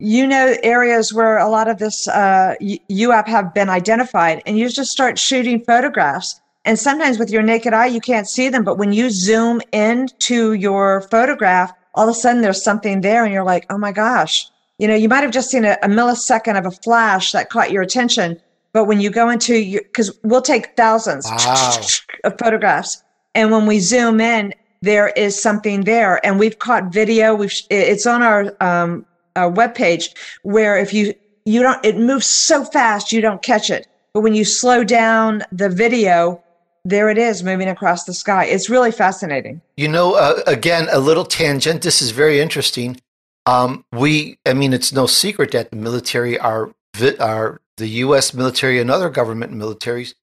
you 0.00 0.26
know 0.26 0.56
areas 0.62 1.12
where 1.12 1.38
a 1.38 1.48
lot 1.48 1.68
of 1.68 1.78
this 1.78 2.08
uh, 2.08 2.54
UAP 2.60 3.28
have 3.28 3.54
been 3.54 3.68
identified, 3.68 4.42
and 4.46 4.58
you 4.58 4.68
just 4.68 4.90
start 4.90 5.18
shooting 5.18 5.64
photographs. 5.64 6.40
And 6.64 6.78
sometimes 6.78 7.18
with 7.18 7.30
your 7.30 7.42
naked 7.42 7.72
eye, 7.72 7.86
you 7.86 8.00
can't 8.00 8.28
see 8.28 8.48
them, 8.48 8.64
but 8.64 8.78
when 8.78 8.92
you 8.92 9.10
zoom 9.10 9.62
in 9.72 10.08
to 10.20 10.54
your 10.54 11.02
photograph, 11.02 11.72
all 11.94 12.08
of 12.08 12.14
a 12.14 12.18
sudden 12.18 12.42
there's 12.42 12.62
something 12.62 13.00
there, 13.00 13.24
and 13.24 13.32
you're 13.32 13.44
like, 13.44 13.64
oh 13.70 13.78
my 13.78 13.92
gosh. 13.92 14.50
You 14.78 14.86
know, 14.86 14.94
you 14.94 15.08
might 15.08 15.22
have 15.22 15.32
just 15.32 15.50
seen 15.50 15.64
a, 15.64 15.76
a 15.82 15.88
millisecond 15.88 16.58
of 16.58 16.66
a 16.66 16.70
flash 16.70 17.32
that 17.32 17.50
caught 17.50 17.72
your 17.72 17.82
attention, 17.82 18.40
but 18.72 18.84
when 18.84 19.00
you 19.00 19.10
go 19.10 19.28
into 19.28 19.56
your, 19.56 19.82
because 19.82 20.16
we'll 20.22 20.42
take 20.42 20.76
thousands 20.76 21.26
wow. 21.26 21.80
of 22.24 22.38
photographs, 22.38 23.02
and 23.34 23.50
when 23.50 23.66
we 23.66 23.80
zoom 23.80 24.20
in, 24.20 24.54
there 24.80 25.08
is 25.08 25.40
something 25.40 25.82
there, 25.82 26.24
and 26.24 26.38
we've 26.38 26.60
caught 26.60 26.92
video. 26.92 27.34
We've 27.34 27.52
it's 27.70 28.06
on 28.06 28.22
our 28.22 28.54
um, 28.60 29.04
uh, 29.34 29.50
web 29.52 29.74
page 29.74 30.14
where 30.42 30.78
if 30.78 30.92
you 30.92 31.14
you 31.44 31.62
don't 31.62 31.84
it 31.84 31.96
moves 31.96 32.26
so 32.26 32.64
fast 32.64 33.12
you 33.12 33.20
don't 33.20 33.42
catch 33.42 33.70
it. 33.70 33.86
But 34.12 34.20
when 34.20 34.34
you 34.34 34.44
slow 34.44 34.84
down 34.84 35.42
the 35.52 35.68
video 35.68 36.42
there 36.84 37.10
it 37.10 37.18
is 37.18 37.42
moving 37.42 37.68
across 37.68 38.04
the 38.04 38.14
sky. 38.14 38.46
It's 38.46 38.70
really 38.70 38.92
fascinating. 38.92 39.60
You 39.76 39.88
know 39.88 40.14
uh, 40.14 40.42
again 40.46 40.88
a 40.90 40.98
little 40.98 41.24
tangent. 41.24 41.82
This 41.82 42.00
is 42.00 42.12
very 42.12 42.40
interesting 42.40 43.00
um, 43.48 43.84
we 43.92 44.38
i 44.46 44.52
mean 44.52 44.72
it's 44.72 44.92
no 44.92 45.06
secret 45.06 45.50
that 45.52 45.70
the 45.70 45.76
military 45.76 46.38
are 46.38 46.72
are 47.20 47.60
the 47.76 47.88
us 47.88 48.34
military 48.34 48.80
and 48.80 48.90
other 48.90 49.10
government 49.10 49.52
militaries 49.52 50.14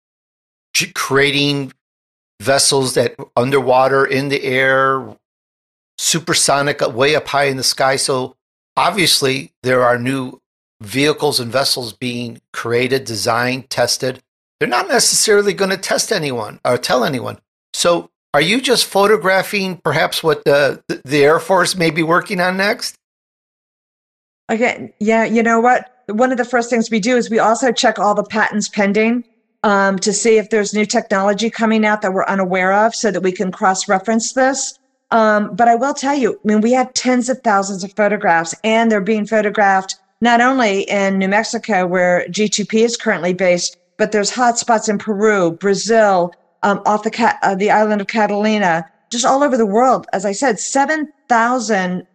creating 0.93 1.71
vessels 2.41 2.93
that 2.95 3.15
underwater 3.35 4.05
in 4.05 4.29
the 4.29 4.43
air 4.43 5.15
supersonic 5.97 6.81
way 6.93 7.15
up 7.15 7.27
high 7.27 7.45
in 7.45 7.57
the 7.57 7.63
sky 7.63 7.95
so 7.95 8.35
obviously 8.75 9.53
there 9.63 9.83
are 9.83 9.97
new 9.97 10.41
vehicles 10.81 11.39
and 11.39 11.51
vessels 11.51 11.93
being 11.93 12.41
created, 12.53 13.05
designed, 13.05 13.69
tested. 13.69 14.21
They're 14.59 14.69
not 14.69 14.87
necessarily 14.87 15.53
going 15.53 15.71
to 15.71 15.77
test 15.77 16.11
anyone 16.11 16.59
or 16.63 16.77
tell 16.77 17.03
anyone. 17.03 17.39
So, 17.73 18.09
are 18.33 18.41
you 18.41 18.59
just 18.59 18.85
photographing 18.85 19.77
perhaps 19.77 20.21
what 20.21 20.43
the 20.43 20.83
the 20.87 21.23
Air 21.23 21.39
Force 21.39 21.75
may 21.75 21.89
be 21.89 22.03
working 22.03 22.41
on 22.41 22.57
next? 22.57 22.97
Okay, 24.49 24.93
yeah, 24.99 25.23
you 25.23 25.41
know 25.41 25.59
what? 25.59 25.91
One 26.07 26.31
of 26.31 26.37
the 26.37 26.45
first 26.45 26.69
things 26.69 26.91
we 26.91 26.99
do 26.99 27.17
is 27.17 27.29
we 27.29 27.39
also 27.39 27.71
check 27.71 27.97
all 27.97 28.13
the 28.13 28.23
patents 28.23 28.69
pending 28.69 29.23
um, 29.63 29.97
to 29.99 30.13
see 30.13 30.37
if 30.37 30.51
there's 30.51 30.73
new 30.73 30.85
technology 30.85 31.49
coming 31.49 31.83
out 31.83 32.03
that 32.03 32.13
we're 32.13 32.25
unaware 32.25 32.71
of, 32.71 32.93
so 32.93 33.09
that 33.09 33.21
we 33.21 33.31
can 33.31 33.51
cross 33.51 33.89
reference 33.89 34.33
this. 34.33 34.77
Um, 35.09 35.55
but 35.55 35.67
I 35.67 35.75
will 35.75 35.93
tell 35.93 36.15
you, 36.15 36.33
I 36.33 36.47
mean, 36.47 36.61
we 36.61 36.73
have 36.73 36.93
tens 36.93 37.29
of 37.29 37.39
thousands 37.41 37.83
of 37.83 37.93
photographs, 37.93 38.53
and 38.63 38.91
they're 38.91 39.01
being 39.01 39.25
photographed 39.25 39.95
not 40.21 40.41
only 40.41 40.81
in 40.83 41.17
New 41.17 41.27
Mexico, 41.27 41.87
where 41.87 42.25
G2P 42.29 42.73
is 42.81 42.97
currently 42.97 43.33
based, 43.33 43.77
but 43.97 44.11
there's 44.11 44.31
hotspots 44.31 44.89
in 44.89 44.97
Peru, 44.97 45.51
Brazil, 45.51 46.33
um, 46.61 46.81
off 46.85 47.03
the 47.03 47.37
uh, 47.41 47.55
the 47.55 47.71
island 47.71 48.01
of 48.01 48.07
Catalina, 48.07 48.85
just 49.09 49.25
all 49.25 49.43
over 49.43 49.57
the 49.57 49.65
world. 49.65 50.05
As 50.13 50.25
I 50.25 50.31
said, 50.31 50.59
seven 50.59 51.11
thousand 51.29 52.05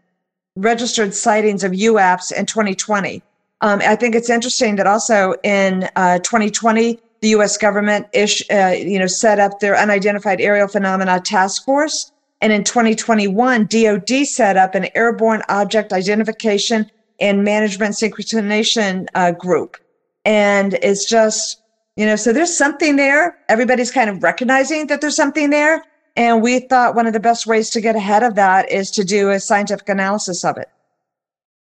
registered 0.63 1.15
sightings 1.15 1.65
of 1.65 1.73
UAPs 1.73 2.33
in 2.33 2.47
2020. 2.47 3.23
Um, 3.63 3.81
I 3.85 3.97
think 3.97 4.15
it's 4.15 4.31
interesting 4.31 4.77
that 4.77 4.87
also 4.87 5.35
in 5.45 5.89
uh, 5.97 6.19
2020, 6.21 6.99
the 7.21 7.29
U.S. 7.29 7.59
government 7.59 8.07
ish, 8.15 8.43
uh, 8.51 8.75
you 8.77 8.99
know, 8.99 9.07
set 9.07 9.39
up 9.39 9.61
their 9.61 9.77
unidentified 9.77 10.41
aerial 10.41 10.69
phenomena 10.69 11.21
task 11.21 11.65
force 11.65 12.13
and 12.41 12.53
in 12.53 12.65
2021, 12.65 13.67
DoD 13.67 14.27
set 14.27 14.57
up 14.57 14.75
an 14.75 14.89
airborne 14.95 15.43
object 15.49 15.93
identification 15.93 16.91
and 17.21 17.45
management 17.45 17.95
synchronization 17.95 19.07
uh, 19.15 19.33
group. 19.33 19.77
And 20.25 20.75
it's 20.83 21.05
just, 21.05 21.63
you 21.97 22.07
know, 22.07 22.17
so 22.17 22.33
there's 22.33 22.57
something 22.57 22.97
there. 22.97 23.39
Everybody's 23.49 23.91
kind 23.91 24.09
of 24.09 24.23
recognizing 24.23 24.87
that 24.87 25.01
there's 25.01 25.17
something 25.17 25.51
there. 25.51 25.85
And 26.21 26.43
we 26.43 26.61
thought 26.61 26.95
one 26.95 27.07
of 27.07 27.15
the 27.15 27.21
best 27.21 27.47
ways 27.47 27.71
to 27.71 27.81
get 27.81 27.97
ahead 27.97 28.23
of 28.23 28.35
that 28.35 28.71
is 28.71 28.91
to 28.91 29.05
do 29.05 29.31
a 29.31 29.41
scientific 29.41 29.89
analysis 29.89 30.45
of 30.45 30.59
it. 30.59 30.69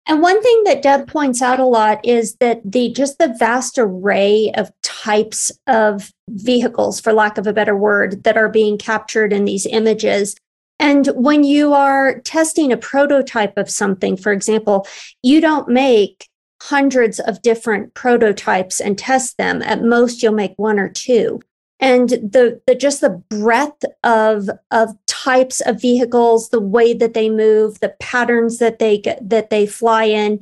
And 0.06 0.20
one 0.20 0.42
thing 0.42 0.64
that 0.64 0.82
Deb 0.82 1.06
points 1.06 1.40
out 1.40 1.60
a 1.60 1.64
lot 1.64 2.04
is 2.04 2.34
that 2.40 2.60
the 2.64 2.92
just 2.92 3.18
the 3.18 3.34
vast 3.38 3.78
array 3.78 4.50
of 4.56 4.72
types 4.82 5.52
of 5.68 6.12
vehicles, 6.28 6.98
for 6.98 7.12
lack 7.12 7.38
of 7.38 7.46
a 7.46 7.52
better 7.52 7.76
word, 7.76 8.24
that 8.24 8.36
are 8.36 8.48
being 8.48 8.78
captured 8.78 9.32
in 9.32 9.44
these 9.44 9.64
images 9.66 10.34
and 10.78 11.06
when 11.08 11.44
you 11.44 11.72
are 11.74 12.20
testing 12.20 12.72
a 12.72 12.76
prototype 12.76 13.58
of 13.58 13.70
something, 13.70 14.16
for 14.16 14.32
example, 14.32 14.86
you 15.22 15.40
don't 15.40 15.68
make 15.68 16.28
hundreds 16.62 17.20
of 17.20 17.42
different 17.42 17.94
prototypes 17.94 18.80
and 18.80 18.98
test 18.98 19.36
them. 19.38 19.62
At 19.62 19.82
most, 19.82 20.22
you'll 20.22 20.32
make 20.32 20.54
one 20.56 20.78
or 20.78 20.88
two. 20.88 21.40
And 21.80 22.08
the, 22.08 22.60
the 22.66 22.74
just 22.74 23.00
the 23.00 23.22
breadth 23.30 23.84
of 24.02 24.50
of 24.70 24.96
types 25.06 25.60
of 25.60 25.80
vehicles, 25.80 26.48
the 26.48 26.60
way 26.60 26.92
that 26.92 27.14
they 27.14 27.30
move, 27.30 27.78
the 27.80 27.94
patterns 28.00 28.58
that 28.58 28.78
they 28.78 29.02
that 29.20 29.50
they 29.50 29.66
fly 29.66 30.04
in, 30.04 30.40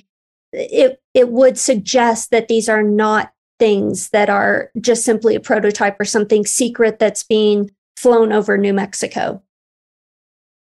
it 0.53 1.03
it 1.13 1.29
would 1.29 1.59
suggest 1.59 2.31
that 2.31 2.49
these 2.49 2.69
are 2.69 2.83
not 2.83 3.33
things 3.59 4.11
that 4.11 4.31
are 4.31 4.71
just 4.81 5.05
simply 5.05 5.35
a 5.35 5.41
prototype 5.41 5.99
or 6.01 6.05
something 6.05 6.45
secret 6.45 6.99
that's 6.99 7.23
being 7.23 7.71
flown 7.97 8.33
over 8.33 8.59
New 8.59 8.75
Mexico. 8.75 9.43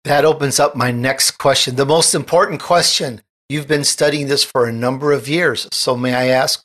That 0.04 0.24
opens 0.24 0.60
up 0.60 0.74
my 0.74 0.90
next 0.90 1.32
question, 1.32 1.76
the 1.76 1.84
most 1.84 2.14
important 2.14 2.60
question. 2.60 3.22
You've 3.48 3.68
been 3.68 3.84
studying 3.84 4.28
this 4.28 4.44
for 4.44 4.66
a 4.66 4.72
number 4.72 5.12
of 5.12 5.28
years. 5.28 5.68
So, 5.72 5.96
may 5.96 6.14
I 6.14 6.26
ask 6.26 6.64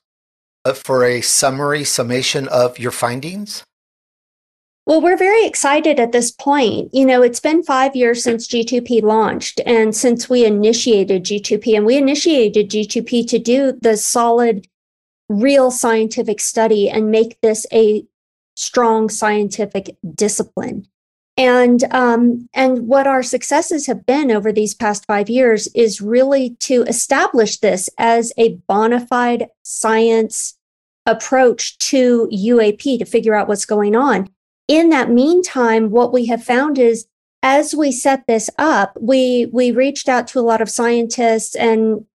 uh, 0.66 0.74
for 0.74 1.04
a 1.04 1.22
summary 1.22 1.84
summation 1.84 2.48
of 2.48 2.78
your 2.78 2.91
findings? 2.91 3.64
Well, 4.86 5.02
we're 5.02 5.18
very 5.18 5.46
excited 5.46 5.98
at 5.98 6.12
this 6.12 6.30
point. 6.30 6.94
You 6.94 7.06
know, 7.06 7.22
it's 7.22 7.40
been 7.40 7.64
five 7.64 7.96
years 7.96 8.22
since 8.22 8.48
G2P 8.48 9.02
launched 9.02 9.62
and 9.66 9.96
since 9.96 10.30
we 10.30 10.46
initiated 10.46 11.24
G2P, 11.24 11.78
and 11.78 11.86
we 11.86 11.98
initiated 11.98 12.70
G2P 12.70 13.28
to 13.30 13.40
do 13.40 13.74
the 13.82 13.96
solid, 13.96 14.68
real 15.30 15.72
scientific 15.72 16.42
study 16.42 16.90
and 16.90 17.12
make 17.12 17.40
this 17.40 17.66
a 17.72 18.06
strong 18.56 19.08
scientific 19.08 19.96
discipline. 20.16 20.86
And 21.38 21.84
um, 21.92 22.48
and 22.54 22.88
what 22.88 23.08
our 23.08 23.24
successes 23.24 23.88
have 23.88 24.06
been 24.06 24.30
over 24.32 24.52
these 24.52 24.76
past 24.76 25.06
five 25.08 25.30
years 25.30 25.68
is 25.74 26.02
really 26.02 26.52
to 26.60 26.84
establish 26.84 27.58
this 27.58 27.90
as 27.98 28.34
a 28.38 28.56
bona 28.68 29.08
fide 29.08 29.48
science 29.64 30.58
approach 31.06 31.78
to 31.80 32.30
UAP 32.32 33.00
to 33.00 33.06
figure 33.06 33.34
out 33.34 33.48
what's 33.48 33.66
going 33.66 33.96
on. 33.96 34.30
In 34.68 34.89
that 34.89 35.09
meantime, 35.09 35.91
what 35.91 36.14
we 36.14 36.28
have 36.28 36.43
found 36.43 36.80
is 36.80 37.05
as 37.41 37.76
we 37.76 37.91
set 37.91 38.26
this 38.26 38.49
up, 38.57 38.97
we 38.99 39.47
we 39.51 39.72
reached 39.72 40.07
out 40.07 40.28
to 40.28 40.39
a 40.39 40.41
lot 40.41 40.61
of 40.61 40.70
scientists 40.70 41.55
and 41.55 42.05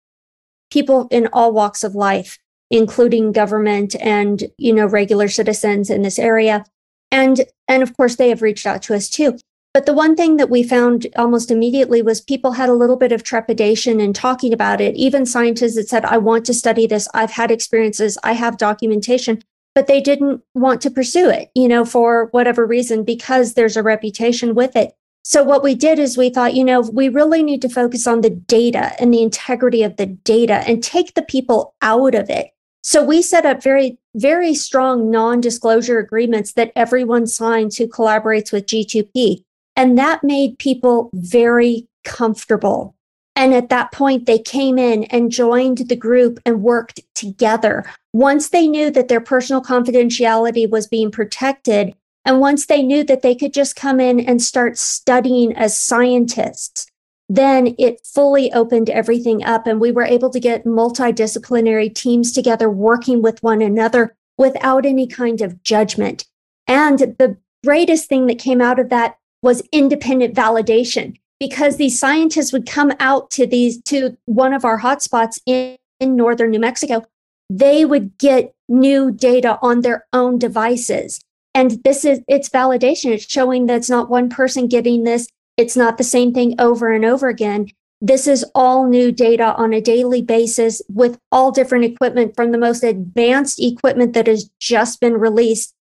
people 0.70 1.06
in 1.10 1.28
all 1.32 1.52
walks 1.52 1.84
of 1.84 1.94
life, 1.94 2.38
including 2.70 3.32
government 3.32 3.94
and 4.00 4.44
you 4.56 4.72
know 4.72 4.86
regular 4.86 5.28
citizens 5.28 5.90
in 5.90 6.02
this 6.02 6.18
area. 6.18 6.64
And 7.12 7.42
and 7.68 7.82
of 7.82 7.96
course 7.96 8.16
they 8.16 8.30
have 8.30 8.42
reached 8.42 8.66
out 8.66 8.82
to 8.82 8.94
us 8.94 9.10
too. 9.10 9.38
But 9.74 9.84
the 9.84 9.92
one 9.92 10.16
thing 10.16 10.38
that 10.38 10.48
we 10.48 10.62
found 10.62 11.06
almost 11.14 11.50
immediately 11.50 12.00
was 12.00 12.22
people 12.22 12.52
had 12.52 12.70
a 12.70 12.74
little 12.74 12.96
bit 12.96 13.12
of 13.12 13.22
trepidation 13.22 14.00
in 14.00 14.14
talking 14.14 14.52
about 14.54 14.80
it. 14.80 14.96
Even 14.96 15.26
scientists 15.26 15.76
that 15.76 15.88
said 15.88 16.06
i 16.06 16.16
want 16.16 16.46
to 16.46 16.54
study 16.54 16.86
this. 16.86 17.06
I've 17.12 17.32
had 17.32 17.50
experiences. 17.50 18.16
I 18.24 18.32
have 18.32 18.56
documentation 18.56 19.42
but 19.78 19.86
they 19.86 20.00
didn't 20.00 20.42
want 20.54 20.80
to 20.80 20.90
pursue 20.90 21.30
it 21.30 21.50
you 21.54 21.68
know 21.68 21.84
for 21.84 22.26
whatever 22.32 22.66
reason 22.66 23.04
because 23.04 23.54
there's 23.54 23.76
a 23.76 23.82
reputation 23.82 24.56
with 24.56 24.74
it 24.74 24.90
so 25.22 25.44
what 25.44 25.62
we 25.62 25.72
did 25.72 26.00
is 26.00 26.18
we 26.18 26.30
thought 26.30 26.54
you 26.54 26.64
know 26.64 26.80
we 26.80 27.08
really 27.08 27.44
need 27.44 27.62
to 27.62 27.68
focus 27.68 28.04
on 28.04 28.22
the 28.22 28.30
data 28.30 28.92
and 29.00 29.14
the 29.14 29.22
integrity 29.22 29.84
of 29.84 29.96
the 29.96 30.06
data 30.06 30.64
and 30.66 30.82
take 30.82 31.14
the 31.14 31.22
people 31.22 31.76
out 31.80 32.16
of 32.16 32.28
it 32.28 32.48
so 32.82 33.04
we 33.04 33.20
set 33.20 33.44
up 33.44 33.62
very, 33.62 33.98
very 34.14 34.54
strong 34.54 35.10
non 35.10 35.42
disclosure 35.42 35.98
agreements 35.98 36.54
that 36.54 36.72
everyone 36.74 37.26
signs 37.26 37.76
who 37.76 37.86
collaborates 37.86 38.50
with 38.50 38.64
G2P. 38.64 39.44
And 39.76 39.98
that 39.98 40.24
made 40.24 40.58
people 40.58 41.10
very 41.12 41.86
comfortable. 42.04 42.96
And 43.38 43.54
at 43.54 43.68
that 43.68 43.92
point, 43.92 44.26
they 44.26 44.40
came 44.40 44.78
in 44.78 45.04
and 45.04 45.30
joined 45.30 45.78
the 45.78 45.94
group 45.94 46.40
and 46.44 46.60
worked 46.60 47.00
together. 47.14 47.88
Once 48.12 48.48
they 48.48 48.66
knew 48.66 48.90
that 48.90 49.06
their 49.06 49.20
personal 49.20 49.62
confidentiality 49.62 50.68
was 50.68 50.88
being 50.88 51.12
protected, 51.12 51.94
and 52.24 52.40
once 52.40 52.66
they 52.66 52.82
knew 52.82 53.04
that 53.04 53.22
they 53.22 53.36
could 53.36 53.54
just 53.54 53.76
come 53.76 54.00
in 54.00 54.18
and 54.18 54.42
start 54.42 54.76
studying 54.76 55.56
as 55.56 55.80
scientists, 55.80 56.88
then 57.28 57.76
it 57.78 58.04
fully 58.04 58.52
opened 58.52 58.90
everything 58.90 59.44
up 59.44 59.68
and 59.68 59.80
we 59.80 59.92
were 59.92 60.02
able 60.02 60.30
to 60.30 60.40
get 60.40 60.64
multidisciplinary 60.64 61.94
teams 61.94 62.32
together 62.32 62.68
working 62.68 63.22
with 63.22 63.40
one 63.40 63.62
another 63.62 64.16
without 64.36 64.84
any 64.84 65.06
kind 65.06 65.40
of 65.42 65.62
judgment. 65.62 66.24
And 66.66 66.98
the 66.98 67.36
greatest 67.64 68.08
thing 68.08 68.26
that 68.26 68.40
came 68.40 68.60
out 68.60 68.80
of 68.80 68.88
that 68.88 69.16
was 69.42 69.62
independent 69.70 70.34
validation 70.34 71.18
because 71.40 71.76
these 71.76 71.98
scientists 71.98 72.52
would 72.52 72.66
come 72.66 72.92
out 73.00 73.30
to 73.32 73.46
these 73.46 73.80
to 73.82 74.16
one 74.26 74.52
of 74.52 74.64
our 74.64 74.80
hotspots 74.80 75.40
in, 75.46 75.76
in 76.00 76.16
northern 76.16 76.50
New 76.50 76.60
Mexico. 76.60 77.04
They 77.50 77.84
would 77.84 78.18
get 78.18 78.52
new 78.68 79.10
data 79.10 79.58
on 79.62 79.80
their 79.80 80.06
own 80.12 80.38
devices. 80.38 81.20
And 81.54 81.82
this 81.84 82.04
is 82.04 82.20
it's 82.28 82.48
validation. 82.48 83.12
It's 83.12 83.30
showing 83.30 83.66
that 83.66 83.76
it's 83.76 83.90
not 83.90 84.10
one 84.10 84.28
person 84.28 84.68
getting 84.68 85.04
this 85.04 85.28
it's 85.58 85.76
not 85.76 85.98
the 85.98 86.04
same 86.04 86.32
thing 86.32 86.58
over 86.58 86.92
and 86.92 87.04
over 87.04 87.28
again. 87.28 87.66
This 88.00 88.28
is 88.28 88.46
all 88.54 88.86
new 88.86 89.10
data 89.10 89.54
on 89.56 89.74
a 89.74 89.80
daily 89.80 90.22
basis 90.22 90.80
with 90.88 91.18
all 91.32 91.50
different 91.50 91.84
equipment 91.84 92.36
from 92.36 92.52
the 92.52 92.58
most 92.58 92.84
advanced 92.84 93.58
equipment 93.60 94.12
that 94.12 94.28
has 94.28 94.48
just 94.60 95.00
been 95.00 95.14
released 95.14 95.74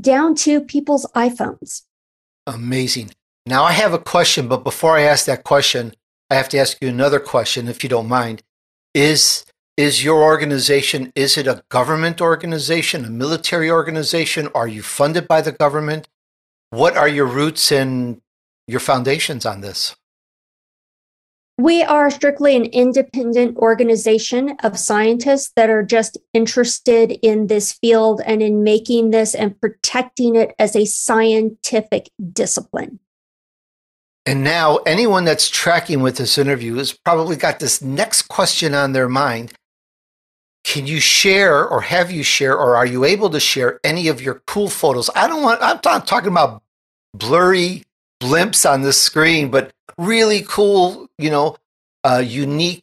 down 0.00 0.36
to 0.36 0.60
people's 0.60 1.06
iPhones. 1.16 1.82
Amazing. 2.46 3.10
Now 3.48 3.62
I 3.62 3.72
have 3.72 3.94
a 3.94 3.98
question, 3.98 4.48
but 4.48 4.64
before 4.64 4.96
I 4.96 5.02
ask 5.02 5.24
that 5.26 5.44
question, 5.44 5.94
I 6.28 6.34
have 6.34 6.48
to 6.48 6.58
ask 6.58 6.78
you 6.80 6.88
another 6.88 7.20
question 7.20 7.68
if 7.68 7.84
you 7.84 7.88
don't 7.88 8.08
mind. 8.08 8.42
Is 8.92 9.44
is 9.76 10.02
your 10.02 10.22
organization 10.22 11.12
is 11.14 11.36
it 11.36 11.46
a 11.46 11.62
government 11.68 12.20
organization, 12.20 13.04
a 13.04 13.10
military 13.10 13.70
organization? 13.70 14.48
Are 14.52 14.66
you 14.66 14.82
funded 14.82 15.28
by 15.28 15.42
the 15.42 15.52
government? 15.52 16.08
What 16.70 16.96
are 16.96 17.06
your 17.06 17.26
roots 17.26 17.70
and 17.70 18.20
your 18.66 18.80
foundations 18.80 19.46
on 19.46 19.60
this? 19.60 19.94
We 21.58 21.82
are 21.84 22.10
strictly 22.10 22.56
an 22.56 22.64
independent 22.66 23.56
organization 23.58 24.56
of 24.62 24.78
scientists 24.78 25.52
that 25.56 25.70
are 25.70 25.84
just 25.84 26.18
interested 26.34 27.12
in 27.22 27.46
this 27.46 27.72
field 27.72 28.20
and 28.26 28.42
in 28.42 28.64
making 28.64 29.10
this 29.10 29.34
and 29.34 29.58
protecting 29.58 30.34
it 30.34 30.54
as 30.58 30.74
a 30.74 30.84
scientific 30.84 32.10
discipline. 32.32 32.98
And 34.26 34.42
now, 34.42 34.78
anyone 34.78 35.24
that's 35.24 35.48
tracking 35.48 36.00
with 36.00 36.16
this 36.16 36.36
interview 36.36 36.74
has 36.74 36.92
probably 36.92 37.36
got 37.36 37.60
this 37.60 37.80
next 37.80 38.22
question 38.22 38.74
on 38.74 38.92
their 38.92 39.08
mind. 39.08 39.52
Can 40.64 40.84
you 40.84 40.98
share, 40.98 41.64
or 41.64 41.80
have 41.80 42.10
you 42.10 42.24
share, 42.24 42.58
or 42.58 42.74
are 42.74 42.84
you 42.84 43.04
able 43.04 43.30
to 43.30 43.38
share 43.38 43.78
any 43.84 44.08
of 44.08 44.20
your 44.20 44.42
cool 44.48 44.68
photos? 44.68 45.08
I 45.14 45.28
don't 45.28 45.44
want, 45.44 45.62
I'm 45.62 45.78
not 45.84 46.08
talking 46.08 46.32
about 46.32 46.60
blurry 47.14 47.84
blimps 48.20 48.68
on 48.68 48.82
the 48.82 48.92
screen, 48.92 49.48
but 49.48 49.70
really 49.96 50.42
cool, 50.42 51.08
you 51.18 51.30
know, 51.30 51.56
uh, 52.02 52.22
unique 52.26 52.82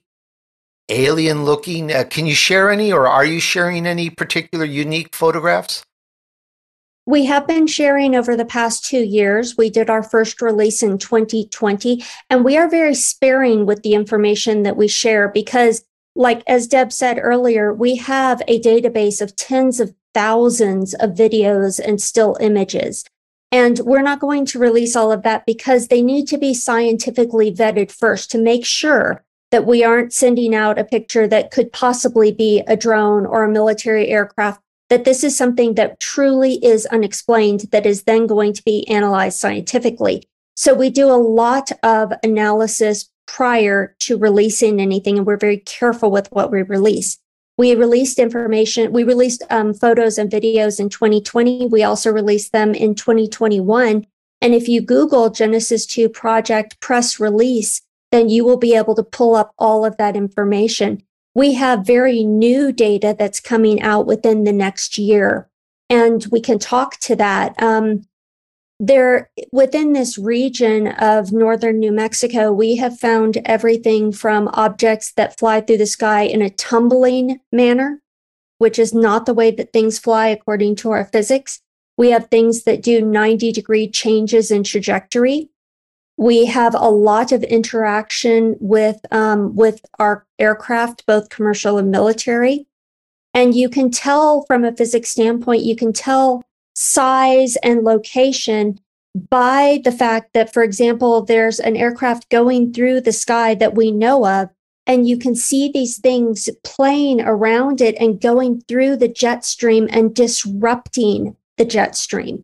alien 0.88 1.44
looking. 1.44 1.92
Uh, 1.92 2.06
can 2.10 2.26
you 2.26 2.36
share 2.36 2.72
any, 2.72 2.94
or 2.94 3.06
are 3.06 3.26
you 3.26 3.42
sharing 3.42 3.86
any 3.86 4.10
particular 4.10 4.64
unique 4.64 5.14
photographs? 5.14 5.84
We 7.06 7.26
have 7.26 7.46
been 7.46 7.68
sharing 7.68 8.16
over 8.16 8.38
the 8.38 8.46
past 8.46 8.86
two 8.86 9.04
years. 9.04 9.58
We 9.58 9.70
did 9.70 9.90
our 9.90 10.04
first 10.04 10.42
release 10.42 10.82
in 10.82 10.98
2020, 10.98 12.02
and 12.30 12.46
we 12.46 12.56
are 12.56 12.70
very 12.70 12.96
sparing 12.96 13.66
with 13.66 13.84
the 13.84 13.94
information 13.94 14.64
that 14.64 14.78
we 14.78 14.88
share 14.88 15.28
because, 15.28 15.84
like 16.16 16.44
as 16.48 16.66
Deb 16.66 16.94
said 16.94 17.20
earlier, 17.22 17.74
we 17.74 17.98
have 17.98 18.42
a 18.48 18.62
database 18.62 19.22
of 19.22 19.36
tens 19.36 19.82
of 19.82 19.94
thousands 20.14 20.94
of 20.94 21.10
videos 21.12 21.78
and 21.78 22.02
still 22.02 22.38
images. 22.40 23.04
And 23.52 23.80
we're 23.80 24.02
not 24.02 24.22
going 24.22 24.46
to 24.48 24.60
release 24.60 24.96
all 24.96 25.12
of 25.12 25.24
that 25.24 25.46
because 25.46 25.90
they 25.90 26.02
need 26.02 26.28
to 26.30 26.38
be 26.38 26.54
scientifically 26.54 27.54
vetted 27.54 27.92
first 27.92 28.32
to 28.32 28.38
make 28.38 28.66
sure 28.66 29.24
that 29.52 29.66
we 29.68 29.84
aren't 29.84 30.14
sending 30.14 30.56
out 30.56 30.80
a 30.80 30.86
picture 30.86 31.28
that 31.28 31.52
could 31.52 31.72
possibly 31.72 32.32
be 32.32 32.64
a 32.66 32.78
drone 32.78 33.26
or 33.26 33.44
a 33.44 33.52
military 33.52 34.08
aircraft, 34.08 34.62
that 34.90 35.06
this 35.06 35.24
is 35.24 35.38
something 35.38 35.76
that 35.76 36.00
truly 36.00 36.64
is 36.64 36.86
unexplained 36.88 37.62
that 37.72 37.86
is 37.86 38.04
then 38.04 38.28
going 38.28 38.54
to 38.54 38.64
be 38.64 38.88
analyzed 38.88 39.40
scientifically. 39.40 40.28
So 40.56 40.74
we 40.74 40.90
do 40.90 41.10
a 41.10 41.18
lot 41.18 41.72
of 41.82 42.14
analysis 42.24 43.10
prior 43.26 43.96
to 44.00 44.18
releasing 44.18 44.80
anything, 44.80 45.18
and 45.18 45.26
we're 45.26 45.38
very 45.38 45.58
careful 45.58 46.12
with 46.12 46.32
what 46.32 46.52
we 46.52 46.62
release. 46.62 47.18
We 47.58 47.76
released 47.76 48.20
information, 48.20 48.92
we 48.92 49.04
released 49.04 49.44
um, 49.50 49.74
photos 49.74 50.18
and 50.18 50.30
videos 50.30 50.80
in 50.80 50.90
2020. 50.90 51.68
We 51.68 51.84
also 51.84 52.12
released 52.12 52.52
them 52.52 52.74
in 52.74 52.96
2021. 52.96 54.08
And 54.42 54.54
if 54.54 54.68
you 54.68 54.82
Google 54.82 55.30
Genesis 55.30 55.86
2 55.86 56.10
project 56.10 56.80
press 56.80 57.20
release, 57.20 57.82
then 58.12 58.30
you 58.30 58.44
will 58.44 58.58
be 58.58 58.76
able 58.76 58.96
to 58.96 59.04
pull 59.04 59.36
up 59.36 59.54
all 59.58 59.86
of 59.86 59.98
that 59.98 60.16
information. 60.16 61.04
We 61.36 61.54
have 61.54 61.86
very 61.86 62.24
new 62.24 62.72
data 62.72 63.16
that's 63.18 63.40
coming 63.40 63.82
out 63.82 64.06
within 64.06 64.44
the 64.44 64.54
next 64.54 64.98
year, 64.98 65.50
and 65.90 66.26
we 66.32 66.40
can 66.40 66.60
talk 66.60 66.98
to 67.02 67.16
that. 67.16 67.62
Um, 67.62 68.04
there 68.80 69.30
within 69.52 69.94
this 69.94 70.18
region 70.18 70.88
of 70.88 71.32
northern 71.32 71.80
New 71.80 71.92
Mexico, 71.92 72.52
we 72.52 72.76
have 72.78 73.00
found 73.00 73.38
everything 73.46 74.12
from 74.12 74.50
objects 74.54 75.14
that 75.14 75.40
fly 75.40 75.62
through 75.62 75.78
the 75.78 75.86
sky 75.86 76.24
in 76.24 76.42
a 76.42 76.50
tumbling 76.50 77.40
manner, 77.52 78.02
which 78.58 78.78
is 78.78 78.94
not 78.94 79.26
the 79.26 79.34
way 79.34 79.52
that 79.52 79.72
things 79.74 80.00
fly 80.00 80.28
according 80.28 80.76
to 80.78 80.92
our 80.92 81.06
physics. 81.06 81.62
We 81.98 82.12
have 82.12 82.28
things 82.28 82.64
that 82.64 82.82
do 82.82 83.02
90 83.02 83.52
degree 83.52 83.88
changes 83.88 84.52
in 84.52 84.64
trajectory. 84.64 85.50
We 86.18 86.46
have 86.46 86.76
a 86.76 86.90
lot 86.90 87.32
of 87.32 87.44
interaction 87.44 88.56
with 88.60 89.00
um, 89.12 89.56
with 89.56 89.82
our 90.00 90.26
aircraft, 90.40 91.06
both 91.06 91.30
commercial 91.30 91.78
and 91.78 91.92
military. 91.92 92.68
And 93.34 93.56
you 93.56 93.68
can 93.68 93.90
tell 93.90 94.44
from 94.46 94.64
a 94.64 94.76
physics 94.76 95.10
standpoint, 95.10 95.64
you 95.64 95.76
can 95.76 95.92
tell 95.92 96.44
size 96.76 97.56
and 97.58 97.84
location 97.84 98.80
by 99.30 99.82
the 99.84 99.92
fact 99.92 100.34
that, 100.34 100.54
for 100.54 100.64
example, 100.64 101.24
there's 101.24 101.60
an 101.60 101.76
aircraft 101.76 102.30
going 102.30 102.74
through 102.74 103.02
the 103.02 103.12
sky 103.12 103.56
that 103.56 103.76
we 103.76 103.92
know 103.92 104.26
of, 104.26 104.50
and 104.88 105.08
you 105.08 105.18
can 105.18 105.36
see 105.36 105.72
these 105.72 105.98
things 105.98 106.50
playing 106.64 107.22
around 107.22 107.80
it 107.80 107.96
and 108.00 108.22
going 108.22 108.62
through 108.62 108.98
the 108.98 109.08
jet 109.08 109.46
stream 109.46 109.88
and 109.92 110.16
disrupting 110.16 111.36
the 111.58 111.66
jet 111.66 111.96
stream. 111.96 112.44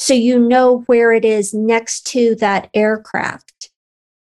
So 0.00 0.14
you 0.14 0.38
know 0.38 0.78
where 0.86 1.12
it 1.12 1.26
is 1.26 1.52
next 1.52 2.06
to 2.06 2.34
that 2.36 2.70
aircraft. 2.72 3.68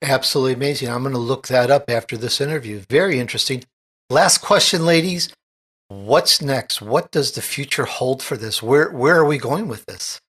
Absolutely 0.02 0.54
amazing. 0.54 0.88
I'm 0.88 1.04
going 1.04 1.12
to 1.12 1.20
look 1.20 1.50
that 1.50 1.70
up 1.70 1.90
after 1.90 2.16
this 2.16 2.40
interview. 2.40 2.80
Very 2.90 3.20
interesting. 3.20 3.66
Last 4.10 4.38
question, 4.38 4.86
ladies. 4.86 5.28
What's 5.90 6.42
next? 6.42 6.82
What 6.82 7.12
does 7.12 7.34
the 7.34 7.42
future 7.42 7.84
hold 7.84 8.24
for 8.24 8.38
this? 8.38 8.64
Where 8.64 8.90
where 8.92 9.18
are 9.18 9.26
we 9.26 9.38
going 9.38 9.68
with 9.68 9.86
this? 9.88 10.22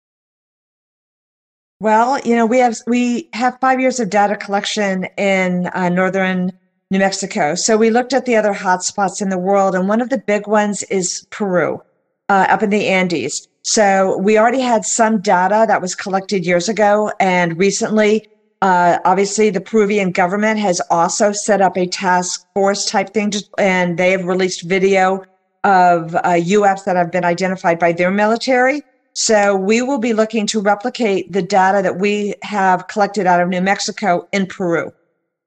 Well, 1.78 2.18
you 2.24 2.34
know, 2.34 2.47
we 2.47 2.59
have 2.59 2.78
we 2.89 3.28
have 3.32 3.61
five 3.61 3.78
years 3.78 4.01
of 4.01 4.11
data 4.11 4.34
collection 4.34 5.05
in 5.16 5.68
uh, 5.72 5.89
northern 5.89 6.51
New 6.91 6.99
Mexico. 6.99 7.55
So 7.55 7.76
we 7.76 7.91
looked 7.91 8.12
at 8.12 8.24
the 8.24 8.34
other 8.34 8.53
hotspots 8.53 9.22
in 9.22 9.28
the 9.28 9.39
world, 9.39 9.76
and 9.76 9.89
one 9.89 10.01
of 10.01 10.11
the 10.11 10.18
big 10.18 10.49
ones 10.49 10.82
is 10.84 11.28
Peru, 11.30 11.80
uh, 12.28 12.47
up 12.49 12.64
in 12.64 12.70
the 12.70 12.89
Andes. 12.89 13.47
So 13.68 14.16
we 14.16 14.38
already 14.38 14.62
had 14.62 14.86
some 14.86 15.20
data 15.20 15.66
that 15.68 15.82
was 15.82 15.94
collected 15.94 16.46
years 16.46 16.70
ago, 16.70 17.12
and 17.20 17.58
recently, 17.58 18.26
uh, 18.62 18.96
obviously, 19.04 19.50
the 19.50 19.60
Peruvian 19.60 20.10
government 20.10 20.58
has 20.58 20.80
also 20.90 21.32
set 21.32 21.60
up 21.60 21.76
a 21.76 21.86
task 21.86 22.46
force 22.54 22.86
type 22.86 23.12
thing, 23.12 23.30
and 23.58 23.98
they 23.98 24.12
have 24.12 24.24
released 24.24 24.62
video 24.62 25.22
of 25.64 26.14
uh, 26.14 26.40
UFs 26.56 26.86
that 26.86 26.96
have 26.96 27.12
been 27.12 27.26
identified 27.26 27.78
by 27.78 27.92
their 27.92 28.10
military. 28.10 28.80
So 29.12 29.54
we 29.54 29.82
will 29.82 29.98
be 29.98 30.14
looking 30.14 30.46
to 30.46 30.62
replicate 30.62 31.30
the 31.30 31.42
data 31.42 31.82
that 31.82 31.98
we 31.98 32.36
have 32.40 32.88
collected 32.88 33.26
out 33.26 33.42
of 33.42 33.50
New 33.50 33.60
Mexico 33.60 34.26
in 34.32 34.46
Peru. 34.46 34.94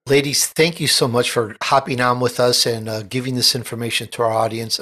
Ladies, 0.06 0.46
thank 0.46 0.80
you 0.80 0.88
so 0.88 1.08
much 1.08 1.32
for 1.32 1.56
hopping 1.64 2.00
on 2.00 2.20
with 2.20 2.40
us 2.40 2.68
and 2.68 2.88
uh, 2.88 3.02
giving 3.02 3.34
this 3.34 3.56
information 3.56 4.10
to 4.10 4.22
our 4.22 4.32
audience. 4.32 4.80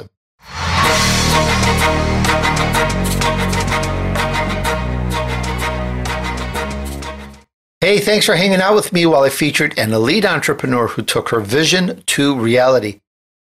Hey, 7.82 8.00
thanks 8.00 8.26
for 8.26 8.36
hanging 8.36 8.62
out 8.62 8.76
with 8.76 8.92
me 8.92 9.06
while 9.06 9.24
I 9.24 9.30
featured 9.30 9.80
an 9.80 9.94
elite 9.94 10.26
entrepreneur 10.26 10.88
who 10.88 11.02
took 11.02 11.30
her 11.30 11.40
vision 11.40 12.04
to 12.08 12.38
reality. 12.38 13.00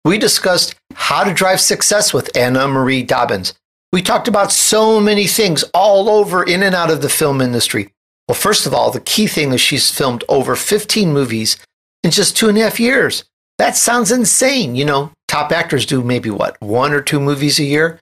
We 0.03 0.17
discussed 0.17 0.75
how 0.95 1.23
to 1.23 1.33
drive 1.33 1.61
success 1.61 2.13
with 2.13 2.35
Anna 2.35 2.67
Marie 2.67 3.03
Dobbins. 3.03 3.53
We 3.93 4.01
talked 4.01 4.27
about 4.27 4.51
so 4.51 4.99
many 4.99 5.27
things 5.27 5.63
all 5.73 6.09
over 6.09 6.43
in 6.43 6.63
and 6.63 6.73
out 6.73 6.89
of 6.89 7.01
the 7.01 7.09
film 7.09 7.41
industry. 7.41 7.93
Well, 8.27 8.35
first 8.35 8.65
of 8.65 8.73
all, 8.73 8.91
the 8.91 9.01
key 9.01 9.27
thing 9.27 9.53
is 9.53 9.61
she's 9.61 9.91
filmed 9.91 10.23
over 10.27 10.55
15 10.55 11.13
movies 11.13 11.55
in 12.03 12.11
just 12.11 12.35
two 12.35 12.49
and 12.49 12.57
a 12.57 12.61
half 12.61 12.79
years. 12.79 13.23
That 13.59 13.77
sounds 13.77 14.11
insane. 14.11 14.75
You 14.75 14.85
know, 14.85 15.11
top 15.27 15.51
actors 15.51 15.85
do 15.85 16.03
maybe 16.03 16.31
what, 16.31 16.59
one 16.59 16.91
or 16.91 17.01
two 17.01 17.19
movies 17.19 17.59
a 17.59 17.63
year? 17.63 17.99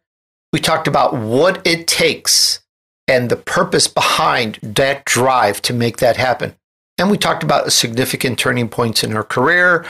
We 0.53 0.59
talked 0.59 0.87
about 0.87 1.13
what 1.15 1.65
it 1.65 1.87
takes 1.87 2.61
and 3.07 3.29
the 3.29 3.37
purpose 3.37 3.87
behind 3.87 4.59
that 4.61 5.05
drive 5.05 5.61
to 5.63 5.73
make 5.73 5.97
that 5.97 6.17
happen. 6.17 6.55
And 6.97 7.09
we 7.09 7.17
talked 7.17 7.43
about 7.43 7.71
significant 7.71 8.37
turning 8.37 8.69
points 8.69 9.03
in 9.03 9.11
her 9.11 9.23
career, 9.23 9.85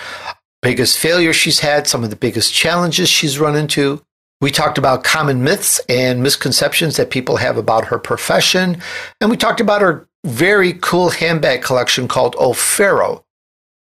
biggest 0.62 0.98
failures 0.98 1.36
she's 1.36 1.60
had, 1.60 1.88
some 1.88 2.04
of 2.04 2.10
the 2.10 2.16
biggest 2.16 2.54
challenges 2.54 3.10
she's 3.10 3.40
run 3.40 3.56
into, 3.56 4.02
we 4.42 4.50
talked 4.50 4.80
about 4.80 5.04
common 5.04 5.44
myths 5.44 5.80
and 5.88 6.24
misconceptions 6.24 6.98
that 6.98 7.12
people 7.12 7.38
have 7.38 7.58
about 7.58 7.86
her 7.86 8.00
profession. 8.00 8.82
And 9.22 9.30
we 9.30 9.38
talked 9.38 9.62
about 9.62 9.82
her 9.82 10.08
very 10.26 10.74
cool 10.74 11.12
handbag 11.12 11.62
collection 11.62 12.08
called 12.08 12.36
O'Pharaoh. 12.38 13.24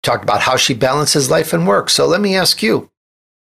Talked 0.03 0.24
about 0.24 0.41
how 0.41 0.55
she 0.55 0.76
balances 0.76 1.32
life 1.32 1.53
and 1.53 1.67
work. 1.67 1.89
So 1.89 2.05
let 2.05 2.21
me 2.21 2.36
ask 2.36 2.61
you, 2.61 2.91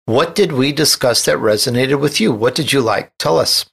what 0.08 0.34
did 0.34 0.52
we 0.52 0.72
discuss 0.72 1.24
that 1.24 1.38
resonated 1.38 2.00
with 2.00 2.20
you? 2.20 2.32
What 2.32 2.54
did 2.54 2.72
you 2.72 2.80
like? 2.80 3.12
Tell 3.18 3.38
us. 3.38 3.66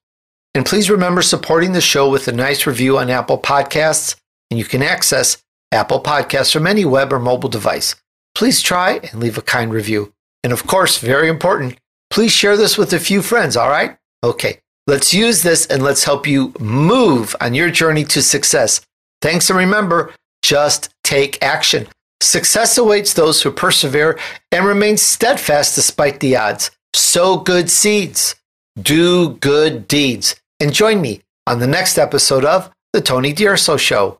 And 0.53 0.65
please 0.65 0.89
remember 0.89 1.21
supporting 1.21 1.73
the 1.73 1.81
show 1.81 2.09
with 2.09 2.27
a 2.27 2.31
nice 2.31 2.67
review 2.67 2.97
on 2.97 3.09
Apple 3.09 3.39
Podcasts. 3.39 4.15
And 4.51 4.57
you 4.57 4.65
can 4.65 4.83
access 4.83 5.37
Apple 5.71 6.01
Podcasts 6.01 6.53
from 6.53 6.67
any 6.67 6.85
web 6.85 7.11
or 7.11 7.19
mobile 7.19 7.49
device. 7.49 7.95
Please 8.35 8.61
try 8.61 8.99
and 9.11 9.19
leave 9.19 9.37
a 9.37 9.41
kind 9.41 9.73
review. 9.73 10.13
And 10.43 10.53
of 10.53 10.67
course, 10.67 10.99
very 10.99 11.27
important, 11.27 11.77
Please 12.09 12.31
share 12.31 12.55
this 12.55 12.77
with 12.77 12.93
a 12.93 12.99
few 12.99 13.21
friends, 13.21 13.57
all 13.57 13.69
right? 13.69 13.97
Okay, 14.23 14.59
let's 14.87 15.13
use 15.13 15.43
this 15.43 15.65
and 15.65 15.83
let's 15.83 16.03
help 16.05 16.25
you 16.25 16.53
move 16.59 17.35
on 17.41 17.53
your 17.53 17.69
journey 17.69 18.05
to 18.05 18.21
success. 18.21 18.81
Thanks, 19.21 19.49
and 19.49 19.59
remember, 19.59 20.13
just 20.41 20.93
take 21.03 21.43
action. 21.43 21.87
Success 22.21 22.77
awaits 22.77 23.13
those 23.13 23.41
who 23.41 23.51
persevere 23.51 24.17
and 24.51 24.65
remain 24.65 24.97
steadfast 24.97 25.75
despite 25.75 26.19
the 26.19 26.35
odds. 26.35 26.71
Sow 26.93 27.37
good 27.37 27.69
seeds, 27.69 28.35
do 28.81 29.31
good 29.35 29.87
deeds, 29.87 30.35
and 30.59 30.73
join 30.73 31.01
me 31.01 31.21
on 31.45 31.59
the 31.59 31.67
next 31.67 31.97
episode 31.97 32.45
of 32.45 32.71
The 32.93 33.01
Tony 33.01 33.33
D'Urso 33.33 33.77
Show. 33.77 34.19